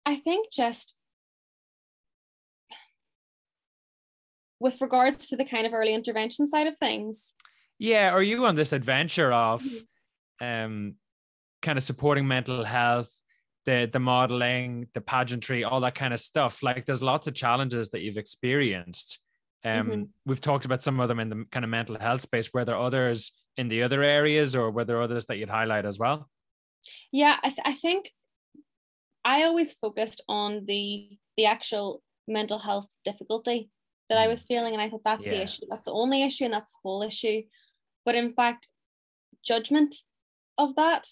I 0.06 0.16
think 0.16 0.50
just 0.50 0.96
with 4.62 4.80
regards 4.80 5.28
to 5.28 5.36
the 5.36 5.44
kind 5.44 5.68
of 5.68 5.74
early 5.74 5.94
intervention 5.94 6.48
side 6.48 6.68
of 6.68 6.80
things. 6.80 7.36
Yeah, 7.80 8.12
are 8.12 8.24
you 8.24 8.46
on 8.46 8.56
this 8.56 8.74
adventure 8.74 9.32
of 9.32 9.64
mm-hmm. 9.64 10.46
um 10.46 10.96
kind 11.62 11.78
of 11.78 11.84
supporting 11.84 12.28
mental 12.28 12.64
health, 12.64 13.12
the 13.66 13.90
the 13.92 14.00
modeling, 14.00 14.88
the 14.94 15.02
pageantry, 15.02 15.64
all 15.64 15.82
that 15.82 15.96
kind 15.96 16.14
of 16.14 16.20
stuff? 16.20 16.64
Like 16.64 16.86
there's 16.86 17.04
lots 17.04 17.28
of 17.28 17.34
challenges 17.34 17.90
that 17.90 18.02
you've 18.02 18.18
experienced. 18.18 19.20
Um, 19.66 19.88
mm-hmm. 19.88 20.04
we've 20.26 20.42
talked 20.42 20.66
about 20.66 20.84
some 20.84 21.00
of 21.00 21.08
them 21.08 21.20
in 21.20 21.30
the 21.30 21.46
kind 21.52 21.64
of 21.66 21.70
mental 21.70 21.98
health 22.00 22.22
space. 22.22 22.54
Were 22.54 22.66
there 22.66 22.78
others 22.78 23.34
in 23.58 23.70
the 23.70 23.84
other 23.84 24.04
areas, 24.04 24.56
or 24.56 24.72
were 24.72 24.86
there 24.86 25.02
others 25.02 25.26
that 25.26 25.38
you'd 25.38 25.50
highlight 25.50 25.86
as 25.86 26.00
well? 26.00 26.30
Yeah, 27.12 27.38
I, 27.44 27.48
th- 27.50 27.60
I 27.66 27.74
think 27.74 28.12
I 29.26 29.44
always 29.44 29.74
focused 29.74 30.24
on 30.30 30.66
the 30.66 31.18
the 31.36 31.46
actual 31.46 32.02
mental 32.28 32.60
health 32.60 32.88
difficulty 33.04 33.70
that 34.10 34.18
I 34.18 34.28
mm. 34.28 34.30
was 34.30 34.46
feeling, 34.46 34.74
and 34.74 34.82
I 34.82 34.90
thought 34.90 35.04
that's 35.04 35.24
yeah. 35.24 35.32
the 35.32 35.44
issue. 35.44 35.66
That's 35.70 35.86
the 35.86 35.92
only 35.92 36.24
issue, 36.24 36.46
and 36.46 36.54
that's 36.54 36.72
the 36.72 36.80
whole 36.84 37.04
issue. 37.04 37.42
But 38.08 38.16
in 38.16 38.32
fact, 38.32 38.70
judgment 39.44 39.94
of 40.58 40.78
that 40.78 41.10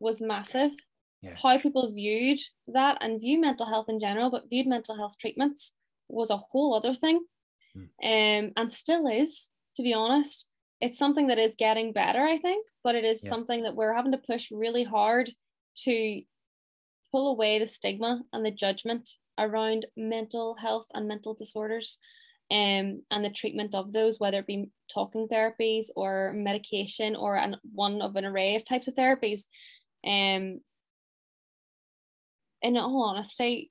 was 0.00 0.22
massive. 0.22 0.72
Yeah. 1.20 1.34
How 1.36 1.58
people 1.58 1.92
viewed 1.92 2.40
that 2.66 2.96
and 3.02 3.20
view 3.20 3.38
mental 3.38 3.66
health 3.66 3.90
in 3.90 4.00
general, 4.00 4.30
but 4.30 4.48
viewed 4.48 4.66
mental 4.66 4.96
health 4.96 5.16
treatments 5.20 5.72
was 6.08 6.30
a 6.30 6.38
whole 6.38 6.74
other 6.74 6.94
thing. 6.94 7.20
Mm. 7.76 8.46
Um, 8.46 8.52
and 8.56 8.72
still 8.72 9.06
is, 9.06 9.50
to 9.76 9.82
be 9.82 9.92
honest. 9.92 10.48
It's 10.80 10.98
something 10.98 11.26
that 11.26 11.38
is 11.38 11.52
getting 11.58 11.92
better, 11.92 12.22
I 12.22 12.38
think, 12.38 12.64
but 12.82 12.94
it 12.94 13.04
is 13.04 13.22
yeah. 13.22 13.28
something 13.28 13.62
that 13.64 13.76
we're 13.76 13.92
having 13.92 14.12
to 14.12 14.18
push 14.18 14.50
really 14.50 14.84
hard 14.84 15.30
to 15.84 16.22
pull 17.12 17.32
away 17.32 17.58
the 17.58 17.66
stigma 17.66 18.22
and 18.32 18.46
the 18.46 18.50
judgment 18.50 19.10
around 19.38 19.84
mental 19.94 20.56
health 20.56 20.86
and 20.94 21.06
mental 21.06 21.34
disorders 21.34 21.98
um, 22.50 23.02
and 23.10 23.24
the 23.24 23.30
treatment 23.30 23.74
of 23.74 23.92
those, 23.92 24.20
whether 24.20 24.38
it 24.38 24.46
be 24.46 24.70
talking 24.92 25.28
therapies 25.28 25.86
or 25.96 26.32
medication 26.34 27.16
or 27.16 27.36
an, 27.36 27.56
one 27.72 28.02
of 28.02 28.16
an 28.16 28.24
array 28.24 28.54
of 28.56 28.64
types 28.64 28.88
of 28.88 28.94
therapies. 28.94 29.42
Um, 30.06 30.60
in 32.62 32.76
all 32.76 33.02
honesty, 33.02 33.70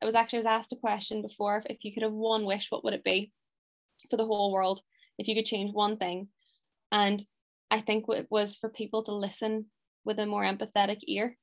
I 0.00 0.04
was 0.04 0.14
actually 0.14 0.38
I 0.38 0.40
was 0.40 0.46
asked 0.46 0.72
a 0.72 0.76
question 0.76 1.22
before 1.22 1.62
if 1.68 1.78
you 1.82 1.92
could 1.92 2.02
have 2.02 2.12
one 2.12 2.44
wish, 2.44 2.70
what 2.70 2.84
would 2.84 2.94
it 2.94 3.04
be 3.04 3.32
for 4.10 4.16
the 4.16 4.26
whole 4.26 4.52
world 4.52 4.80
if 5.18 5.28
you 5.28 5.34
could 5.34 5.46
change 5.46 5.72
one 5.72 5.96
thing? 5.96 6.28
And 6.90 7.24
I 7.70 7.80
think 7.80 8.04
it 8.08 8.26
was 8.30 8.56
for 8.56 8.68
people 8.68 9.02
to 9.04 9.14
listen 9.14 9.66
with 10.04 10.18
a 10.18 10.26
more 10.26 10.44
empathetic 10.44 10.98
ear 11.06 11.36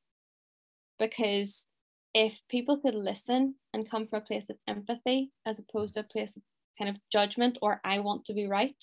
because 0.99 1.67
if 2.13 2.39
people 2.49 2.77
could 2.77 2.95
listen 2.95 3.55
and 3.73 3.89
come 3.89 4.05
from 4.05 4.19
a 4.19 4.25
place 4.25 4.49
of 4.49 4.57
empathy 4.67 5.31
as 5.45 5.59
opposed 5.59 5.93
to 5.93 6.01
a 6.01 6.03
place 6.03 6.35
of 6.35 6.43
kind 6.79 6.89
of 6.89 6.97
judgment 7.11 7.57
or 7.61 7.81
I 7.83 7.99
want 7.99 8.25
to 8.25 8.33
be 8.33 8.47
right, 8.47 8.75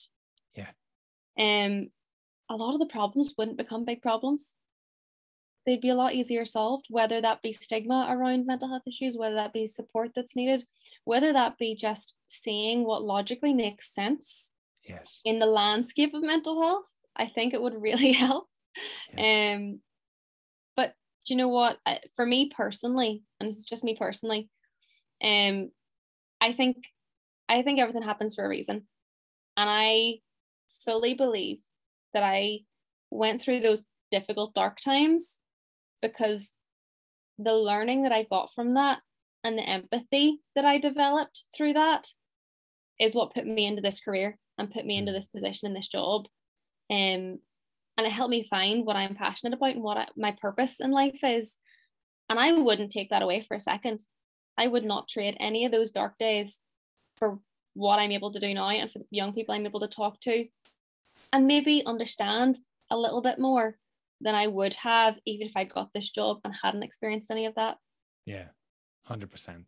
yeah, 0.55 0.71
um, 1.39 1.89
a 2.49 2.57
lot 2.57 2.75
of 2.75 2.81
the 2.81 2.87
problems 2.87 3.35
wouldn't 3.37 3.59
become 3.59 3.85
big 3.85 4.03
problems. 4.03 4.55
They'd 5.65 5.81
be 5.81 5.89
a 5.89 5.97
lot 5.97 6.15
easier 6.15 6.45
solved, 6.45 6.87
whether 6.91 7.21
that 7.21 7.43
be 7.43 7.51
stigma 7.51 8.07
around 8.09 8.47
mental 8.47 8.69
health 8.69 8.87
issues, 8.87 9.17
whether 9.17 9.35
that 9.35 9.53
be 9.53 9.67
support 9.67 10.13
that's 10.15 10.37
needed, 10.37 10.65
whether 11.05 11.33
that 11.33 11.59
be 11.59 11.75
just 11.75 12.15
seeing 12.29 12.85
what 12.85 13.03
logically 13.03 13.53
makes 13.53 13.93
sense 13.93 14.53
yes. 14.85 15.21
in 15.25 15.41
the 15.41 15.47
landscape 15.47 16.15
of 16.15 16.23
mental 16.23 16.63
health. 16.63 16.93
I 17.17 17.27
think 17.27 17.53
it 17.53 17.61
would 17.61 17.75
really 17.83 18.13
help. 18.13 18.47
Yeah. 19.17 19.55
Um, 19.57 19.81
do 21.27 21.35
you 21.35 21.39
know 21.39 21.49
what? 21.49 21.79
For 22.15 22.25
me 22.25 22.49
personally, 22.49 23.23
and 23.41 23.49
this 23.49 23.59
is 23.59 23.65
just 23.65 23.85
me 23.85 23.97
personally, 23.99 24.49
um, 25.23 25.71
I 26.41 26.53
think 26.53 26.85
I 27.49 27.63
think 27.63 27.79
everything 27.79 28.03
happens 28.03 28.35
for 28.35 28.45
a 28.45 28.49
reason, 28.49 28.87
and 29.57 29.71
I 29.71 30.21
fully 30.85 31.15
believe 31.15 31.59
that 32.15 32.23
I 32.23 32.61
went 33.11 33.41
through 33.41 33.61
those 33.61 33.83
difficult 34.11 34.55
dark 34.55 34.81
times 34.81 35.39
because 36.03 36.51
the 37.39 37.55
learning 37.55 38.03
that 38.03 38.13
I 38.13 38.25
got 38.25 38.53
from 38.55 38.75
that 38.75 39.01
and 39.45 39.57
the 39.57 39.69
empathy 39.69 40.41
that 40.55 40.65
I 40.65 40.79
developed 40.79 41.45
through 41.55 41.75
that 41.75 42.09
is 42.99 43.15
what 43.15 43.35
put 43.35 43.47
me 43.47 43.67
into 43.67 43.83
this 43.83 44.01
career 44.01 44.39
and 44.59 44.73
put 44.73 44.87
me 44.87 44.97
into 44.97 45.13
mm. 45.13 45.15
this 45.15 45.27
position 45.27 45.69
in 45.69 45.75
this 45.75 45.89
job. 45.89 46.27
Um, 46.91 47.39
and 47.99 48.07
it 48.07 48.13
helped 48.13 48.31
me 48.31 48.45
find 48.45 48.85
what 48.85 48.97
I'm 48.97 49.15
passionate 49.15 49.55
about 49.55 49.75
and 49.75 49.83
what 49.83 49.97
I, 49.97 50.07
my 50.17 50.37
purpose 50.41 50.81
in 50.81 50.91
life 50.91 51.21
is. 51.23 51.57
And 52.29 52.39
I 52.39 52.53
wouldn't 52.53 52.91
take 52.91 53.11
that 53.11 53.23
away 53.23 53.43
for 53.43 53.55
a 53.55 53.61
second. 53.61 54.01
I 54.59 54.67
would 54.67 54.85
not 54.85 55.09
trade 55.09 55.37
any 55.39 55.65
of 55.65 55.73
those 55.73 55.91
dark 55.91 56.19
days 56.19 56.61
for 57.17 57.39
what 57.75 57.99
I'm 57.99 58.13
able 58.13 58.33
to 58.33 58.41
do 58.41 58.55
now 58.55 58.69
and 58.71 58.91
for 58.91 58.99
the 58.99 59.07
young 59.11 59.33
people 59.33 59.55
I'm 59.55 59.67
able 59.67 59.81
to 59.81 59.89
talk 59.89 60.21
to 60.21 60.47
and 61.33 61.47
maybe 61.47 61.85
understand 61.85 62.59
a 62.91 62.97
little 62.97 63.21
bit 63.21 63.39
more 63.39 63.77
than 64.21 64.35
I 64.35 64.47
would 64.47 64.75
have 64.75 65.19
even 65.27 65.47
if 65.47 65.53
I 65.57 65.65
got 65.65 65.93
this 65.93 66.11
job 66.11 66.41
and 66.45 66.55
hadn't 66.63 66.83
experienced 66.83 67.31
any 67.31 67.47
of 67.47 67.55
that. 67.57 67.77
Yeah, 68.25 68.47
100%. 69.11 69.65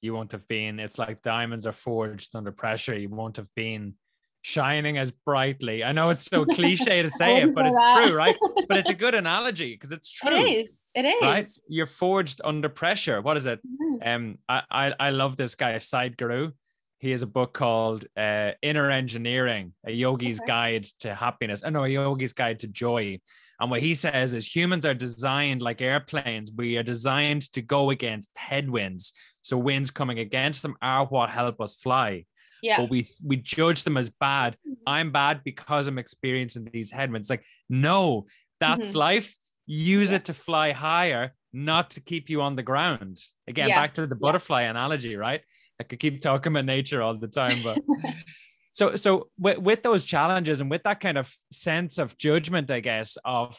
You 0.00 0.14
won't 0.14 0.32
have 0.32 0.46
been, 0.48 0.78
it's 0.80 0.98
like 0.98 1.22
diamonds 1.22 1.66
are 1.66 1.72
forged 1.72 2.34
under 2.34 2.52
pressure. 2.52 2.96
You 2.96 3.08
won't 3.08 3.36
have 3.36 3.52
been 3.54 3.94
shining 4.42 4.98
as 4.98 5.10
brightly. 5.10 5.82
I 5.84 5.92
know 5.92 6.10
it's 6.10 6.24
so 6.24 6.44
cliche 6.44 7.02
to 7.02 7.10
say 7.20 7.42
it, 7.42 7.54
but 7.54 7.66
it's 7.66 7.76
that. 7.76 8.06
true, 8.06 8.16
right? 8.16 8.36
But 8.68 8.78
it's 8.78 8.90
a 8.90 8.94
good 9.04 9.14
analogy 9.14 9.74
because 9.74 9.92
it's 9.92 10.10
true. 10.10 10.34
It 10.34 10.56
is. 10.56 10.90
It 10.94 11.04
is. 11.04 11.22
Right? 11.22 11.46
You're 11.68 11.86
forged 11.86 12.40
under 12.44 12.68
pressure. 12.68 13.20
What 13.20 13.36
is 13.36 13.46
it? 13.46 13.60
Mm-hmm. 13.66 14.08
Um, 14.08 14.38
I, 14.48 14.62
I 14.70 14.94
I 15.00 15.10
love 15.10 15.36
this 15.36 15.54
guy, 15.54 15.74
Sadhguru. 15.74 16.52
He 16.98 17.10
has 17.12 17.22
a 17.22 17.26
book 17.26 17.52
called 17.52 18.04
uh, 18.16 18.52
Inner 18.62 18.90
Engineering: 18.90 19.72
A 19.86 19.92
Yogi's 19.92 20.40
okay. 20.40 20.46
Guide 20.46 20.84
to 21.00 21.14
Happiness. 21.14 21.62
I 21.64 21.70
know 21.70 21.84
a 21.84 21.88
Yogi's 21.88 22.32
Guide 22.32 22.60
to 22.60 22.68
Joy. 22.68 23.20
And 23.60 23.72
what 23.72 23.80
he 23.80 23.94
says 23.94 24.34
is 24.34 24.46
humans 24.46 24.86
are 24.86 24.94
designed 24.94 25.62
like 25.62 25.80
airplanes. 25.80 26.52
We 26.56 26.76
are 26.76 26.84
designed 26.84 27.50
to 27.52 27.62
go 27.62 27.90
against 27.90 28.30
headwinds. 28.36 29.12
So 29.42 29.58
winds 29.58 29.90
coming 29.90 30.20
against 30.20 30.62
them 30.62 30.76
are 30.80 31.06
what 31.06 31.30
help 31.30 31.60
us 31.60 31.74
fly 31.74 32.24
yeah. 32.62 32.78
but 32.78 32.90
we 32.90 33.06
we 33.24 33.36
judge 33.36 33.84
them 33.84 33.96
as 33.96 34.10
bad. 34.10 34.54
Mm-hmm. 34.54 34.82
I'm 34.86 35.12
bad 35.12 35.42
because 35.44 35.88
I'm 35.88 35.98
experiencing 35.98 36.68
these 36.72 36.90
headwinds. 36.90 37.30
Like, 37.30 37.44
no, 37.68 38.26
that's 38.60 38.90
mm-hmm. 38.90 38.98
life. 38.98 39.36
Use 39.66 40.10
yeah. 40.10 40.16
it 40.16 40.26
to 40.26 40.34
fly 40.34 40.72
higher, 40.72 41.34
not 41.52 41.90
to 41.90 42.00
keep 42.00 42.30
you 42.30 42.42
on 42.42 42.56
the 42.56 42.62
ground. 42.62 43.20
Again, 43.46 43.68
yeah. 43.68 43.80
back 43.80 43.94
to 43.94 44.06
the 44.06 44.16
butterfly 44.16 44.62
yeah. 44.62 44.70
analogy, 44.70 45.16
right? 45.16 45.42
I 45.80 45.84
could 45.84 46.00
keep 46.00 46.20
talking 46.20 46.52
about 46.52 46.64
nature 46.64 47.02
all 47.02 47.16
the 47.16 47.28
time, 47.28 47.58
but 47.62 47.78
so 48.72 48.96
so 48.96 49.28
with, 49.38 49.58
with 49.58 49.82
those 49.82 50.04
challenges 50.04 50.60
and 50.60 50.70
with 50.70 50.82
that 50.84 51.00
kind 51.00 51.18
of 51.18 51.32
sense 51.50 51.98
of 51.98 52.16
judgment, 52.18 52.70
I 52.70 52.80
guess, 52.80 53.16
of 53.24 53.58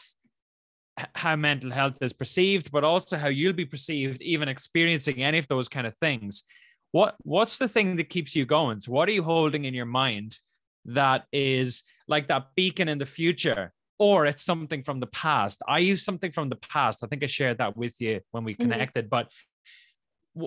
how 1.14 1.34
mental 1.36 1.70
health 1.70 1.96
is 2.02 2.12
perceived, 2.12 2.70
but 2.70 2.84
also 2.84 3.16
how 3.16 3.28
you'll 3.28 3.54
be 3.54 3.64
perceived, 3.64 4.20
even 4.20 4.48
experiencing 4.48 5.22
any 5.22 5.38
of 5.38 5.48
those 5.48 5.68
kind 5.68 5.86
of 5.86 5.96
things 5.96 6.44
what 6.92 7.16
what's 7.22 7.58
the 7.58 7.68
thing 7.68 7.96
that 7.96 8.08
keeps 8.08 8.34
you 8.34 8.44
going 8.44 8.80
so 8.80 8.92
what 8.92 9.08
are 9.08 9.12
you 9.12 9.22
holding 9.22 9.64
in 9.64 9.74
your 9.74 9.86
mind 9.86 10.38
that 10.84 11.24
is 11.32 11.82
like 12.08 12.28
that 12.28 12.46
beacon 12.56 12.88
in 12.88 12.98
the 12.98 13.06
future 13.06 13.72
or 13.98 14.26
it's 14.26 14.42
something 14.42 14.82
from 14.82 15.00
the 15.00 15.06
past 15.08 15.62
i 15.68 15.78
use 15.78 16.04
something 16.04 16.32
from 16.32 16.48
the 16.48 16.56
past 16.56 17.04
i 17.04 17.06
think 17.06 17.22
i 17.22 17.26
shared 17.26 17.58
that 17.58 17.76
with 17.76 18.00
you 18.00 18.20
when 18.32 18.44
we 18.44 18.54
mm-hmm. 18.54 18.70
connected 18.70 19.04
mm-hmm. 19.04 19.10
but 19.10 19.28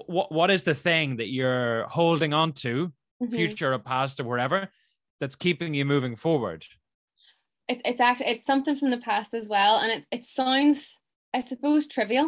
what 0.07 0.31
what 0.31 0.51
is 0.51 0.63
the 0.63 0.75
thing 0.75 1.17
that 1.17 1.29
you're 1.29 1.85
holding 1.87 2.33
on 2.33 2.51
to 2.51 2.87
mm-hmm. 3.21 3.33
future 3.33 3.73
or 3.73 3.79
past 3.79 4.19
or 4.19 4.23
wherever 4.23 4.69
that's 5.19 5.35
keeping 5.35 5.73
you 5.73 5.85
moving 5.85 6.15
forward 6.15 6.65
it, 7.67 7.81
it's 7.85 8.01
actually 8.01 8.27
it's 8.27 8.45
something 8.45 8.75
from 8.75 8.89
the 8.89 8.97
past 8.97 9.33
as 9.33 9.47
well 9.47 9.77
and 9.77 9.91
it, 9.91 10.05
it 10.11 10.25
sounds 10.25 11.01
i 11.33 11.39
suppose 11.39 11.87
trivial 11.87 12.25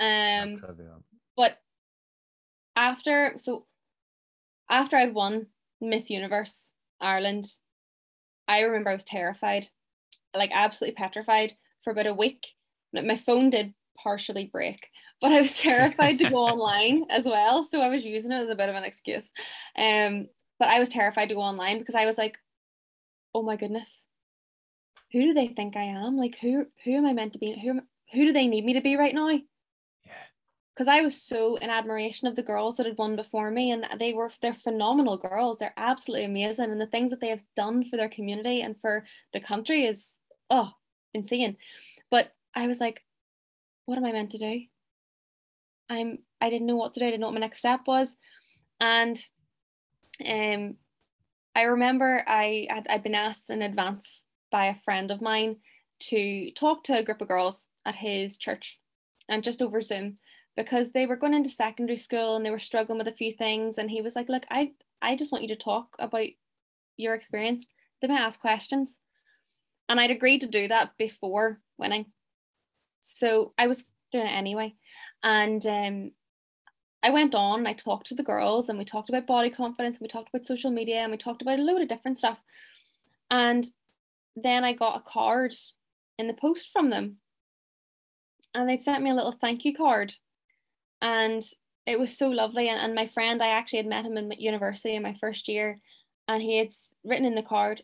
um 0.00 0.56
trivial. 0.56 1.02
but 1.36 1.58
after 2.76 3.34
so 3.36 3.66
after 4.68 4.96
I'd 4.96 5.14
won 5.14 5.46
Miss 5.80 6.10
Universe 6.10 6.72
Ireland, 7.00 7.46
I 8.48 8.60
remember 8.60 8.90
I 8.90 8.94
was 8.94 9.04
terrified, 9.04 9.68
like 10.34 10.50
absolutely 10.52 10.94
petrified 10.94 11.52
for 11.82 11.90
about 11.90 12.06
a 12.06 12.14
week. 12.14 12.46
My 12.92 13.16
phone 13.16 13.50
did 13.50 13.74
partially 13.96 14.46
break, 14.46 14.88
but 15.20 15.32
I 15.32 15.40
was 15.40 15.54
terrified 15.60 16.18
to 16.18 16.30
go 16.30 16.38
online 16.38 17.04
as 17.10 17.24
well. 17.24 17.62
So 17.62 17.80
I 17.80 17.88
was 17.88 18.04
using 18.04 18.32
it 18.32 18.36
as 18.42 18.50
a 18.50 18.54
bit 18.54 18.68
of 18.68 18.74
an 18.74 18.84
excuse. 18.84 19.30
Um, 19.76 20.28
but 20.58 20.68
I 20.68 20.78
was 20.78 20.88
terrified 20.88 21.28
to 21.28 21.34
go 21.34 21.42
online 21.42 21.78
because 21.78 21.94
I 21.94 22.06
was 22.06 22.16
like, 22.16 22.38
oh 23.34 23.42
my 23.42 23.56
goodness, 23.56 24.06
who 25.12 25.22
do 25.22 25.34
they 25.34 25.48
think 25.48 25.76
I 25.76 25.84
am? 25.84 26.16
Like 26.16 26.38
who 26.38 26.66
who 26.84 26.92
am 26.92 27.06
I 27.06 27.12
meant 27.12 27.34
to 27.34 27.38
be? 27.38 27.58
Who 27.60 27.80
who 28.12 28.26
do 28.26 28.32
they 28.32 28.46
need 28.46 28.64
me 28.64 28.74
to 28.74 28.80
be 28.80 28.96
right 28.96 29.14
now? 29.14 29.38
because 30.76 30.88
I 30.88 31.00
was 31.00 31.20
so 31.20 31.56
in 31.56 31.70
admiration 31.70 32.28
of 32.28 32.36
the 32.36 32.42
girls 32.42 32.76
that 32.76 32.84
had 32.84 32.98
won 32.98 33.16
before 33.16 33.50
me, 33.50 33.70
and 33.70 33.86
they 33.98 34.12
were 34.12 34.30
they're 34.42 34.52
phenomenal 34.52 35.16
girls. 35.16 35.56
They're 35.56 35.72
absolutely 35.76 36.26
amazing, 36.26 36.70
and 36.70 36.80
the 36.80 36.86
things 36.86 37.10
that 37.10 37.20
they 37.20 37.28
have 37.28 37.42
done 37.56 37.84
for 37.84 37.96
their 37.96 38.10
community 38.10 38.60
and 38.60 38.78
for 38.78 39.06
the 39.32 39.40
country 39.40 39.84
is 39.84 40.18
oh 40.50 40.70
insane. 41.14 41.56
But 42.10 42.30
I 42.54 42.66
was 42.66 42.78
like, 42.78 43.02
what 43.86 43.96
am 43.96 44.04
I 44.04 44.12
meant 44.12 44.32
to 44.32 44.38
do? 44.38 44.60
I'm 45.88 46.18
I 46.40 46.50
didn't 46.50 46.66
know 46.66 46.76
what 46.76 46.94
to 46.94 47.00
do. 47.00 47.06
I 47.06 47.10
didn't 47.10 47.20
know 47.20 47.28
what 47.28 47.34
my 47.34 47.40
next 47.40 47.58
step 47.58 47.80
was, 47.86 48.16
and 48.80 49.18
um, 50.26 50.76
I 51.54 51.62
remember 51.62 52.22
I 52.26 52.66
had 52.70 52.86
I'd 52.88 53.02
been 53.02 53.14
asked 53.14 53.50
in 53.50 53.62
advance 53.62 54.26
by 54.50 54.66
a 54.66 54.78
friend 54.80 55.10
of 55.10 55.20
mine 55.20 55.56
to 55.98 56.50
talk 56.52 56.84
to 56.84 56.98
a 56.98 57.02
group 57.02 57.20
of 57.20 57.28
girls 57.28 57.68
at 57.84 57.94
his 57.94 58.38
church, 58.38 58.80
and 59.28 59.44
just 59.44 59.62
over 59.62 59.80
Zoom 59.80 60.18
because 60.56 60.92
they 60.92 61.06
were 61.06 61.16
going 61.16 61.34
into 61.34 61.50
secondary 61.50 61.98
school 61.98 62.34
and 62.34 62.44
they 62.44 62.50
were 62.50 62.58
struggling 62.58 62.98
with 62.98 63.08
a 63.08 63.12
few 63.12 63.30
things. 63.30 63.78
And 63.78 63.90
he 63.90 64.02
was 64.02 64.16
like 64.16 64.28
look 64.28 64.46
i 64.50 64.72
i 65.02 65.14
just 65.14 65.30
want 65.30 65.42
you 65.42 65.48
to 65.48 65.56
talk 65.56 65.94
about 65.98 66.26
your 66.96 67.14
experience. 67.14 67.66
They 68.00 68.08
may 68.08 68.16
ask 68.16 68.40
questions. 68.40 68.98
And 69.88 70.00
i'd 70.00 70.10
agreed 70.10 70.40
to 70.40 70.48
do 70.48 70.66
that 70.68 70.96
before 70.98 71.60
winning. 71.78 72.06
So 73.02 73.52
i 73.58 73.66
was 73.66 73.90
doing 74.12 74.26
it 74.26 74.32
anyway 74.32 74.74
and 75.22 75.66
um 75.66 76.10
I 77.02 77.10
went 77.10 77.36
on 77.36 77.60
and 77.60 77.68
I 77.68 77.72
talked 77.74 78.08
to 78.08 78.16
the 78.16 78.24
girls 78.24 78.68
and 78.68 78.78
we 78.78 78.84
talked 78.84 79.10
about 79.10 79.28
body 79.28 79.48
confidence 79.48 79.96
and 79.96 80.02
we 80.02 80.08
talked 80.08 80.30
about 80.30 80.46
social 80.46 80.72
media 80.72 80.96
and 80.96 81.12
we 81.12 81.18
talked 81.18 81.40
about 81.40 81.60
a 81.60 81.62
load 81.62 81.80
of 81.80 81.86
different 81.86 82.18
stuff. 82.18 82.42
And 83.30 83.64
then 84.34 84.64
I 84.64 84.72
got 84.72 84.96
a 84.96 85.08
card 85.08 85.54
in 86.18 86.26
the 86.26 86.34
post 86.34 86.72
from 86.72 86.90
them. 86.90 87.18
And 88.54 88.68
they'd 88.68 88.82
sent 88.82 89.04
me 89.04 89.10
a 89.10 89.14
little 89.14 89.30
thank 89.30 89.64
you 89.64 89.72
card 89.72 90.14
and 91.02 91.42
it 91.86 91.98
was 91.98 92.16
so 92.16 92.28
lovely 92.28 92.68
and, 92.68 92.80
and 92.80 92.94
my 92.94 93.06
friend 93.06 93.42
i 93.42 93.48
actually 93.48 93.78
had 93.78 93.86
met 93.86 94.04
him 94.04 94.16
in 94.16 94.30
university 94.38 94.94
in 94.94 95.02
my 95.02 95.14
first 95.14 95.48
year 95.48 95.78
and 96.28 96.42
he 96.42 96.58
had 96.58 96.68
written 97.04 97.24
in 97.24 97.34
the 97.34 97.42
card 97.42 97.82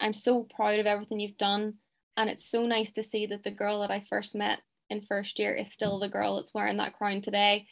i'm 0.00 0.14
so 0.14 0.46
proud 0.54 0.78
of 0.78 0.86
everything 0.86 1.20
you've 1.20 1.38
done 1.38 1.74
and 2.16 2.28
it's 2.28 2.44
so 2.44 2.66
nice 2.66 2.92
to 2.92 3.02
see 3.02 3.26
that 3.26 3.42
the 3.42 3.50
girl 3.50 3.80
that 3.80 3.90
i 3.90 4.00
first 4.00 4.34
met 4.34 4.60
in 4.90 5.00
first 5.00 5.38
year 5.38 5.54
is 5.54 5.72
still 5.72 5.98
the 5.98 6.08
girl 6.08 6.36
that's 6.36 6.54
wearing 6.54 6.76
that 6.78 6.94
crown 6.94 7.20
today 7.20 7.66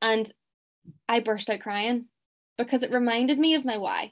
and 0.00 0.32
i 1.08 1.20
burst 1.20 1.50
out 1.50 1.60
crying 1.60 2.06
because 2.58 2.82
it 2.82 2.90
reminded 2.90 3.38
me 3.38 3.54
of 3.54 3.64
my 3.64 3.76
why 3.76 4.10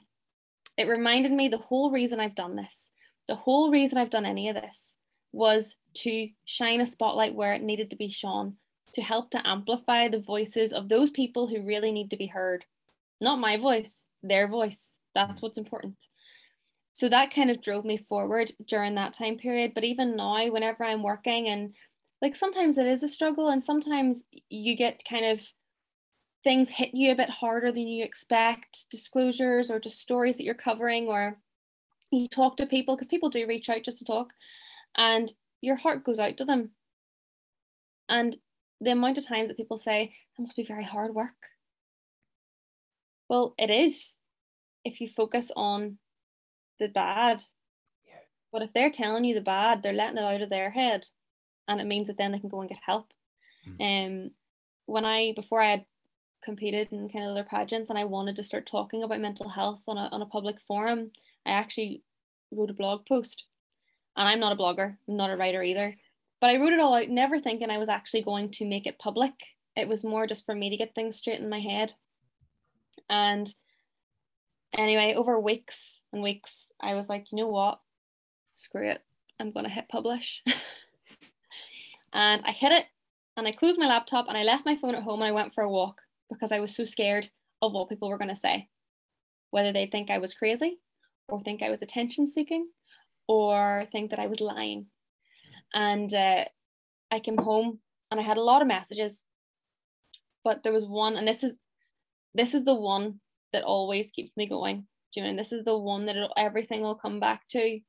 it 0.77 0.87
reminded 0.87 1.31
me 1.31 1.47
the 1.47 1.57
whole 1.57 1.91
reason 1.91 2.19
i've 2.19 2.35
done 2.35 2.55
this 2.55 2.91
the 3.27 3.35
whole 3.35 3.71
reason 3.71 3.97
i've 3.97 4.09
done 4.09 4.25
any 4.25 4.49
of 4.49 4.55
this 4.55 4.95
was 5.31 5.75
to 5.93 6.29
shine 6.45 6.81
a 6.81 6.85
spotlight 6.85 7.35
where 7.35 7.53
it 7.53 7.61
needed 7.61 7.89
to 7.89 7.95
be 7.95 8.09
shone 8.09 8.55
to 8.93 9.01
help 9.01 9.31
to 9.31 9.47
amplify 9.47 10.07
the 10.07 10.19
voices 10.19 10.73
of 10.73 10.89
those 10.89 11.09
people 11.09 11.47
who 11.47 11.61
really 11.61 11.91
need 11.91 12.09
to 12.09 12.17
be 12.17 12.27
heard. 12.27 12.65
Not 13.19 13.39
my 13.39 13.57
voice, 13.57 14.03
their 14.21 14.47
voice. 14.47 14.97
That's 15.15 15.41
what's 15.41 15.57
important. 15.57 15.95
So 16.93 17.07
that 17.09 17.33
kind 17.33 17.49
of 17.49 17.61
drove 17.61 17.85
me 17.85 17.97
forward 17.97 18.51
during 18.65 18.95
that 18.95 19.13
time 19.13 19.37
period. 19.37 19.73
But 19.73 19.85
even 19.85 20.15
now, 20.15 20.49
whenever 20.49 20.83
I'm 20.83 21.03
working, 21.03 21.47
and 21.47 21.73
like 22.21 22.35
sometimes 22.35 22.77
it 22.77 22.85
is 22.85 23.03
a 23.03 23.07
struggle, 23.07 23.49
and 23.49 23.63
sometimes 23.63 24.25
you 24.49 24.75
get 24.75 25.03
kind 25.09 25.25
of 25.25 25.45
things 26.43 26.69
hit 26.69 26.91
you 26.93 27.11
a 27.11 27.15
bit 27.15 27.29
harder 27.29 27.71
than 27.71 27.87
you 27.87 28.03
expect, 28.03 28.89
disclosures 28.89 29.69
or 29.69 29.79
just 29.79 29.99
stories 29.99 30.37
that 30.37 30.43
you're 30.43 30.53
covering, 30.53 31.07
or 31.07 31.39
you 32.11 32.27
talk 32.27 32.57
to 32.57 32.65
people 32.65 32.95
because 32.95 33.07
people 33.07 33.29
do 33.29 33.47
reach 33.47 33.69
out 33.69 33.83
just 33.83 33.99
to 33.99 34.05
talk, 34.05 34.33
and 34.97 35.33
your 35.61 35.75
heart 35.75 36.03
goes 36.03 36.19
out 36.19 36.37
to 36.37 36.45
them. 36.45 36.71
And 38.09 38.37
the 38.81 38.91
amount 38.91 39.17
of 39.17 39.25
times 39.25 39.47
that 39.47 39.57
people 39.57 39.77
say 39.77 40.13
that 40.35 40.43
must 40.43 40.55
be 40.55 40.63
very 40.63 40.83
hard 40.83 41.13
work. 41.13 41.35
Well, 43.29 43.53
it 43.57 43.69
is 43.69 44.17
if 44.83 44.99
you 44.99 45.07
focus 45.07 45.51
on 45.55 45.99
the 46.79 46.89
bad. 46.89 47.43
Yeah. 48.05 48.15
But 48.51 48.63
if 48.63 48.73
they're 48.73 48.89
telling 48.89 49.23
you 49.23 49.35
the 49.35 49.41
bad, 49.41 49.81
they're 49.81 49.93
letting 49.93 50.17
it 50.17 50.23
out 50.23 50.41
of 50.41 50.49
their 50.49 50.71
head. 50.71 51.07
And 51.67 51.79
it 51.79 51.87
means 51.87 52.07
that 52.07 52.17
then 52.17 52.31
they 52.31 52.39
can 52.39 52.49
go 52.49 52.61
and 52.61 52.69
get 52.69 52.79
help. 52.85 53.13
Mm. 53.67 54.25
Um 54.25 54.31
when 54.85 55.05
I 55.05 55.33
before 55.35 55.61
I 55.61 55.71
had 55.71 55.85
competed 56.43 56.89
in 56.91 57.07
kind 57.07 57.25
of 57.25 57.31
other 57.31 57.43
pageants 57.43 57.89
and 57.89 57.97
I 57.99 58.05
wanted 58.05 58.35
to 58.35 58.43
start 58.43 58.65
talking 58.65 59.03
about 59.03 59.19
mental 59.19 59.49
health 59.49 59.81
on 59.87 59.97
a 59.97 60.09
on 60.11 60.21
a 60.21 60.25
public 60.25 60.59
forum, 60.59 61.11
I 61.45 61.51
actually 61.51 62.03
wrote 62.51 62.69
a 62.69 62.73
blog 62.73 63.05
post. 63.05 63.45
And 64.17 64.27
I'm 64.27 64.39
not 64.39 64.51
a 64.51 64.57
blogger, 64.57 64.97
I'm 65.07 65.15
not 65.17 65.29
a 65.29 65.37
writer 65.37 65.63
either. 65.63 65.95
But 66.41 66.49
I 66.49 66.57
wrote 66.57 66.73
it 66.73 66.79
all 66.79 66.95
out, 66.95 67.07
never 67.07 67.39
thinking 67.39 67.69
I 67.69 67.77
was 67.77 67.87
actually 67.87 68.23
going 68.23 68.49
to 68.49 68.65
make 68.65 68.87
it 68.87 68.99
public. 68.99 69.33
It 69.75 69.87
was 69.87 70.03
more 70.03 70.27
just 70.27 70.45
for 70.45 70.55
me 70.55 70.69
to 70.69 70.77
get 70.77 70.95
things 70.95 71.15
straight 71.15 71.39
in 71.39 71.49
my 71.49 71.59
head. 71.59 71.93
And 73.09 73.53
anyway, 74.73 75.13
over 75.15 75.39
weeks 75.39 76.01
and 76.11 76.21
weeks, 76.23 76.71
I 76.81 76.95
was 76.95 77.09
like, 77.09 77.31
you 77.31 77.37
know 77.37 77.47
what? 77.47 77.79
Screw 78.53 78.89
it. 78.89 79.03
I'm 79.39 79.51
going 79.51 79.65
to 79.65 79.71
hit 79.71 79.87
publish. 79.87 80.43
and 82.13 82.41
I 82.45 82.51
hit 82.51 82.71
it 82.71 82.85
and 83.37 83.47
I 83.47 83.51
closed 83.51 83.79
my 83.79 83.87
laptop 83.87 84.27
and 84.27 84.37
I 84.37 84.43
left 84.43 84.65
my 84.65 84.75
phone 84.75 84.95
at 84.95 85.03
home 85.03 85.21
and 85.21 85.29
I 85.29 85.31
went 85.31 85.53
for 85.53 85.63
a 85.63 85.69
walk 85.69 86.01
because 86.29 86.51
I 86.51 86.59
was 86.59 86.75
so 86.75 86.85
scared 86.85 87.29
of 87.61 87.73
what 87.73 87.89
people 87.89 88.09
were 88.09 88.17
going 88.17 88.29
to 88.29 88.35
say. 88.35 88.67
Whether 89.51 89.71
they 89.71 89.85
think 89.85 90.09
I 90.09 90.17
was 90.17 90.33
crazy 90.33 90.79
or 91.27 91.41
think 91.41 91.61
I 91.61 91.69
was 91.69 91.81
attention 91.81 92.27
seeking 92.27 92.67
or 93.27 93.85
think 93.91 94.11
that 94.11 94.19
I 94.19 94.27
was 94.27 94.41
lying 94.41 94.87
and 95.73 96.13
uh, 96.13 96.45
I 97.11 97.19
came 97.19 97.37
home 97.37 97.79
and 98.09 98.19
I 98.19 98.23
had 98.23 98.37
a 98.37 98.43
lot 98.43 98.61
of 98.61 98.67
messages, 98.67 99.23
but 100.43 100.63
there 100.63 100.73
was 100.73 100.85
one, 100.85 101.17
and 101.17 101.27
this 101.27 101.43
is 101.43 101.57
this 102.33 102.53
is 102.53 102.63
the 102.63 102.75
one 102.75 103.19
that 103.51 103.63
always 103.63 104.11
keeps 104.11 104.35
me 104.37 104.47
going. 104.47 104.87
Do 105.13 105.19
you 105.19 105.23
know? 105.23 105.29
And 105.31 105.39
this 105.39 105.51
is 105.51 105.65
the 105.65 105.77
one 105.77 106.05
that 106.05 106.15
everything 106.37 106.81
will 106.81 106.95
come 106.95 107.19
back 107.19 107.45
to. 107.49 107.79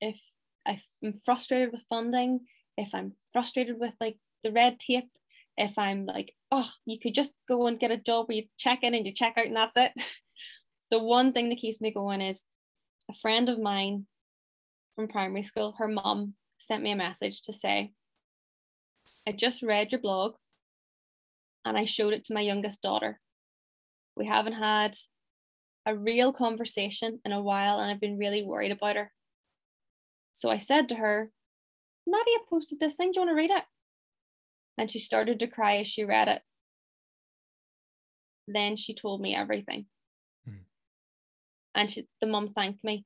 If 0.00 0.18
I'm 0.66 1.20
frustrated 1.24 1.72
with 1.72 1.84
funding, 1.88 2.40
if 2.76 2.88
I'm 2.94 3.12
frustrated 3.32 3.78
with 3.78 3.94
like 4.00 4.16
the 4.44 4.52
red 4.52 4.78
tape, 4.78 5.10
if 5.56 5.78
I'm 5.78 6.06
like, 6.06 6.34
oh, 6.52 6.68
you 6.84 6.98
could 6.98 7.14
just 7.14 7.34
go 7.48 7.66
and 7.66 7.80
get 7.80 7.90
a 7.90 7.96
job 7.96 8.28
where 8.28 8.36
you 8.36 8.44
check 8.58 8.80
in 8.82 8.94
and 8.94 9.06
you 9.06 9.12
check 9.12 9.34
out 9.36 9.46
and 9.46 9.56
that's 9.56 9.76
it. 9.76 9.92
the 10.90 10.98
one 10.98 11.32
thing 11.32 11.48
that 11.48 11.58
keeps 11.58 11.80
me 11.80 11.92
going 11.92 12.20
is 12.20 12.44
a 13.10 13.14
friend 13.14 13.48
of 13.48 13.58
mine 13.58 14.06
from 14.94 15.08
primary 15.08 15.42
school, 15.42 15.74
her 15.78 15.88
mom 15.88 16.34
sent 16.58 16.82
me 16.82 16.90
a 16.92 16.96
message 16.96 17.42
to 17.42 17.52
say, 17.52 17.92
I 19.26 19.32
just 19.32 19.62
read 19.62 19.92
your 19.92 20.00
blog 20.00 20.34
and 21.64 21.76
I 21.76 21.84
showed 21.84 22.12
it 22.12 22.24
to 22.26 22.34
my 22.34 22.40
youngest 22.40 22.82
daughter. 22.82 23.20
We 24.16 24.26
haven't 24.26 24.54
had 24.54 24.96
a 25.84 25.96
real 25.96 26.32
conversation 26.32 27.20
in 27.24 27.32
a 27.32 27.42
while 27.42 27.78
and 27.78 27.90
I've 27.90 28.00
been 28.00 28.18
really 28.18 28.42
worried 28.42 28.72
about 28.72 28.96
her. 28.96 29.12
So 30.32 30.50
I 30.50 30.58
said 30.58 30.88
to 30.90 30.96
her, 30.96 31.30
Nadia 32.06 32.38
posted 32.48 32.78
this 32.80 32.94
thing, 32.94 33.12
do 33.12 33.20
you 33.20 33.26
want 33.26 33.30
to 33.30 33.40
read 33.40 33.50
it? 33.50 33.64
And 34.78 34.90
she 34.90 34.98
started 34.98 35.40
to 35.40 35.46
cry 35.46 35.78
as 35.78 35.88
she 35.88 36.04
read 36.04 36.28
it. 36.28 36.42
Then 38.46 38.76
she 38.76 38.94
told 38.94 39.20
me 39.20 39.34
everything. 39.34 39.86
Hmm. 40.46 40.62
And 41.74 41.90
she, 41.90 42.06
the 42.20 42.26
mum 42.26 42.48
thanked 42.48 42.84
me. 42.84 43.04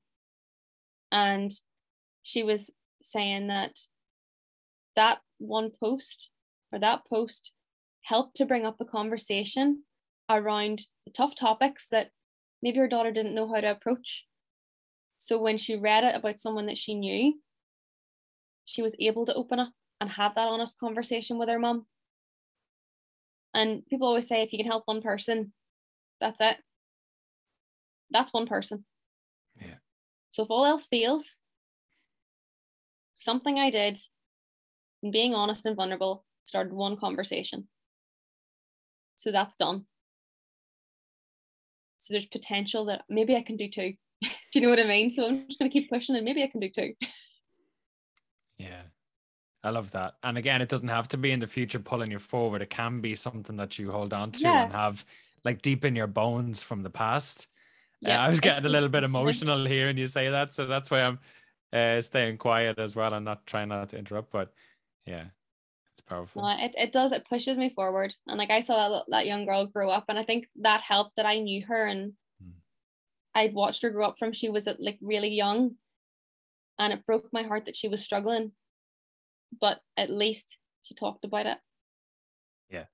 And 1.13 1.51
she 2.23 2.43
was 2.43 2.71
saying 3.03 3.49
that 3.49 3.79
that 4.97 5.21
one 5.39 5.71
post 5.71 6.31
or 6.73 6.79
that 6.79 7.03
post 7.09 7.53
helped 8.03 8.37
to 8.37 8.47
bring 8.47 8.67
up 8.67 8.77
a 8.81 8.85
conversation 8.85 9.85
around 10.29 10.83
the 11.07 11.13
tough 11.13 11.35
topics 11.35 11.87
that 11.91 12.11
maybe 12.63 12.79
her 12.79 12.89
daughter 12.89 13.11
didn't 13.11 13.35
know 13.35 13.53
how 13.53 13.61
to 13.61 13.71
approach. 13.71 14.27
So 15.17 15.41
when 15.41 15.59
she 15.59 15.77
read 15.77 16.05
it 16.05 16.15
about 16.15 16.39
someone 16.39 16.67
that 16.67 16.79
she 16.79 16.95
knew, 16.95 17.35
she 18.71 18.83
was 18.83 18.95
able 19.01 19.27
to 19.27 19.35
open 19.35 19.59
up 19.59 19.73
and 20.01 20.09
have 20.11 20.35
that 20.35 20.49
honest 20.49 20.79
conversation 20.79 21.39
with 21.39 21.49
her 21.49 21.59
mum. 21.59 21.87
And 23.53 23.85
people 23.87 24.07
always 24.07 24.29
say 24.29 24.43
if 24.43 24.53
you 24.53 24.59
can 24.59 24.71
help 24.71 24.85
one 24.87 25.03
person, 25.03 25.53
that's 26.21 26.41
it. 26.41 26.57
That's 28.11 28.33
one 28.33 28.47
person. 28.47 28.85
Yeah. 29.61 29.79
So 30.31 30.45
if 30.45 30.51
all 30.51 30.65
else 30.65 30.87
fails, 30.87 31.43
something 33.15 33.59
I 33.59 33.71
did, 33.71 33.99
and 35.03 35.13
being 35.13 35.35
honest 35.35 35.67
and 35.67 35.75
vulnerable, 35.75 36.25
started 36.45 36.73
one 36.73 36.97
conversation. 36.97 37.67
So 39.17 39.33
that's 39.33 39.57
done. 39.57 39.87
So 41.99 42.15
there's 42.15 42.27
potential 42.27 42.85
that 42.87 43.03
maybe 43.09 43.37
I 43.37 43.43
can 43.43 43.57
do 43.57 43.69
two. 43.69 43.95
do 44.23 44.31
you 44.55 44.61
know 44.61 44.71
what 44.71 44.81
I 44.81 44.85
mean? 44.85 45.11
So 45.11 45.27
I'm 45.27 45.47
just 45.49 45.59
going 45.59 45.71
to 45.71 45.73
keep 45.73 45.91
pushing 45.91 46.15
and 46.15 46.25
maybe 46.25 46.43
I 46.43 46.47
can 46.47 46.61
do 46.61 46.71
two. 46.71 46.95
Yeah. 48.61 48.83
I 49.63 49.71
love 49.71 49.91
that. 49.91 50.15
And 50.23 50.39
again, 50.39 50.63
it 50.63 50.69
doesn't 50.69 50.89
have 50.89 51.09
to 51.09 51.19
be 51.19 51.33
in 51.33 51.41
the 51.41 51.47
future 51.47 51.79
pulling 51.79 52.11
you 52.11 52.19
forward. 52.19 52.63
It 52.63 52.71
can 52.71 53.01
be 53.01 53.15
something 53.15 53.57
that 53.57 53.79
you 53.79 53.91
hold 53.91 54.13
on 54.13 54.31
to 54.33 54.41
yeah. 54.41 54.65
and 54.65 54.73
have 54.73 55.05
like 55.45 55.61
deep 55.61 55.85
in 55.85 55.95
your 55.95 56.07
bones 56.07 56.63
from 56.63 56.83
the 56.83 56.91
past. 56.91 57.49
Yeah, 58.01 58.23
uh, 58.23 58.27
I 58.27 58.29
was 58.29 58.41
getting 58.41 58.65
a 58.65 58.71
little 58.71 58.89
bit 58.89 59.05
emotional 59.13 59.65
here 59.67 59.89
and 59.89 59.99
you 59.99 60.07
say 60.07 60.31
that. 60.31 60.55
So 60.55 60.67
that's 60.67 60.91
why 60.91 61.03
I'm 61.03 61.19
uh, 61.73 62.01
staying 62.01 62.39
quiet 62.39 62.79
as 62.79 62.97
well 62.97 63.13
and 63.13 63.25
not 63.25 63.47
trying 63.47 63.69
not 63.69 63.91
to 63.91 63.99
interrupt. 63.99 64.33
But 64.33 64.53
yeah, 65.05 65.25
it's 65.93 66.01
powerful. 66.01 66.43
No, 66.43 66.57
it, 66.59 66.73
it 66.77 66.93
does. 66.93 67.13
It 67.13 67.29
pushes 67.29 67.59
me 67.59 67.69
forward. 67.69 68.15
And 68.27 68.39
like 68.39 68.51
I 68.51 68.61
saw 68.61 68.89
that, 68.89 69.05
that 69.09 69.27
young 69.27 69.45
girl 69.45 69.67
grow 69.67 69.91
up, 69.91 70.07
and 70.09 70.19
I 70.19 70.23
think 70.23 70.47
that 70.63 70.81
helped 70.81 71.17
that 71.17 71.27
I 71.27 71.39
knew 71.41 71.67
her 71.67 71.87
and 71.87 72.15
Mm. 72.43 72.53
I'd 73.35 73.55
watched 73.55 73.83
her 73.83 73.91
grow 73.91 74.07
up 74.07 74.19
from 74.19 74.33
she 74.33 74.49
was 74.49 74.69
like 74.79 74.99
really 75.01 75.29
young, 75.29 75.77
and 76.81 76.93
it 76.95 77.07
broke 77.07 77.29
my 77.33 77.43
heart 77.45 77.67
that 77.67 77.77
she 77.77 77.87
was 77.89 78.03
struggling. 78.03 78.53
But 79.61 79.81
at 79.97 80.11
least 80.11 80.59
she 80.83 80.95
talked 80.95 81.25
about 81.25 81.47
it. 81.47 81.59
Yeah 82.71 82.87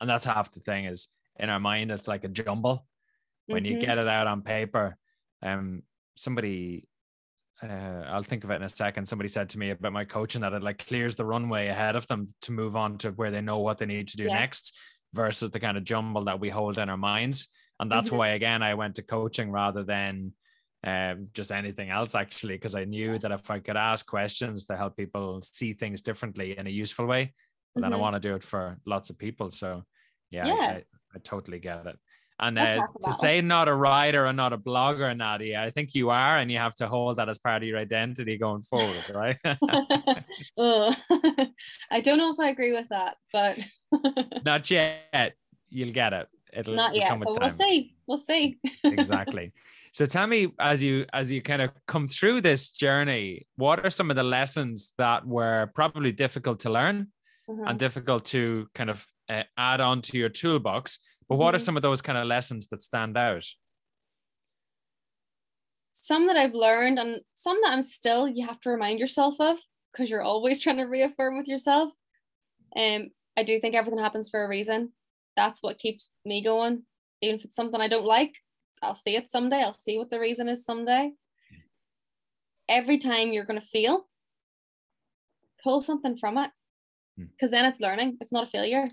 and 0.00 0.08
that's 0.08 0.24
half 0.24 0.52
the 0.52 0.60
thing 0.60 0.84
is 0.86 1.08
in 1.38 1.48
our 1.50 1.60
mind 1.60 1.90
it's 1.90 2.08
like 2.08 2.24
a 2.24 2.28
jumble 2.28 2.86
when 3.46 3.64
you 3.64 3.76
Mhm. 3.76 3.80
get 3.80 3.98
it 3.98 4.08
out 4.08 4.26
on 4.26 4.42
paper 4.42 4.96
um 5.42 5.82
somebody 6.16 6.88
uh, 7.62 8.04
I'll 8.08 8.22
think 8.22 8.42
of 8.42 8.50
it 8.50 8.56
in 8.56 8.62
a 8.64 8.68
second. 8.68 9.06
Somebody 9.06 9.28
said 9.28 9.48
to 9.50 9.58
me 9.58 9.70
about 9.70 9.92
my 9.92 10.04
coaching 10.04 10.40
that 10.40 10.52
it 10.52 10.64
like 10.64 10.84
clears 10.84 11.14
the 11.14 11.24
runway 11.24 11.68
ahead 11.68 11.94
of 11.94 12.08
them 12.08 12.26
to 12.40 12.50
move 12.50 12.74
on 12.74 12.98
to 12.98 13.12
where 13.12 13.30
they 13.30 13.40
know 13.40 13.60
what 13.60 13.78
they 13.78 13.86
need 13.86 14.08
to 14.08 14.16
do 14.16 14.24
Yeah. 14.24 14.40
next 14.40 14.76
versus 15.12 15.52
the 15.52 15.60
kind 15.60 15.76
of 15.76 15.84
jumble 15.84 16.24
that 16.24 16.40
we 16.40 16.48
hold 16.50 16.76
in 16.78 16.88
our 16.88 16.96
minds. 16.96 17.48
And 17.78 17.88
that's 17.88 18.08
Mhm. 18.08 18.16
why, 18.16 18.28
again, 18.30 18.64
I 18.64 18.74
went 18.74 18.96
to 18.96 19.02
coaching 19.04 19.52
rather 19.52 19.84
than 19.84 20.32
um, 20.84 21.28
just 21.32 21.52
anything 21.52 21.90
else, 21.90 22.14
actually, 22.14 22.54
because 22.54 22.74
I 22.74 22.84
knew 22.84 23.18
that 23.18 23.30
if 23.30 23.50
I 23.50 23.60
could 23.60 23.76
ask 23.76 24.06
questions 24.06 24.64
to 24.66 24.76
help 24.76 24.96
people 24.96 25.40
see 25.42 25.72
things 25.74 26.00
differently 26.00 26.58
in 26.58 26.66
a 26.66 26.70
useful 26.70 27.06
way, 27.06 27.32
well, 27.74 27.82
then 27.82 27.92
I 27.92 27.96
Mhm. 27.96 28.00
want 28.00 28.14
to 28.14 28.20
do 28.20 28.34
it 28.34 28.42
for 28.42 28.78
lots 28.84 29.08
of 29.10 29.18
people. 29.18 29.50
So, 29.50 29.84
yeah, 30.30 30.44
I- 30.44 30.48
Yeah. 30.48 30.70
I, 30.78 30.84
I 31.14 31.18
totally 31.22 31.60
get 31.60 31.86
it. 31.86 31.98
And 32.40 32.58
uh, 32.58 32.80
to 33.04 33.12
say 33.12 33.40
not 33.40 33.68
a 33.68 33.74
writer 33.74 34.24
and 34.26 34.36
not 34.36 34.52
a 34.52 34.58
blogger, 34.58 35.16
Nadia, 35.16 35.62
I 35.62 35.70
think 35.70 35.94
you 35.94 36.10
are, 36.10 36.38
and 36.38 36.50
you 36.50 36.58
have 36.58 36.74
to 36.76 36.88
hold 36.88 37.18
that 37.18 37.28
as 37.28 37.38
part 37.38 37.62
of 37.62 37.68
your 37.68 37.78
identity 37.78 38.36
going 38.36 38.62
forward, 38.62 39.04
right? 39.14 39.38
I 40.58 42.00
don't 42.02 42.18
know 42.18 42.32
if 42.32 42.40
I 42.40 42.48
agree 42.48 42.72
with 42.72 42.88
that, 42.88 43.16
but 43.32 43.58
not 44.44 44.68
yet. 44.70 45.34
You'll 45.68 45.92
get 45.92 46.12
it. 46.12 46.26
It'll, 46.52 46.74
not 46.74 46.94
yet. 46.96 47.08
come 47.08 47.20
with 47.20 47.28
But 47.34 47.40
we'll 47.40 47.50
see. 47.50 47.94
We'll 48.06 48.18
see. 48.18 48.58
exactly. 48.84 49.52
So 49.92 50.06
tell 50.06 50.26
me, 50.26 50.48
as 50.58 50.82
you 50.82 51.04
as 51.12 51.30
you 51.30 51.42
kind 51.42 51.60
of 51.60 51.70
come 51.86 52.06
through 52.06 52.40
this 52.40 52.70
journey, 52.70 53.46
what 53.56 53.84
are 53.84 53.90
some 53.90 54.08
of 54.10 54.16
the 54.16 54.22
lessons 54.22 54.94
that 54.96 55.26
were 55.26 55.70
probably 55.74 56.12
difficult 56.12 56.60
to 56.60 56.70
learn 56.70 57.12
Mhm. 57.48 57.68
and 57.68 57.78
difficult 57.78 58.24
to 58.26 58.68
kind 58.74 58.88
of 58.88 59.06
uh, 59.28 59.42
add 59.58 59.80
on 59.80 60.00
to 60.02 60.16
your 60.16 60.30
toolbox? 60.30 60.98
But 61.28 61.36
what 61.36 61.54
are 61.54 61.58
Mhm. 61.58 61.64
some 61.66 61.76
of 61.76 61.82
those 61.82 62.00
kind 62.00 62.16
of 62.18 62.26
lessons 62.26 62.68
that 62.68 62.82
stand 62.82 63.16
out? 63.16 63.46
some 65.94 66.26
that 66.26 66.38
I've 66.38 66.54
learned 66.54 66.98
and 66.98 67.20
some 67.34 67.60
that 67.62 67.72
I'm 67.72 67.82
still 67.82 68.26
you 68.26 68.46
have 68.46 68.58
to 68.60 68.70
remind 68.70 68.98
yourself 68.98 69.38
of 69.40 69.58
because 69.92 70.08
you're 70.08 70.22
always 70.22 70.58
trying 70.62 70.78
to 70.78 70.84
reaffirm 70.84 71.36
with 71.36 71.46
yourself. 71.48 71.92
Um, 72.74 73.10
I 73.36 73.42
do 73.42 73.60
think 73.60 73.74
everything 73.74 73.98
happens 74.00 74.30
for 74.30 74.42
a 74.42 74.48
reason. 74.48 74.94
That's 75.36 75.62
what 75.62 75.78
keeps 75.78 76.10
me 76.24 76.42
going. 76.42 76.86
Even 77.20 77.36
if 77.36 77.44
it's 77.44 77.54
something 77.54 77.80
I 77.80 77.88
don't 77.88 78.06
like, 78.06 78.34
I'll 78.82 78.94
see 78.94 79.16
it 79.16 79.30
someday. 79.30 79.62
I'll 79.62 79.72
see 79.72 79.98
what 79.98 80.10
the 80.10 80.20
reason 80.20 80.48
is 80.48 80.64
someday. 80.64 81.12
Every 82.68 82.98
time 82.98 83.32
you're 83.32 83.44
gonna 83.44 83.60
feel, 83.60 84.08
pull 85.62 85.80
something 85.80 86.16
from 86.16 86.38
it. 86.38 86.50
Hmm. 87.16 87.24
Because 87.26 87.50
then 87.50 87.64
it's 87.64 87.80
learning, 87.80 88.18
it's 88.20 88.32
not 88.32 88.44
a 88.44 88.50
failure. 88.50 88.86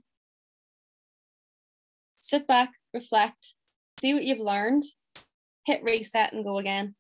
Sit 2.20 2.48
back, 2.48 2.74
reflect, 2.94 3.56
see 4.00 4.14
what 4.14 4.24
you've 4.24 4.40
learned, 4.40 4.84
hit 5.66 5.84
reset 5.84 6.34
and 6.34 6.44
go 6.44 6.60
again. 6.60 6.96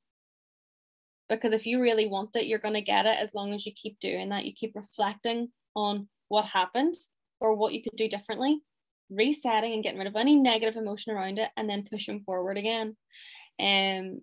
Because 1.27 1.51
if 1.51 1.65
you 1.65 1.81
really 1.81 2.07
want 2.07 2.35
it, 2.35 2.47
you're 2.47 2.59
going 2.59 2.73
to 2.73 2.81
get 2.81 3.05
it 3.05 3.17
as 3.19 3.35
long 3.35 3.53
as 3.53 3.65
you 3.65 3.71
keep 3.73 3.99
doing 3.99 4.29
that. 4.29 4.45
You 4.45 4.53
keep 4.53 4.75
reflecting 4.75 5.49
on 5.75 6.07
what 6.29 6.45
happened 6.45 6.95
or 7.39 7.55
what 7.55 7.73
you 7.73 7.83
could 7.83 7.95
do 7.95 8.07
differently, 8.09 8.61
resetting 9.09 9.73
and 9.73 9.83
getting 9.83 9.99
rid 9.99 10.07
of 10.07 10.15
any 10.15 10.35
negative 10.35 10.75
emotion 10.75 11.13
around 11.13 11.39
it, 11.39 11.49
and 11.57 11.69
then 11.69 11.87
pushing 11.89 12.19
forward 12.19 12.57
again. 12.57 12.95
Um, 13.59 14.21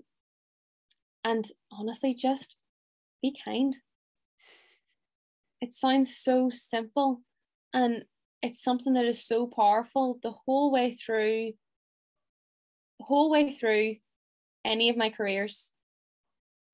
and 1.24 1.44
honestly, 1.72 2.14
just 2.14 2.56
be 3.22 3.34
kind. 3.44 3.74
It 5.60 5.74
sounds 5.74 6.16
so 6.16 6.50
simple, 6.50 7.22
and 7.72 8.04
it's 8.42 8.62
something 8.62 8.92
that 8.92 9.06
is 9.06 9.26
so 9.26 9.46
powerful 9.46 10.18
the 10.22 10.32
whole 10.32 10.70
way 10.70 10.90
through. 10.90 11.52
The 12.98 13.04
whole 13.04 13.30
way 13.30 13.50
through 13.50 13.96
any 14.64 14.88
of 14.88 14.96
my 14.96 15.10
careers, 15.10 15.74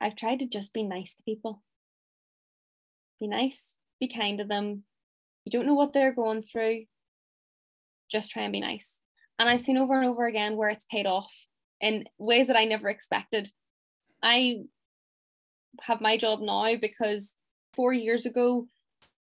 I've 0.00 0.16
tried 0.16 0.40
to 0.40 0.46
just 0.46 0.72
be 0.72 0.82
nice 0.82 1.14
to 1.14 1.22
people. 1.22 1.62
Be 3.20 3.26
nice, 3.26 3.76
be 4.00 4.08
kind 4.08 4.38
to 4.38 4.44
them. 4.44 4.84
You 5.44 5.52
don't 5.52 5.66
know 5.66 5.74
what 5.74 5.92
they're 5.92 6.14
going 6.14 6.42
through. 6.42 6.84
Just 8.12 8.30
try 8.30 8.42
and 8.42 8.52
be 8.52 8.60
nice. 8.60 9.02
And 9.38 9.48
I've 9.48 9.60
seen 9.62 9.78
over 9.78 9.94
and 9.94 10.06
over 10.06 10.26
again 10.26 10.56
where 10.56 10.68
it's 10.68 10.84
paid 10.84 11.06
off 11.06 11.32
in 11.80 12.04
ways 12.18 12.48
that 12.48 12.56
I 12.56 12.66
never 12.66 12.90
expected. 12.90 13.50
I 14.22 14.58
have 15.80 16.02
my 16.02 16.18
job 16.18 16.40
now 16.40 16.76
because 16.76 17.34
four 17.72 17.94
years 17.94 18.26
ago, 18.26 18.68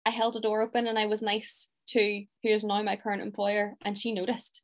I 0.06 0.10
held 0.10 0.36
a 0.36 0.42
door 0.42 0.62
open 0.62 0.86
and 0.88 1.00
I 1.00 1.06
was 1.06 1.22
nice 1.22 1.70
to 1.88 2.26
who 2.44 2.50
is 2.50 2.64
now 2.64 2.82
my 2.82 2.98
current 2.98 3.22
employer, 3.22 3.76
and 3.82 3.98
she 3.98 4.12
noticed. 4.12 4.62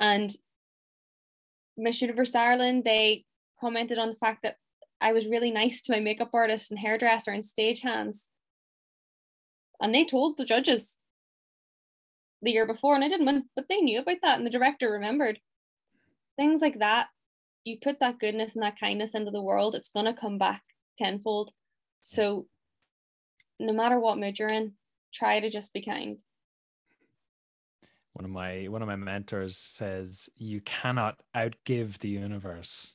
And 0.00 0.30
Miss 1.76 2.02
Universe 2.02 2.34
Ireland, 2.34 2.84
they 2.84 3.24
commented 3.60 3.98
on 3.98 4.10
the 4.10 4.16
fact 4.16 4.42
that 4.42 4.56
I 5.00 5.12
was 5.12 5.26
really 5.26 5.50
nice 5.50 5.82
to 5.82 5.92
my 5.92 6.00
makeup 6.00 6.30
artist 6.32 6.70
and 6.70 6.78
hairdresser 6.78 7.30
and 7.30 7.44
stagehands. 7.44 8.28
And 9.80 9.94
they 9.94 10.04
told 10.04 10.36
the 10.36 10.44
judges 10.44 10.98
the 12.44 12.52
year 12.52 12.66
before, 12.66 12.94
and 12.94 13.02
I 13.02 13.08
didn't 13.08 13.26
win, 13.26 13.44
but 13.56 13.68
they 13.68 13.80
knew 13.80 14.00
about 14.00 14.18
that, 14.22 14.38
and 14.38 14.46
the 14.46 14.50
director 14.50 14.90
remembered. 14.90 15.40
Things 16.36 16.60
like 16.60 16.78
that, 16.80 17.08
you 17.64 17.78
put 17.80 18.00
that 18.00 18.18
goodness 18.18 18.54
and 18.54 18.62
that 18.62 18.78
kindness 18.78 19.14
into 19.14 19.30
the 19.30 19.42
world, 19.42 19.74
it's 19.74 19.88
going 19.88 20.06
to 20.06 20.12
come 20.12 20.38
back 20.38 20.62
tenfold. 20.98 21.50
So, 22.02 22.46
no 23.58 23.72
matter 23.72 23.98
what 23.98 24.18
mood 24.18 24.38
you're 24.38 24.48
in, 24.48 24.72
try 25.12 25.40
to 25.40 25.48
just 25.50 25.72
be 25.72 25.80
kind. 25.80 26.18
One 28.12 28.24
of 28.24 28.30
my 28.30 28.66
one 28.68 28.82
of 28.82 28.88
my 28.88 28.96
mentors 28.96 29.56
says 29.56 30.28
you 30.36 30.60
cannot 30.60 31.20
outgive 31.34 31.98
the 31.98 32.08
universe. 32.08 32.94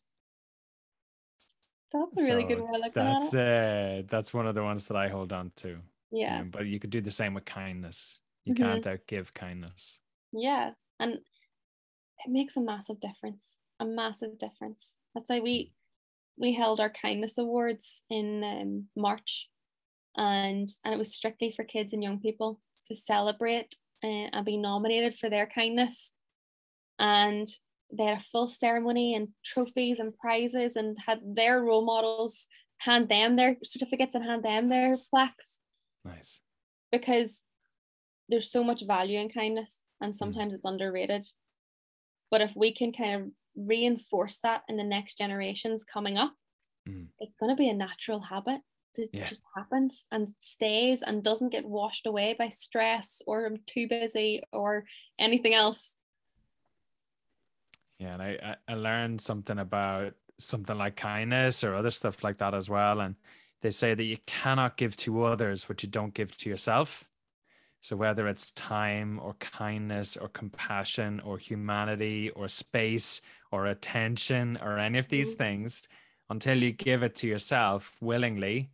That's 1.92 2.18
a 2.18 2.24
really 2.24 2.44
good 2.44 2.60
So 2.60 2.66
way 2.66 2.82
of 2.86 2.94
That's 2.94 3.36
at 3.36 4.00
uh 4.00 4.04
that's 4.08 4.34
one 4.34 4.48
of 4.48 4.56
the 4.56 4.64
ones 4.64 4.88
that 4.88 4.96
I 4.96 5.10
hold 5.10 5.34
on 5.34 5.52
to. 5.58 5.80
Yeah. 6.12 6.40
Um, 6.40 6.50
but 6.52 6.68
you 6.68 6.80
could 6.80 6.90
do 6.90 7.02
the 7.02 7.12
same 7.12 7.34
with 7.34 7.46
kindness. 7.46 8.20
You 8.44 8.52
Mhm. 8.52 8.54
can't 8.54 8.84
outgive 8.84 9.34
kindness. 9.34 10.02
Yeah, 10.32 10.74
and 11.00 11.14
it 11.14 12.30
makes 12.30 12.58
a 12.58 12.62
massive 12.62 13.00
difference. 13.00 13.58
A 13.80 13.86
massive 13.86 14.38
difference. 14.38 15.00
That's 15.16 15.30
why 15.30 15.40
we 15.40 15.74
we 16.38 16.54
held 16.54 16.82
our 16.82 16.90
kindness 16.92 17.38
awards 17.38 18.04
in 18.10 18.44
um, 18.44 18.90
March, 18.96 19.50
and 20.18 20.70
and 20.86 20.94
it 20.94 20.98
was 20.98 21.16
strictly 21.16 21.52
for 21.52 21.66
kids 21.66 21.94
and 21.94 22.04
young 22.04 22.20
people 22.22 22.62
to 22.88 22.96
celebrate 22.96 23.76
uh, 24.04 24.08
and 24.34 24.46
be 24.46 24.58
nominated 24.58 25.16
for 25.16 25.30
their 25.30 25.48
kindness. 25.48 26.14
And 27.00 27.48
they 27.92 28.06
had 28.06 28.20
a 28.22 28.26
full 28.26 28.48
ceremony 28.48 29.16
and 29.16 29.30
trophies 29.46 30.00
and 30.00 30.18
prizes, 30.18 30.76
and 30.78 30.98
had 31.06 31.22
their 31.36 31.62
role 31.64 31.86
models 31.86 32.48
hand 32.80 33.10
them 33.10 33.36
their 33.38 33.58
certificates 33.64 34.16
and 34.16 34.26
hand 34.26 34.44
them 34.44 34.70
their 34.70 34.96
plaques 35.12 35.62
Nice. 36.04 36.42
because 36.92 37.44
there's 38.30 38.52
so 38.52 38.64
much 38.64 38.86
value 38.86 39.20
in 39.20 39.30
kindness 39.30 39.92
and 40.02 40.16
sometimes 40.16 40.54
it's 40.54 40.66
underrated 40.66 41.26
but 42.32 42.42
if 42.42 42.56
we 42.56 42.72
can 42.72 42.92
kind 42.92 43.16
of 43.22 43.32
reinforce 43.56 44.38
that 44.40 44.62
in 44.70 44.78
the 44.78 44.84
next 44.84 45.18
generations 45.18 45.84
coming 45.84 46.18
up 46.18 46.34
Mm. 46.88 47.08
it's 47.20 47.36
going 47.36 47.50
to 47.50 47.56
be 47.62 47.70
a 47.70 47.74
natural 47.74 48.22
habit 48.22 48.62
that 48.96 49.10
Yeah. 49.12 49.26
just 49.26 49.44
happens 49.56 50.06
and 50.12 50.34
stays 50.40 51.04
and 51.04 51.22
doesn't 51.24 51.50
get 51.50 51.66
washed 51.66 52.08
away 52.08 52.36
by 52.40 52.50
stress 52.50 53.22
or 53.28 53.46
I'm 53.46 53.58
too 53.66 53.88
busy 53.88 54.42
or 54.54 54.86
anything 55.20 55.54
else 55.54 56.00
Yeah, 58.00 58.14
and 58.14 58.22
I, 58.22 58.56
I 58.68 58.74
I 58.74 58.76
learned 58.76 59.20
something 59.20 59.60
about 59.60 60.14
something 60.38 60.78
like 60.78 60.96
kindness 60.96 61.64
or 61.66 61.76
other 61.76 61.92
stuff 61.92 62.24
like 62.24 62.38
that 62.38 62.54
as 62.54 62.70
well. 62.70 63.02
And 63.02 63.16
they 63.62 63.72
say 63.72 63.94
that 63.94 64.04
you 64.04 64.18
cannot 64.26 64.78
give 64.78 64.96
to 64.98 65.24
others 65.24 65.68
what 65.68 65.84
you 65.84 65.90
don't 65.90 66.14
give 66.14 66.36
to 66.38 66.50
yourself. 66.50 67.10
So 67.82 67.96
whether 67.96 68.28
it's 68.28 68.52
time 68.52 69.20
or 69.24 69.34
kindness 69.36 70.18
or 70.18 70.28
compassion 70.30 71.20
or 71.22 71.38
humanity 71.38 72.30
or 72.32 72.48
space 72.50 73.22
or 73.52 73.68
attention 73.68 74.58
or 74.62 74.78
any 74.78 75.00
of 75.00 75.08
these 75.08 75.34
Mhm. 75.34 75.38
things, 75.38 75.88
until 76.30 76.62
you 76.62 76.72
give 76.74 77.04
it 77.04 77.16
to 77.18 77.28
yourself 77.28 77.96
willingly, 78.02 78.70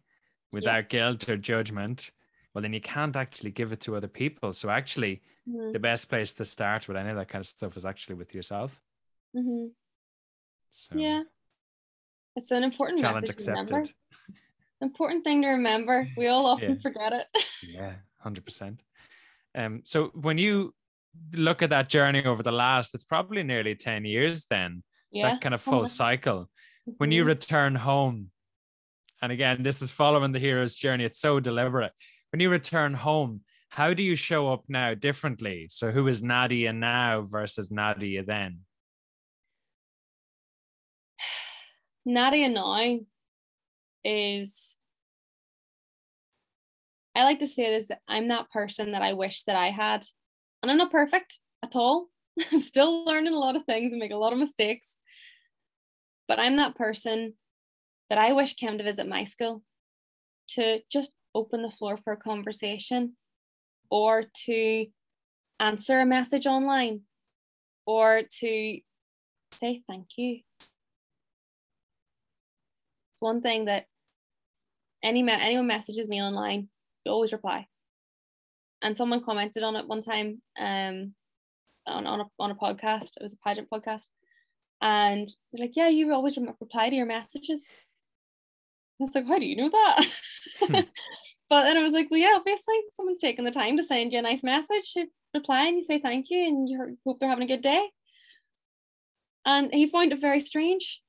without 0.51 0.89
guilt 0.89 1.29
or 1.29 1.37
judgment, 1.37 2.11
well 2.53 2.61
then 2.61 2.73
you 2.73 2.81
can't 2.81 3.15
actually 3.15 3.51
give 3.51 3.71
it 3.71 3.81
to 3.81 3.95
other 3.95 4.07
people. 4.07 4.53
So 4.53 4.69
actually, 4.69 5.21
Mhm, 5.47 5.73
the 5.73 5.79
best 5.79 6.09
place 6.09 6.33
to 6.33 6.45
start 6.45 6.87
with 6.87 6.97
any 6.97 7.09
of 7.09 7.15
that 7.17 7.27
kind 7.29 7.41
of 7.41 7.47
stuff 7.47 7.77
is 7.77 7.85
actually 7.85 8.15
with 8.15 8.33
yourself. 8.33 8.81
mhm. 9.35 9.71
So 10.71 10.97
yeah 10.97 11.23
It's 12.35 12.51
an 12.51 12.63
important 12.63 12.99
Challenge 12.99 13.21
message 13.29 13.45
to 13.45 13.51
remember. 13.51 13.75
accepted. 13.77 13.95
Important 14.81 15.23
thing 15.23 15.41
to 15.43 15.49
remember. 15.49 16.09
We 16.17 16.27
all 16.27 16.45
often 16.53 16.73
Yeah. 16.73 16.81
forget 16.81 17.13
it. 17.13 17.27
Yeah, 17.67 17.95
hundred 18.19 18.45
percent. 18.45 18.81
Um, 19.55 19.81
so 19.85 20.11
when 20.13 20.37
you 20.37 20.73
look 21.33 21.61
at 21.61 21.69
that 21.69 21.89
journey 21.89 22.25
over 22.25 22.43
the 22.43 22.51
last, 22.51 22.93
it's 22.93 23.05
probably 23.05 23.41
nearly 23.43 23.75
ten 23.75 24.05
years. 24.05 24.45
Then 24.49 24.83
yeah. 25.11 25.29
that 25.31 25.41
kind 25.41 25.53
of 25.55 25.61
full 25.61 25.87
cycle. 25.87 26.49
When 26.97 27.11
you 27.11 27.23
Mhm. 27.23 27.27
return 27.27 27.75
home, 27.75 28.31
and 29.21 29.31
again, 29.31 29.63
this 29.63 29.81
is 29.81 29.89
following 29.91 30.33
the 30.33 30.39
hero's 30.39 30.75
journey. 30.75 31.03
It's 31.05 31.19
so 31.19 31.39
deliberate. 31.39 31.93
When 32.31 32.41
you 32.41 32.49
return 32.49 32.93
home, 32.93 33.41
how 33.69 33.93
do 33.93 34.03
you 34.03 34.15
show 34.15 34.51
up 34.51 34.63
now 34.67 34.93
differently? 34.93 35.67
So 35.69 35.91
who 35.91 36.07
is 36.07 36.21
Nadia 36.21 36.73
now 36.73 37.21
versus 37.21 37.71
Nadia 37.71 38.23
then? 38.23 38.59
Nadia 42.05 42.49
now 42.49 42.99
is 44.03 44.74
I 47.15 47.23
like 47.23 47.39
to 47.39 47.47
say 47.47 47.73
it 47.73 47.77
is 47.81 47.91
I'm 48.07 48.27
that 48.27 48.51
person 48.51 48.91
that 48.91 49.01
I 49.01 49.13
wish 49.13 49.43
that 49.43 49.55
I 49.55 49.69
had. 49.69 50.05
And 50.61 50.71
I'm 50.71 50.77
not 50.77 50.91
perfect 50.91 51.39
at 51.63 51.75
all. 51.75 52.07
I'm 52.51 52.61
still 52.61 53.05
learning 53.05 53.33
a 53.33 53.39
lot 53.39 53.55
of 53.55 53.63
things 53.63 53.91
and 53.91 53.99
make 53.99 54.11
a 54.11 54.17
lot 54.17 54.33
of 54.33 54.39
mistakes. 54.39 54.97
But 56.27 56.39
I'm 56.39 56.57
that 56.57 56.75
person 56.75 57.33
that 58.09 58.19
I 58.19 58.33
wish 58.33 58.55
came 58.55 58.77
to 58.77 58.83
visit 58.83 59.07
my 59.07 59.23
school 59.23 59.63
to 60.49 60.79
just 60.91 61.11
open 61.33 61.61
the 61.61 61.71
floor 61.71 61.97
for 61.97 62.13
a 62.13 62.17
conversation 62.17 63.15
or 63.89 64.25
to 64.45 64.85
answer 65.59 65.99
a 65.99 66.05
message 66.05 66.47
online 66.47 67.01
or 67.85 68.23
to 68.39 68.79
say 69.51 69.81
thank 69.87 70.17
you 70.17 70.39
it's 73.15 73.21
one 73.21 73.41
thing 73.41 73.65
that 73.65 73.85
any 75.01 75.25
anyone 75.29 75.67
messages 75.67 76.09
me 76.09 76.21
online, 76.21 76.67
I 77.05 77.09
always 77.09 77.33
reply. 77.33 77.67
And 78.81 78.95
someone 78.95 79.23
commented 79.23 79.63
on 79.63 79.75
it 79.75 79.87
one 79.87 80.01
time 80.01 80.41
um, 80.59 81.13
on, 81.87 82.05
on, 82.05 82.21
a, 82.21 82.25
on 82.39 82.51
a 82.51 82.55
podcast. 82.55 83.11
It 83.17 83.23
was 83.23 83.33
a 83.33 83.47
pageant 83.47 83.69
podcast. 83.69 84.03
And 84.81 85.27
they're 85.51 85.65
like, 85.65 85.75
yeah, 85.75 85.87
you 85.87 86.13
always 86.13 86.37
reply 86.37 86.89
to 86.89 86.95
your 86.95 87.05
messages. 87.05 87.67
I 88.99 89.03
was 89.03 89.15
like, 89.15 89.27
how 89.27 89.39
do 89.39 89.45
you 89.45 89.55
know 89.55 89.69
that? 89.69 90.05
but 91.49 91.63
then 91.63 91.77
I 91.77 91.83
was 91.83 91.93
like, 91.93 92.09
well, 92.11 92.19
yeah, 92.19 92.33
obviously 92.35 92.75
someone's 92.93 93.21
taking 93.21 93.45
the 93.45 93.51
time 93.51 93.77
to 93.77 93.83
send 93.83 94.13
you 94.13 94.19
a 94.19 94.21
nice 94.21 94.43
message. 94.43 94.93
You 94.95 95.07
reply 95.33 95.67
and 95.67 95.75
you 95.77 95.81
say 95.81 95.99
thank 95.99 96.29
you 96.29 96.47
and 96.47 96.69
you 96.69 96.97
hope 97.05 97.19
they're 97.19 97.29
having 97.29 97.45
a 97.45 97.55
good 97.55 97.63
day. 97.63 97.89
And 99.45 99.73
he 99.73 99.87
found 99.87 100.11
it 100.11 100.19
very 100.19 100.39
strange 100.39 101.01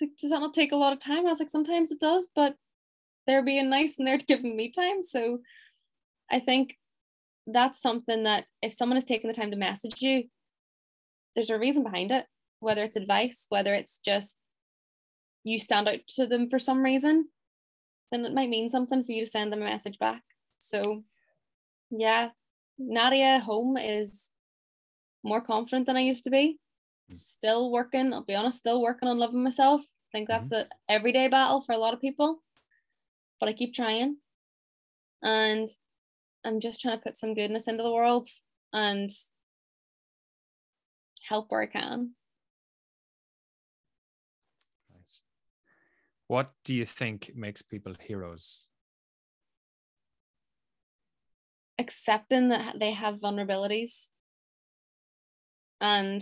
like, 0.00 0.16
does 0.20 0.30
that 0.30 0.40
not 0.40 0.54
take 0.54 0.72
a 0.72 0.76
lot 0.76 0.92
of 0.92 1.00
time? 1.00 1.26
I 1.26 1.30
was 1.30 1.38
like, 1.38 1.50
sometimes 1.50 1.90
it 1.90 2.00
does, 2.00 2.30
but 2.34 2.56
they're 3.28 3.44
being 3.44 3.70
nice 3.70 3.98
and 3.98 4.08
they're 4.08 4.18
giving 4.26 4.56
me 4.56 4.72
time. 4.72 5.04
So 5.04 5.38
I 6.32 6.40
think 6.40 6.76
that's 7.46 7.80
something 7.80 8.24
that 8.24 8.46
if 8.60 8.72
someone 8.72 8.98
is 8.98 9.04
taking 9.04 9.28
the 9.28 9.36
time 9.36 9.52
to 9.52 9.56
message 9.56 10.02
you, 10.02 10.24
there's 11.36 11.50
a 11.50 11.58
reason 11.58 11.84
behind 11.84 12.10
it, 12.10 12.24
whether 12.58 12.82
it's 12.82 12.96
advice, 12.96 13.46
whether 13.50 13.72
it's 13.72 14.00
just 14.04 14.36
you 15.44 15.58
stand 15.60 15.88
out 15.88 16.00
to 16.16 16.26
them 16.26 16.48
for 16.48 16.58
some 16.58 16.82
reason, 16.82 17.28
then 18.10 18.24
it 18.24 18.34
might 18.34 18.50
mean 18.50 18.68
something 18.68 19.04
for 19.04 19.12
you 19.12 19.24
to 19.24 19.30
send 19.30 19.52
them 19.52 19.62
a 19.62 19.66
message 19.66 19.98
back. 19.98 20.22
So 20.58 21.04
yeah, 21.90 22.30
Nadia 22.78 23.38
home 23.38 23.76
is 23.76 24.30
more 25.22 25.40
confident 25.40 25.86
than 25.86 25.96
I 25.96 26.00
used 26.00 26.24
to 26.24 26.30
be. 26.30 26.58
Hmm. 27.08 27.14
Still 27.14 27.70
working 27.70 28.12
i'll 28.12 28.24
be 28.24 28.34
honest 28.34 28.58
still 28.58 28.82
working 28.82 29.08
on 29.08 29.18
loving 29.18 29.44
myself. 29.44 29.82
I 29.82 30.18
think 30.18 30.28
mm-hmm. 30.28 30.48
that's 30.48 30.52
an 30.52 30.66
everyday 30.88 31.28
battle 31.28 31.60
for 31.60 31.72
a 31.72 31.78
lot 31.78 31.94
of 31.94 32.00
people 32.00 32.40
but 33.40 33.48
i 33.48 33.52
keep 33.52 33.74
trying 33.74 34.16
and 35.22 35.68
i'm 36.44 36.60
just 36.60 36.80
trying 36.80 36.96
to 36.96 37.02
put 37.02 37.16
some 37.16 37.34
goodness 37.34 37.68
into 37.68 37.82
the 37.82 37.92
world 37.92 38.28
and 38.72 39.10
help 41.28 41.50
where 41.50 41.62
i 41.62 41.66
can 41.66 42.12
Nice. 44.94 45.20
What 46.26 46.50
do 46.64 46.74
you 46.74 46.84
think 46.84 47.32
makes 47.34 47.62
people 47.62 47.94
heroes? 48.00 48.68
accepting 51.78 52.48
that 52.48 52.78
they 52.78 52.92
have 52.92 53.20
vulnerabilities 53.20 54.08
and 55.80 56.20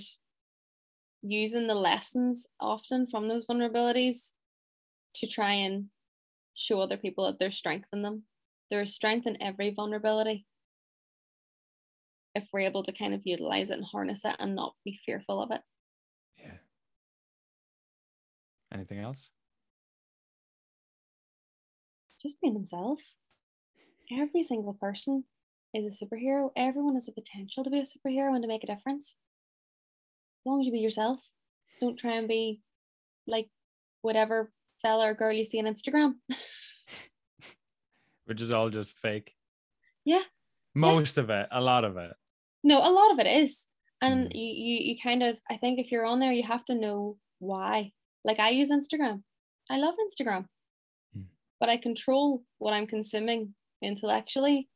using 1.22 1.66
the 1.66 1.74
lessons 1.74 2.46
often 2.60 3.06
from 3.06 3.26
those 3.26 3.46
vulnerabilities 3.46 4.34
to 5.14 5.26
try 5.26 5.52
and 5.52 5.86
show 6.56 6.80
other 6.80 6.96
people 6.96 7.26
that 7.26 7.38
there's 7.38 7.56
strength 7.56 7.90
in 7.92 8.02
them. 8.02 8.24
There 8.70 8.82
is 8.82 8.94
strength 8.94 9.26
in 9.26 9.40
every 9.40 9.70
vulnerability. 9.70 10.46
If 12.34 12.48
we're 12.52 12.60
able 12.60 12.82
to 12.82 12.92
kind 12.92 13.14
of 13.14 13.22
utilize 13.24 13.70
it 13.70 13.74
and 13.74 13.84
harness 13.84 14.24
it 14.24 14.36
and 14.40 14.54
not 14.54 14.74
be 14.84 14.98
fearful 15.04 15.40
of 15.40 15.50
it. 15.52 15.60
Yeah. 16.38 16.58
Anything 18.72 18.98
else? 18.98 19.30
Just 22.20 22.40
being 22.40 22.54
themselves. 22.54 23.16
Every 24.10 24.42
single 24.42 24.74
person 24.74 25.24
is 25.72 26.00
a 26.00 26.04
superhero. 26.04 26.50
Everyone 26.56 26.94
has 26.94 27.06
the 27.06 27.12
potential 27.12 27.62
to 27.64 27.70
be 27.70 27.78
a 27.78 27.82
superhero 27.82 28.34
and 28.34 28.42
to 28.42 28.48
make 28.48 28.64
a 28.64 28.66
difference. 28.66 29.16
As 30.40 30.46
long 30.46 30.60
as 30.60 30.66
you 30.66 30.72
be 30.72 30.78
yourself, 30.78 31.20
don't 31.80 31.98
try 31.98 32.16
and 32.16 32.28
be 32.28 32.60
like 33.26 33.48
whatever 34.02 34.50
fella 34.86 35.08
or 35.08 35.14
girl 35.14 35.32
you 35.32 35.44
see 35.44 35.58
on 35.58 35.66
Instagram. 35.74 36.14
Which 38.26 38.40
is 38.40 38.52
all 38.52 38.70
just 38.70 38.96
fake. 38.98 39.32
Yeah. 40.04 40.22
Most 40.74 41.18
of 41.18 41.30
it, 41.30 41.46
a 41.50 41.60
lot 41.60 41.84
of 41.84 41.96
it. 41.96 42.12
No, 42.62 42.78
a 42.78 42.92
lot 42.98 43.12
of 43.12 43.18
it 43.18 43.26
is. 43.26 43.68
And 44.02 44.26
Mm. 44.28 44.34
you, 44.34 44.50
you 44.66 44.76
you 44.88 44.94
kind 45.02 45.22
of 45.22 45.40
I 45.50 45.56
think 45.56 45.78
if 45.78 45.90
you're 45.90 46.04
on 46.10 46.20
there 46.20 46.32
you 46.32 46.42
have 46.42 46.64
to 46.66 46.74
know 46.74 47.16
why. 47.38 47.92
Like 48.24 48.40
I 48.40 48.50
use 48.50 48.70
Instagram. 48.70 49.22
I 49.70 49.78
love 49.78 49.94
Instagram. 50.06 50.42
Mm. 51.16 51.26
But 51.60 51.68
I 51.68 51.76
control 51.78 52.42
what 52.58 52.74
I'm 52.74 52.86
consuming 52.86 53.54
intellectually. 53.82 54.68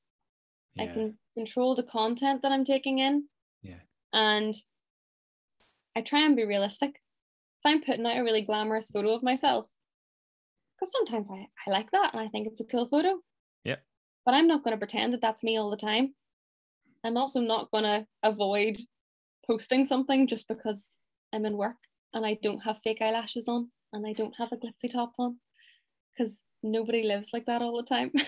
I 0.79 0.87
can 0.87 1.19
control 1.37 1.75
the 1.75 1.83
content 1.99 2.41
that 2.43 2.53
I'm 2.53 2.65
taking 2.65 2.99
in. 3.01 3.25
Yeah. 3.63 3.83
And 4.13 4.55
I 5.97 6.01
try 6.01 6.21
and 6.25 6.37
be 6.37 6.45
realistic. 6.45 6.93
If 7.59 7.65
I'm 7.67 7.83
putting 7.83 8.07
out 8.07 8.17
a 8.17 8.25
really 8.25 8.43
glamorous 8.43 8.89
photo 8.91 9.11
of 9.15 9.23
myself, 9.23 9.69
because 10.81 10.93
sometimes 10.93 11.29
I, 11.31 11.47
I 11.67 11.71
like 11.71 11.91
that 11.91 12.15
and 12.15 12.23
I 12.23 12.29
think 12.29 12.47
it's 12.47 12.61
a 12.61 12.65
cool 12.65 12.89
photo. 12.89 13.19
Yep. 13.65 13.83
But 14.25 14.35
I'm 14.35 14.47
not 14.47 14.65
going 14.65 14.73
to 14.73 14.79
pretend 14.79 15.13
that 15.13 15.21
that's 15.21 15.43
me 15.43 15.59
all 15.59 15.71
the 15.71 15.77
time. 15.77 16.15
I'm 17.05 17.17
also 17.17 17.41
not 17.41 17.71
going 17.71 17.85
to 17.85 18.07
avoid 18.23 18.79
posting 19.47 19.85
something 19.85 20.27
just 20.27 20.49
because 20.49 20.91
I'm 21.33 21.45
in 21.45 21.57
work 21.57 21.77
and 22.15 22.25
I 22.25 22.39
don't 22.43 22.63
have 22.65 22.81
fake 22.83 23.03
eyelashes 23.03 23.49
on 23.49 23.71
and 23.93 24.07
I 24.07 24.13
don't 24.13 24.35
have 24.39 24.53
a 24.53 24.57
glitzy 24.57 24.91
top 24.91 25.13
on 25.19 25.39
because 26.17 26.41
nobody 26.63 27.03
lives 27.03 27.31
like 27.33 27.47
that 27.47 27.63
all 27.63 27.77
the 27.77 27.87
time. 27.87 28.13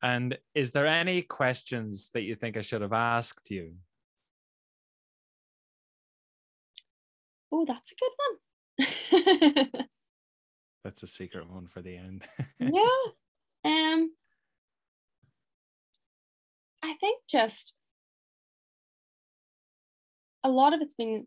And 0.00 0.38
is 0.54 0.70
there 0.70 0.86
any 0.86 1.22
questions 1.22 2.10
that 2.14 2.20
you 2.20 2.36
think 2.36 2.56
I 2.56 2.60
should 2.60 2.82
have 2.82 2.92
asked 2.92 3.50
you? 3.50 3.72
oh, 7.50 7.64
that's 7.66 7.92
a 7.92 7.94
good 7.94 8.10
one. 8.28 8.38
That's 10.84 11.02
a 11.02 11.06
secret 11.06 11.50
one 11.50 11.66
for 11.66 11.82
the 11.82 11.96
end. 11.96 12.24
yeah. 12.58 12.82
Um 13.64 14.12
I 16.80 16.94
think 16.94 17.20
just 17.28 17.74
a 20.44 20.48
lot 20.48 20.72
of 20.72 20.80
it's 20.80 20.94
been 20.94 21.26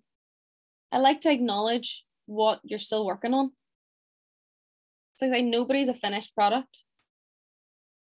I 0.92 1.00
like 1.00 1.22
to 1.22 1.32
acknowledge 1.32 2.06
what 2.26 2.62
you're 2.64 2.80
still 2.80 3.06
working 3.06 3.34
on. 3.34 3.52
So 5.16 5.28
like 5.28 5.44
nobody's 5.44 5.90
a 5.90 5.94
finished 5.94 6.34
product. 6.34 6.84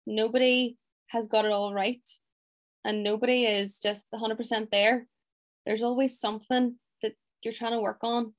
Nobody 0.06 0.78
has 1.08 1.28
got 1.28 1.46
it 1.46 1.52
all 1.52 1.74
right. 1.74 2.02
And 2.84 3.04
nobody 3.04 3.46
is 3.46 3.80
just 3.80 4.08
100% 4.12 4.70
there. 4.72 5.08
There's 5.66 5.84
always 5.84 6.20
something 6.20 6.76
that 7.02 7.14
you're 7.44 7.54
trying 7.54 7.74
to 7.74 7.82
work 7.82 8.00
on 8.02 8.34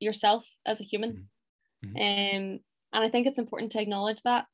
yourself 0.00 0.46
as 0.66 0.80
a 0.80 0.84
human. 0.84 1.28
Mhm. 1.84 1.90
Um, 1.96 2.60
and 2.92 3.04
I 3.04 3.08
think 3.08 3.26
it's 3.26 3.38
important 3.38 3.72
to 3.72 3.80
acknowledge 3.80 4.22
that 4.22 4.46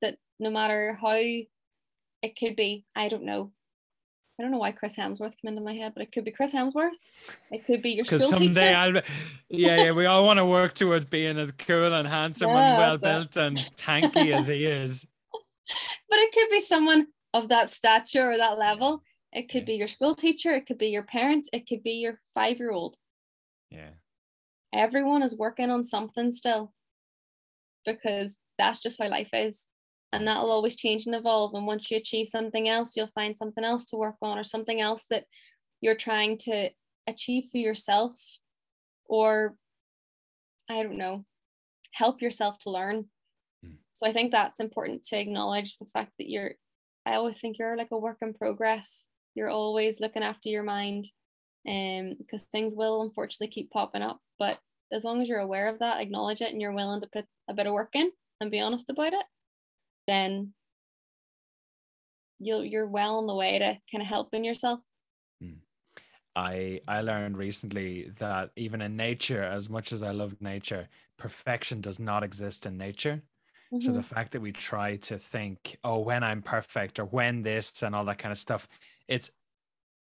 that 0.00 0.18
no 0.38 0.50
matter 0.50 0.94
how 1.00 1.10
it 1.16 2.36
could 2.38 2.56
be, 2.56 2.84
I 2.94 3.08
don't 3.08 3.24
know. 3.24 3.52
I 4.38 4.42
don't 4.42 4.50
know 4.50 4.58
why 4.58 4.72
Chris 4.72 4.96
Hemsworth 4.96 5.36
came 5.36 5.48
into 5.50 5.60
my 5.60 5.74
head, 5.74 5.92
but 5.94 6.02
it 6.02 6.10
could 6.10 6.24
be 6.24 6.30
Chris 6.32 6.52
Hemsworth. 6.54 6.96
It 7.50 7.64
could 7.66 7.82
be 7.82 7.90
your 7.90 8.04
school 8.04 8.18
Because 8.18 8.30
someday 8.30 8.68
teacher. 8.68 8.76
I'll 8.76 8.92
be, 8.92 9.00
yeah, 9.50 9.84
yeah, 9.84 9.90
we 9.92 10.06
all 10.06 10.24
want 10.24 10.38
to 10.38 10.46
work 10.46 10.72
towards 10.72 11.04
being 11.04 11.38
as 11.38 11.52
cool 11.52 11.92
and 11.92 12.08
handsome 12.08 12.48
and 12.50 12.56
Yeah, 12.58 12.78
well 12.78 12.98
but- 12.98 13.02
built 13.32 13.36
and 13.36 13.56
tanky 13.76 14.34
as 14.34 14.46
he 14.46 14.64
is. 14.66 15.06
but 16.08 16.18
it 16.18 16.32
could 16.32 16.48
be 16.50 16.60
someone 16.60 17.08
of 17.34 17.48
that 17.50 17.70
stature 17.70 18.32
or 18.32 18.36
that 18.38 18.58
level. 18.58 19.02
It 19.32 19.48
could 19.48 19.62
Yeah. 19.62 19.66
be 19.66 19.74
your 19.74 19.86
school 19.88 20.14
teacher. 20.14 20.52
It 20.52 20.66
could 20.66 20.78
be 20.78 20.88
your 20.88 21.04
parents. 21.04 21.48
It 21.52 21.68
could 21.68 21.82
be 21.82 21.92
your 21.92 22.18
five 22.34 22.58
year 22.58 22.72
old. 22.72 22.96
Yeah. 23.70 23.90
Everyone 24.72 25.22
is 25.22 25.36
working 25.36 25.70
on 25.70 25.84
something 25.84 26.32
still 26.32 26.72
because 27.84 28.36
that's 28.58 28.80
just 28.80 29.00
how 29.00 29.08
life 29.08 29.30
is. 29.32 29.68
And 30.12 30.26
that'll 30.26 30.50
always 30.50 30.76
change 30.76 31.06
and 31.06 31.14
evolve. 31.14 31.54
And 31.54 31.66
once 31.66 31.90
you 31.90 31.96
achieve 31.96 32.28
something 32.28 32.68
else, 32.68 32.96
you'll 32.96 33.06
find 33.06 33.36
something 33.36 33.64
else 33.64 33.86
to 33.86 33.96
work 33.96 34.16
on 34.20 34.38
or 34.38 34.44
something 34.44 34.80
else 34.80 35.04
that 35.10 35.24
you're 35.80 35.96
trying 35.96 36.38
to 36.38 36.70
achieve 37.06 37.44
for 37.50 37.58
yourself 37.58 38.14
or 39.06 39.56
I 40.70 40.82
don't 40.82 40.98
know, 40.98 41.24
help 41.92 42.22
yourself 42.22 42.58
to 42.60 42.70
learn. 42.70 43.06
Mm. 43.64 43.76
So 43.92 44.06
I 44.06 44.12
think 44.12 44.32
that's 44.32 44.60
important 44.60 45.04
to 45.04 45.18
acknowledge 45.18 45.76
the 45.76 45.86
fact 45.86 46.12
that 46.18 46.28
you're, 46.30 46.52
I 47.04 47.14
always 47.14 47.38
think 47.38 47.58
you're 47.58 47.76
like 47.76 47.90
a 47.90 47.98
work 47.98 48.18
in 48.22 48.34
progress. 48.34 49.06
You're 49.34 49.50
always 49.50 50.00
looking 50.00 50.22
after 50.22 50.48
your 50.48 50.62
mind 50.62 51.06
um, 51.68 52.16
because 52.18 52.42
things 52.44 52.74
will 52.74 53.02
unfortunately 53.02 53.48
keep 53.48 53.70
popping 53.70 54.02
up. 54.02 54.20
But 54.42 54.60
as 54.92 55.04
long 55.04 55.22
as 55.22 55.30
you're 55.30 55.40
aware 55.40 55.68
of 55.70 55.80
that, 55.80 56.02
acknowledge 56.02 56.42
it, 56.42 56.52
and 56.52 56.60
you're 56.60 56.74
willing 56.74 57.00
to 57.02 57.08
put 57.08 57.26
a 57.48 57.54
bit 57.54 57.68
of 57.68 57.74
work 57.74 57.96
in 57.96 58.12
and 58.42 58.50
be 58.52 58.60
honest 58.60 58.90
about 58.90 59.14
it, 59.14 59.26
then 60.08 60.54
you'll 62.38 62.64
you're 62.64 62.86
well 62.86 63.16
on 63.18 63.26
the 63.26 63.34
way 63.34 63.58
to 63.58 63.78
kind 63.90 64.02
of 64.02 64.08
helping 64.08 64.44
yourself. 64.44 64.80
I 66.34 66.80
I 66.88 67.02
learned 67.02 67.36
recently 67.36 68.08
that 68.10 68.52
even 68.56 68.80
in 68.80 68.96
nature, 68.96 69.42
as 69.42 69.68
much 69.68 69.92
as 69.92 70.02
I 70.02 70.10
love 70.12 70.40
nature, 70.40 70.88
perfection 71.18 71.80
does 71.80 71.98
not 71.98 72.22
exist 72.22 72.64
in 72.66 72.76
nature. 72.78 73.22
So 73.78 73.92
Mhm. 73.92 73.92
the 73.92 74.02
fact 74.02 74.32
that 74.32 74.40
we 74.40 74.52
try 74.52 74.96
to 74.98 75.18
think, 75.18 75.78
oh, 75.84 75.98
when 76.00 76.22
I'm 76.22 76.42
perfect 76.42 76.98
or 77.00 77.04
when 77.06 77.42
this 77.42 77.82
and 77.82 77.94
all 77.94 78.04
that 78.06 78.18
kind 78.18 78.32
of 78.32 78.38
stuff, 78.38 78.68
it's 79.08 79.30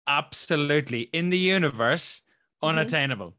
absolutely 0.07 1.03
in 1.03 1.31
the 1.31 1.39
universe 1.39 2.23
Mhm. 2.63 2.93
unattainable. 2.93 3.37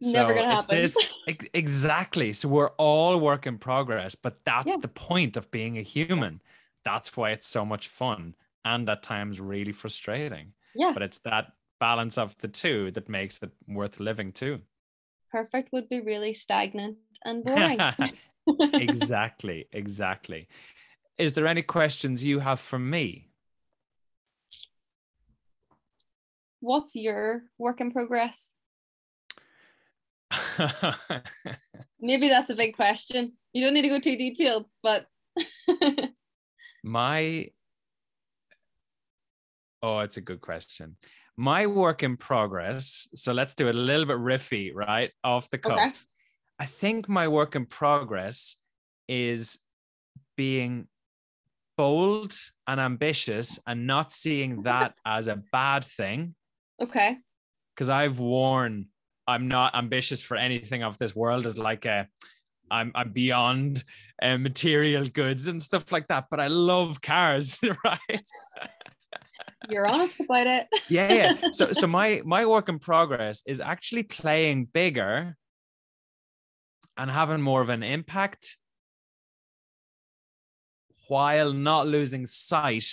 Never 0.00 0.34
gonna 0.34 0.54
it's 0.54 0.64
happen. 0.64 0.82
this 0.82 1.06
exactly. 1.54 2.32
So 2.32 2.48
we're 2.48 2.70
all 2.78 3.18
work 3.18 3.46
in 3.46 3.58
progress, 3.58 4.14
but 4.14 4.44
that's 4.44 4.72
Yeah. 4.72 4.76
the 4.80 4.88
point 4.88 5.36
of 5.36 5.50
being 5.50 5.78
a 5.78 5.82
human. 5.82 6.40
That's 6.84 7.16
why 7.16 7.30
it's 7.30 7.46
so 7.48 7.64
much 7.64 7.88
fun 7.88 8.34
and 8.64 8.88
at 8.88 9.02
times 9.02 9.40
really 9.40 9.72
frustrating. 9.72 10.52
yeah, 10.74 10.92
But 10.92 11.02
it's 11.02 11.18
that 11.20 11.52
balance 11.80 12.18
of 12.18 12.36
the 12.38 12.48
two 12.48 12.90
that 12.92 13.08
makes 13.08 13.42
it 13.42 13.50
worth 13.66 14.00
living 14.00 14.32
too. 14.32 14.60
perfect 15.30 15.72
would 15.72 15.88
be 15.88 16.00
really 16.00 16.32
stagnant 16.32 16.96
and 17.24 17.44
boring. 17.44 17.78
exactly, 18.74 19.66
exactly. 19.72 20.48
Is 21.18 21.32
there 21.32 21.46
any 21.46 21.62
questions 21.62 22.24
you 22.24 22.38
have 22.38 22.60
for 22.60 22.78
me? 22.78 23.28
What's 26.60 26.94
your 26.96 27.44
work 27.58 27.80
in 27.80 27.90
progress? 27.92 28.54
Maybe 32.00 32.28
that's 32.28 32.50
a 32.50 32.54
big 32.54 32.76
question. 32.76 33.32
You 33.52 33.64
don't 33.64 33.74
need 33.74 33.82
to 33.82 33.88
go 33.88 34.00
too 34.00 34.16
detailed, 34.16 34.66
but 34.82 35.06
My 36.84 37.50
Oh, 39.82 40.00
it's 40.00 40.16
a 40.16 40.20
good 40.20 40.40
question. 40.40 40.96
My 41.36 41.66
work 41.66 42.02
in 42.02 42.16
progress. 42.16 43.06
So 43.14 43.32
let's 43.32 43.54
do 43.54 43.68
it 43.68 43.76
a 43.76 43.78
little 43.78 44.06
bit 44.06 44.16
riffy, 44.16 44.74
right? 44.74 45.12
Off 45.22 45.50
the 45.50 45.58
cuff. 45.58 45.78
Okay. 45.78 45.92
I 46.58 46.66
think 46.66 47.08
my 47.08 47.28
work 47.28 47.54
in 47.54 47.64
progress 47.64 48.56
is 49.06 49.58
being 50.36 50.88
bold 51.76 52.34
and 52.66 52.80
ambitious 52.80 53.60
and 53.68 53.86
not 53.86 54.10
seeing 54.10 54.64
that 54.64 54.94
as 55.06 55.28
a 55.28 55.40
bad 55.52 55.84
thing. 55.84 56.34
okay. 56.82 57.18
Because 57.74 57.90
I've 57.90 58.18
worn 58.18 58.86
I'm 59.28 59.46
not 59.46 59.76
ambitious 59.76 60.22
for 60.22 60.36
anything 60.36 60.82
of 60.82 60.98
this 60.98 61.14
world 61.14 61.46
as 61.46 61.58
like 61.58 61.84
a 61.84 62.08
I'm 62.70 62.92
I'm 62.94 63.12
beyond 63.12 63.84
uh, 64.20 64.38
material 64.38 65.06
goods 65.06 65.46
and 65.48 65.62
stuff 65.62 65.92
like 65.92 66.08
that. 66.08 66.26
But 66.30 66.40
I 66.40 66.48
love 66.48 67.00
cars, 67.00 67.60
right? 67.84 68.22
You're 69.68 69.86
honest 69.86 70.20
about 70.20 70.46
it. 70.46 70.66
yeah 70.88 71.12
yeah 71.12 71.50
so 71.52 71.72
so 71.72 71.86
my 71.98 72.22
my 72.24 72.46
work 72.46 72.68
in 72.68 72.78
progress 72.78 73.42
is 73.46 73.60
actually 73.60 74.02
playing 74.02 74.64
bigger 74.64 75.36
and 76.96 77.10
having 77.10 77.40
more 77.40 77.60
of 77.60 77.68
an 77.68 77.82
impact 77.82 78.56
while 81.08 81.52
not 81.52 81.86
losing 81.86 82.24
sight 82.26 82.88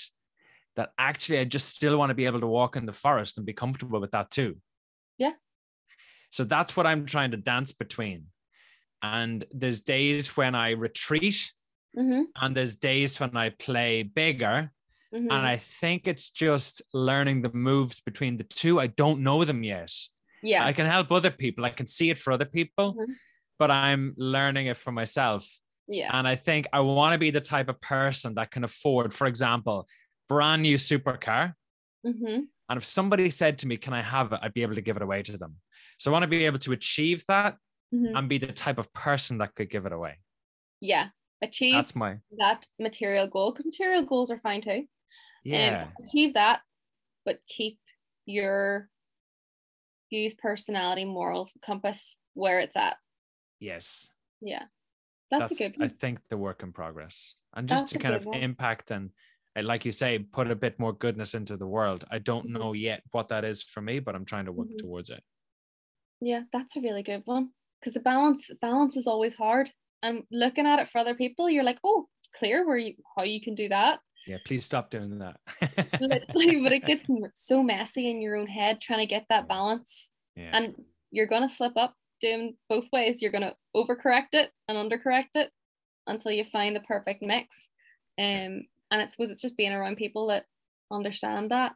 that 0.75 0.89
actually 0.97 1.39
i 1.39 1.43
just 1.45 1.69
still 1.69 1.97
want 1.97 2.09
to 2.09 2.13
be 2.13 2.25
able 2.25 2.39
to 2.39 2.47
walk 2.47 2.75
in 2.75 2.85
the 2.85 2.91
forest 2.91 3.37
and 3.37 3.45
be 3.45 3.53
comfortable 3.53 4.01
with 4.01 4.11
that 4.11 4.29
too 4.29 4.55
Yeah. 5.17 5.31
So 6.35 6.43
that's 6.43 6.75
what 6.75 6.85
i'm 6.89 7.05
trying 7.05 7.31
to 7.31 7.37
dance 7.37 7.71
between 7.83 8.19
and 9.01 9.45
there's 9.61 9.81
days 9.81 10.35
when 10.37 10.53
i 10.55 10.67
retreat 10.87 11.39
hmm 11.97 12.23
and 12.41 12.55
there's 12.57 12.75
days 12.75 13.11
when 13.19 13.35
i 13.37 13.49
play 13.67 14.03
bigger 14.03 14.57
hmm 15.13 15.31
and 15.35 15.45
I 15.53 15.57
think 15.81 15.99
it's 16.11 16.29
just 16.29 16.81
learning 17.09 17.37
the 17.41 17.53
moves 17.53 18.01
between 18.01 18.35
the 18.37 18.43
two. 18.43 18.81
I 18.85 18.87
don't 18.87 19.19
know 19.27 19.45
them 19.45 19.63
yet. 19.63 19.91
yeah. 20.51 20.65
I 20.69 20.73
can 20.73 20.85
help 20.95 21.09
other 21.09 21.31
people. 21.31 21.63
I 21.63 21.69
can 21.79 21.87
see 21.87 22.09
it 22.13 22.17
for 22.23 22.33
other 22.33 22.49
people, 22.57 22.87
Mhm. 22.99 23.13
but 23.61 23.69
I'm 23.71 24.13
learning 24.17 24.65
it 24.71 24.77
for 24.83 24.91
myself. 24.91 25.41
yeah. 25.87 26.09
And 26.17 26.27
I 26.33 26.35
think 26.47 26.61
I 26.73 26.81
want 26.81 27.11
to 27.15 27.19
be 27.25 27.31
the 27.31 27.45
type 27.53 27.69
of 27.73 27.79
person 27.79 28.29
that 28.37 28.51
can 28.51 28.63
afford, 28.69 29.13
for 29.19 29.25
example, 29.27 29.77
brand 30.27 30.61
new 30.67 30.77
supercar. 30.89 31.53
hmm 32.03 32.39
And 32.69 32.77
if 32.77 32.85
somebody 32.85 33.29
said 33.29 33.59
to 33.59 33.67
me, 33.67 33.77
"Can 33.77 33.93
I 33.93 34.01
have 34.01 34.33
it?" 34.33 34.39
I'd 34.41 34.53
be 34.53 34.63
able 34.63 34.75
to 34.75 34.81
give 34.81 34.95
it 34.97 35.03
away 35.03 35.21
to 35.23 35.37
them. 35.37 35.57
So 35.99 36.11
I 36.11 36.13
want 36.13 36.23
to 36.23 36.27
be 36.27 36.45
able 36.45 36.59
to 36.59 36.71
achieve 36.71 37.23
that 37.27 37.57
hmm 37.91 38.15
and 38.15 38.27
be 38.29 38.37
the 38.39 38.51
type 38.51 38.77
of 38.79 38.91
person 38.93 39.37
that 39.39 39.55
could 39.55 39.69
give 39.69 39.85
it 39.85 39.93
away. 39.93 40.19
Yeah. 40.81 41.09
Achieve 41.41 41.73
That's 41.75 41.95
my 41.95 42.19
that 42.37 42.65
material 42.79 43.27
goal. 43.27 43.53
'cause 43.53 43.65
material 43.65 44.03
goals 44.05 44.31
are 44.31 44.37
fine 44.39 44.61
too. 44.61 44.87
yeah. 45.43 45.83
Um, 45.83 45.93
achieve 46.05 46.33
that, 46.33 46.61
but 47.25 47.39
keep 47.47 47.79
your 48.25 48.89
views, 50.11 50.33
personality, 50.33 51.05
morals, 51.05 51.55
compass 51.61 52.17
where 52.33 52.59
it's 52.59 52.75
at. 52.75 52.97
yes. 53.59 54.09
Yeah. 54.41 54.65
That's, 55.31 55.51
a 55.51 55.55
good 55.55 55.81
I 55.81 55.87
think 55.87 56.19
the 56.29 56.37
work 56.37 56.61
in 56.63 56.71
progress, 56.71 57.35
and 57.53 57.67
just 57.67 57.83
That's 57.83 57.93
to 57.93 57.99
kind 57.99 58.15
of 58.15 58.25
one. 58.25 58.37
impact 58.37 58.91
and, 58.91 59.11
like 59.61 59.85
you 59.85 59.91
say, 59.91 60.19
put 60.19 60.51
a 60.51 60.55
bit 60.55 60.79
more 60.79 60.93
goodness 60.93 61.33
into 61.33 61.57
the 61.57 61.67
world. 61.67 62.05
I 62.11 62.19
don't 62.19 62.47
Mhm. 62.47 62.51
know 62.51 62.73
yet 62.73 63.03
what 63.11 63.29
that 63.29 63.45
is 63.45 63.63
for 63.63 63.81
me, 63.81 63.99
but 63.99 64.15
I'm 64.15 64.25
trying 64.25 64.45
to 64.45 64.51
work 64.51 64.69
Mhm. 64.69 64.77
towards 64.77 65.09
it. 65.09 65.23
Yeah, 66.21 66.43
that's 66.51 66.75
a 66.75 66.81
really 66.81 67.03
good 67.03 67.23
one. 67.25 67.51
Because 67.79 67.93
the 67.93 67.99
balance 67.99 68.49
balance 68.61 68.97
is 68.97 69.07
always 69.07 69.35
hard. 69.35 69.71
And 70.01 70.23
looking 70.31 70.65
at 70.67 70.79
it 70.79 70.89
for 70.89 70.99
other 70.99 71.15
people, 71.15 71.49
you're 71.49 71.63
like, 71.63 71.79
oh, 71.83 72.09
it's 72.19 72.29
clear 72.37 72.65
where 72.65 72.77
you 72.77 72.95
how 73.15 73.23
you 73.23 73.41
can 73.41 73.55
do 73.55 73.69
that. 73.69 73.99
Yeah, 74.25 74.37
please 74.43 74.65
stop 74.65 74.89
doing 74.89 75.19
that. 75.19 75.39
Literally, 75.99 76.61
but 76.61 76.73
it 76.73 76.85
gets 76.85 77.05
so 77.35 77.63
messy 77.63 78.09
in 78.09 78.21
your 78.21 78.35
own 78.35 78.47
head 78.47 78.81
trying 78.81 78.99
to 78.99 79.05
get 79.05 79.27
that 79.29 79.47
balance. 79.47 80.11
yeah. 80.35 80.51
And 80.53 80.75
you're 81.11 81.27
gonna 81.27 81.49
slip 81.49 81.77
up 81.77 81.95
doing 82.21 82.57
both 82.69 82.91
ways. 82.91 83.21
You're 83.21 83.31
gonna 83.31 83.55
overcorrect 83.75 84.33
it 84.33 84.51
and 84.67 84.77
undercorrect 84.77 85.35
it 85.35 85.51
until 86.07 86.31
you 86.31 86.43
find 86.45 86.75
the 86.75 86.81
perfect 86.81 87.21
mix. 87.21 87.69
Um, 88.19 88.67
and 88.95 89.01
I 89.03 89.07
suppose 89.07 89.29
it's 89.29 89.41
just 89.41 89.57
being 89.57 89.73
around 89.73 89.97
people 89.97 90.27
that 90.27 90.45
understand 90.89 91.51
that 91.51 91.73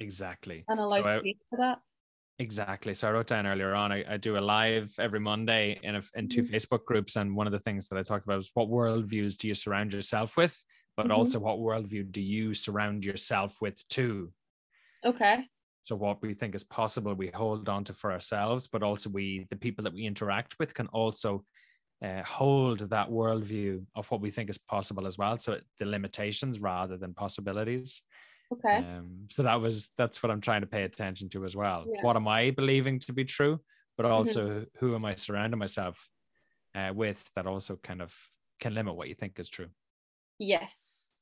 exactly. 0.00 0.64
and 0.68 0.80
allow 0.80 1.02
So 1.02 1.08
I- 1.08 1.18
space 1.18 1.46
for 1.48 1.58
that. 1.58 1.78
Exactly. 2.38 2.94
So 2.94 3.06
I 3.06 3.10
wrote 3.12 3.26
down 3.26 3.46
earlier 3.46 3.74
on, 3.74 3.92
I, 3.92 4.14
I 4.14 4.16
do 4.16 4.38
a 4.38 4.40
live 4.40 4.94
every 4.98 5.20
Monday 5.20 5.78
in 5.82 5.96
a, 5.96 6.02
in 6.14 6.26
2 6.26 6.40
Mhm. 6.40 6.50
Facebook 6.50 6.84
groups. 6.86 7.16
And 7.16 7.36
one 7.36 7.46
of 7.46 7.52
the 7.52 7.58
things 7.60 7.86
that 7.88 7.98
I 7.98 8.02
talked 8.02 8.24
about 8.24 8.38
was 8.38 8.50
what 8.54 8.68
worldviews 8.70 9.36
do 9.36 9.46
you 9.46 9.54
surround 9.54 9.92
yourself 9.92 10.38
with? 10.38 10.56
But 10.96 11.06
Mhm. 11.08 11.12
also 11.18 11.38
what 11.38 11.58
worldview 11.58 12.10
do 12.10 12.22
you 12.22 12.54
surround 12.54 13.04
yourself 13.04 13.60
with 13.60 13.86
too? 13.88 14.32
Okay. 15.04 15.46
So 15.84 15.96
what 15.96 16.22
we 16.22 16.32
think 16.32 16.54
is 16.54 16.64
possible, 16.64 17.12
we 17.14 17.28
hold 17.28 17.68
on 17.68 17.84
to 17.84 17.92
for 17.92 18.10
ourselves, 18.10 18.66
but 18.68 18.82
also 18.82 19.10
we, 19.10 19.46
the 19.50 19.56
people 19.56 19.84
that 19.84 19.92
we 19.92 20.06
interact 20.06 20.58
with, 20.58 20.72
can 20.72 20.86
also 20.88 21.44
uh, 22.04 22.22
hold 22.22 22.78
that 22.90 23.10
worldview 23.10 23.84
of 23.94 24.10
what 24.10 24.20
we 24.20 24.30
think 24.30 24.48
is 24.50 24.58
possible 24.58 25.06
as 25.06 25.18
well. 25.18 25.38
So 25.38 25.58
the 25.78 25.86
limitations 25.86 26.58
rather 26.58 26.96
than 26.96 27.14
possibilities. 27.14 28.02
Okay. 28.52 28.78
Um, 28.78 29.26
so 29.30 29.42
that 29.42 29.60
was 29.60 29.90
that's 29.96 30.22
what 30.22 30.30
I'm 30.30 30.40
trying 30.40 30.62
to 30.62 30.66
pay 30.66 30.82
attention 30.84 31.28
to 31.30 31.44
as 31.44 31.54
well. 31.54 31.86
Yeah. 31.92 32.02
What 32.02 32.16
am 32.16 32.26
I 32.26 32.50
believing 32.50 32.98
to 33.00 33.12
be 33.12 33.24
true, 33.24 33.60
but 33.96 34.06
also 34.06 34.64
who 34.78 34.94
am 34.94 35.04
I 35.04 35.14
surrounding 35.14 35.58
myself 35.58 36.08
uh, 36.74 36.92
with 36.94 37.22
that 37.36 37.46
also 37.46 37.76
kind 37.76 38.00
of 38.02 38.14
can 38.60 38.74
limit 38.74 38.96
what 38.96 39.08
you 39.08 39.14
think 39.14 39.38
is 39.38 39.48
true. 39.48 39.68
yes 40.38 40.74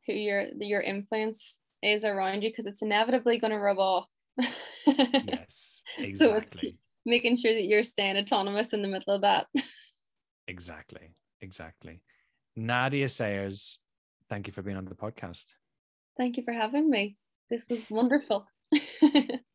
who 0.07 0.12
your 0.12 0.47
your 0.59 0.81
influence 0.81 1.61
is 1.83 2.05
around 2.05 2.43
you 2.43 2.51
because 2.51 2.66
it's 2.66 2.83
inevitably 2.83 3.39
going 3.39 3.53
to 3.53 3.59
rub 3.59 3.79
off 3.79 4.07
Yes, 4.87 5.83
So 6.16 6.35
exactly. 6.35 6.79
making 7.05 7.37
sure 7.37 7.53
that 7.53 7.64
you're 7.64 7.83
staying 7.83 8.16
autonomous 8.16 8.72
in 8.72 8.83
the 8.83 8.89
middle 8.89 9.14
of 9.14 9.22
that 9.22 9.47
Exactly. 10.49 11.15
Exactly. 11.41 12.03
Nadia 12.57 13.09
Sayers, 13.09 13.79
thank 14.29 14.47
you 14.49 14.53
for 14.53 14.63
being 14.63 14.77
on 14.77 14.85
the 14.85 14.95
podcast. 14.95 15.47
thank 16.17 16.37
you 16.37 16.43
for 16.43 16.53
having 16.53 16.91
me 16.91 17.17
this 17.51 17.67
was 17.69 17.89
wonderful. 17.91 18.47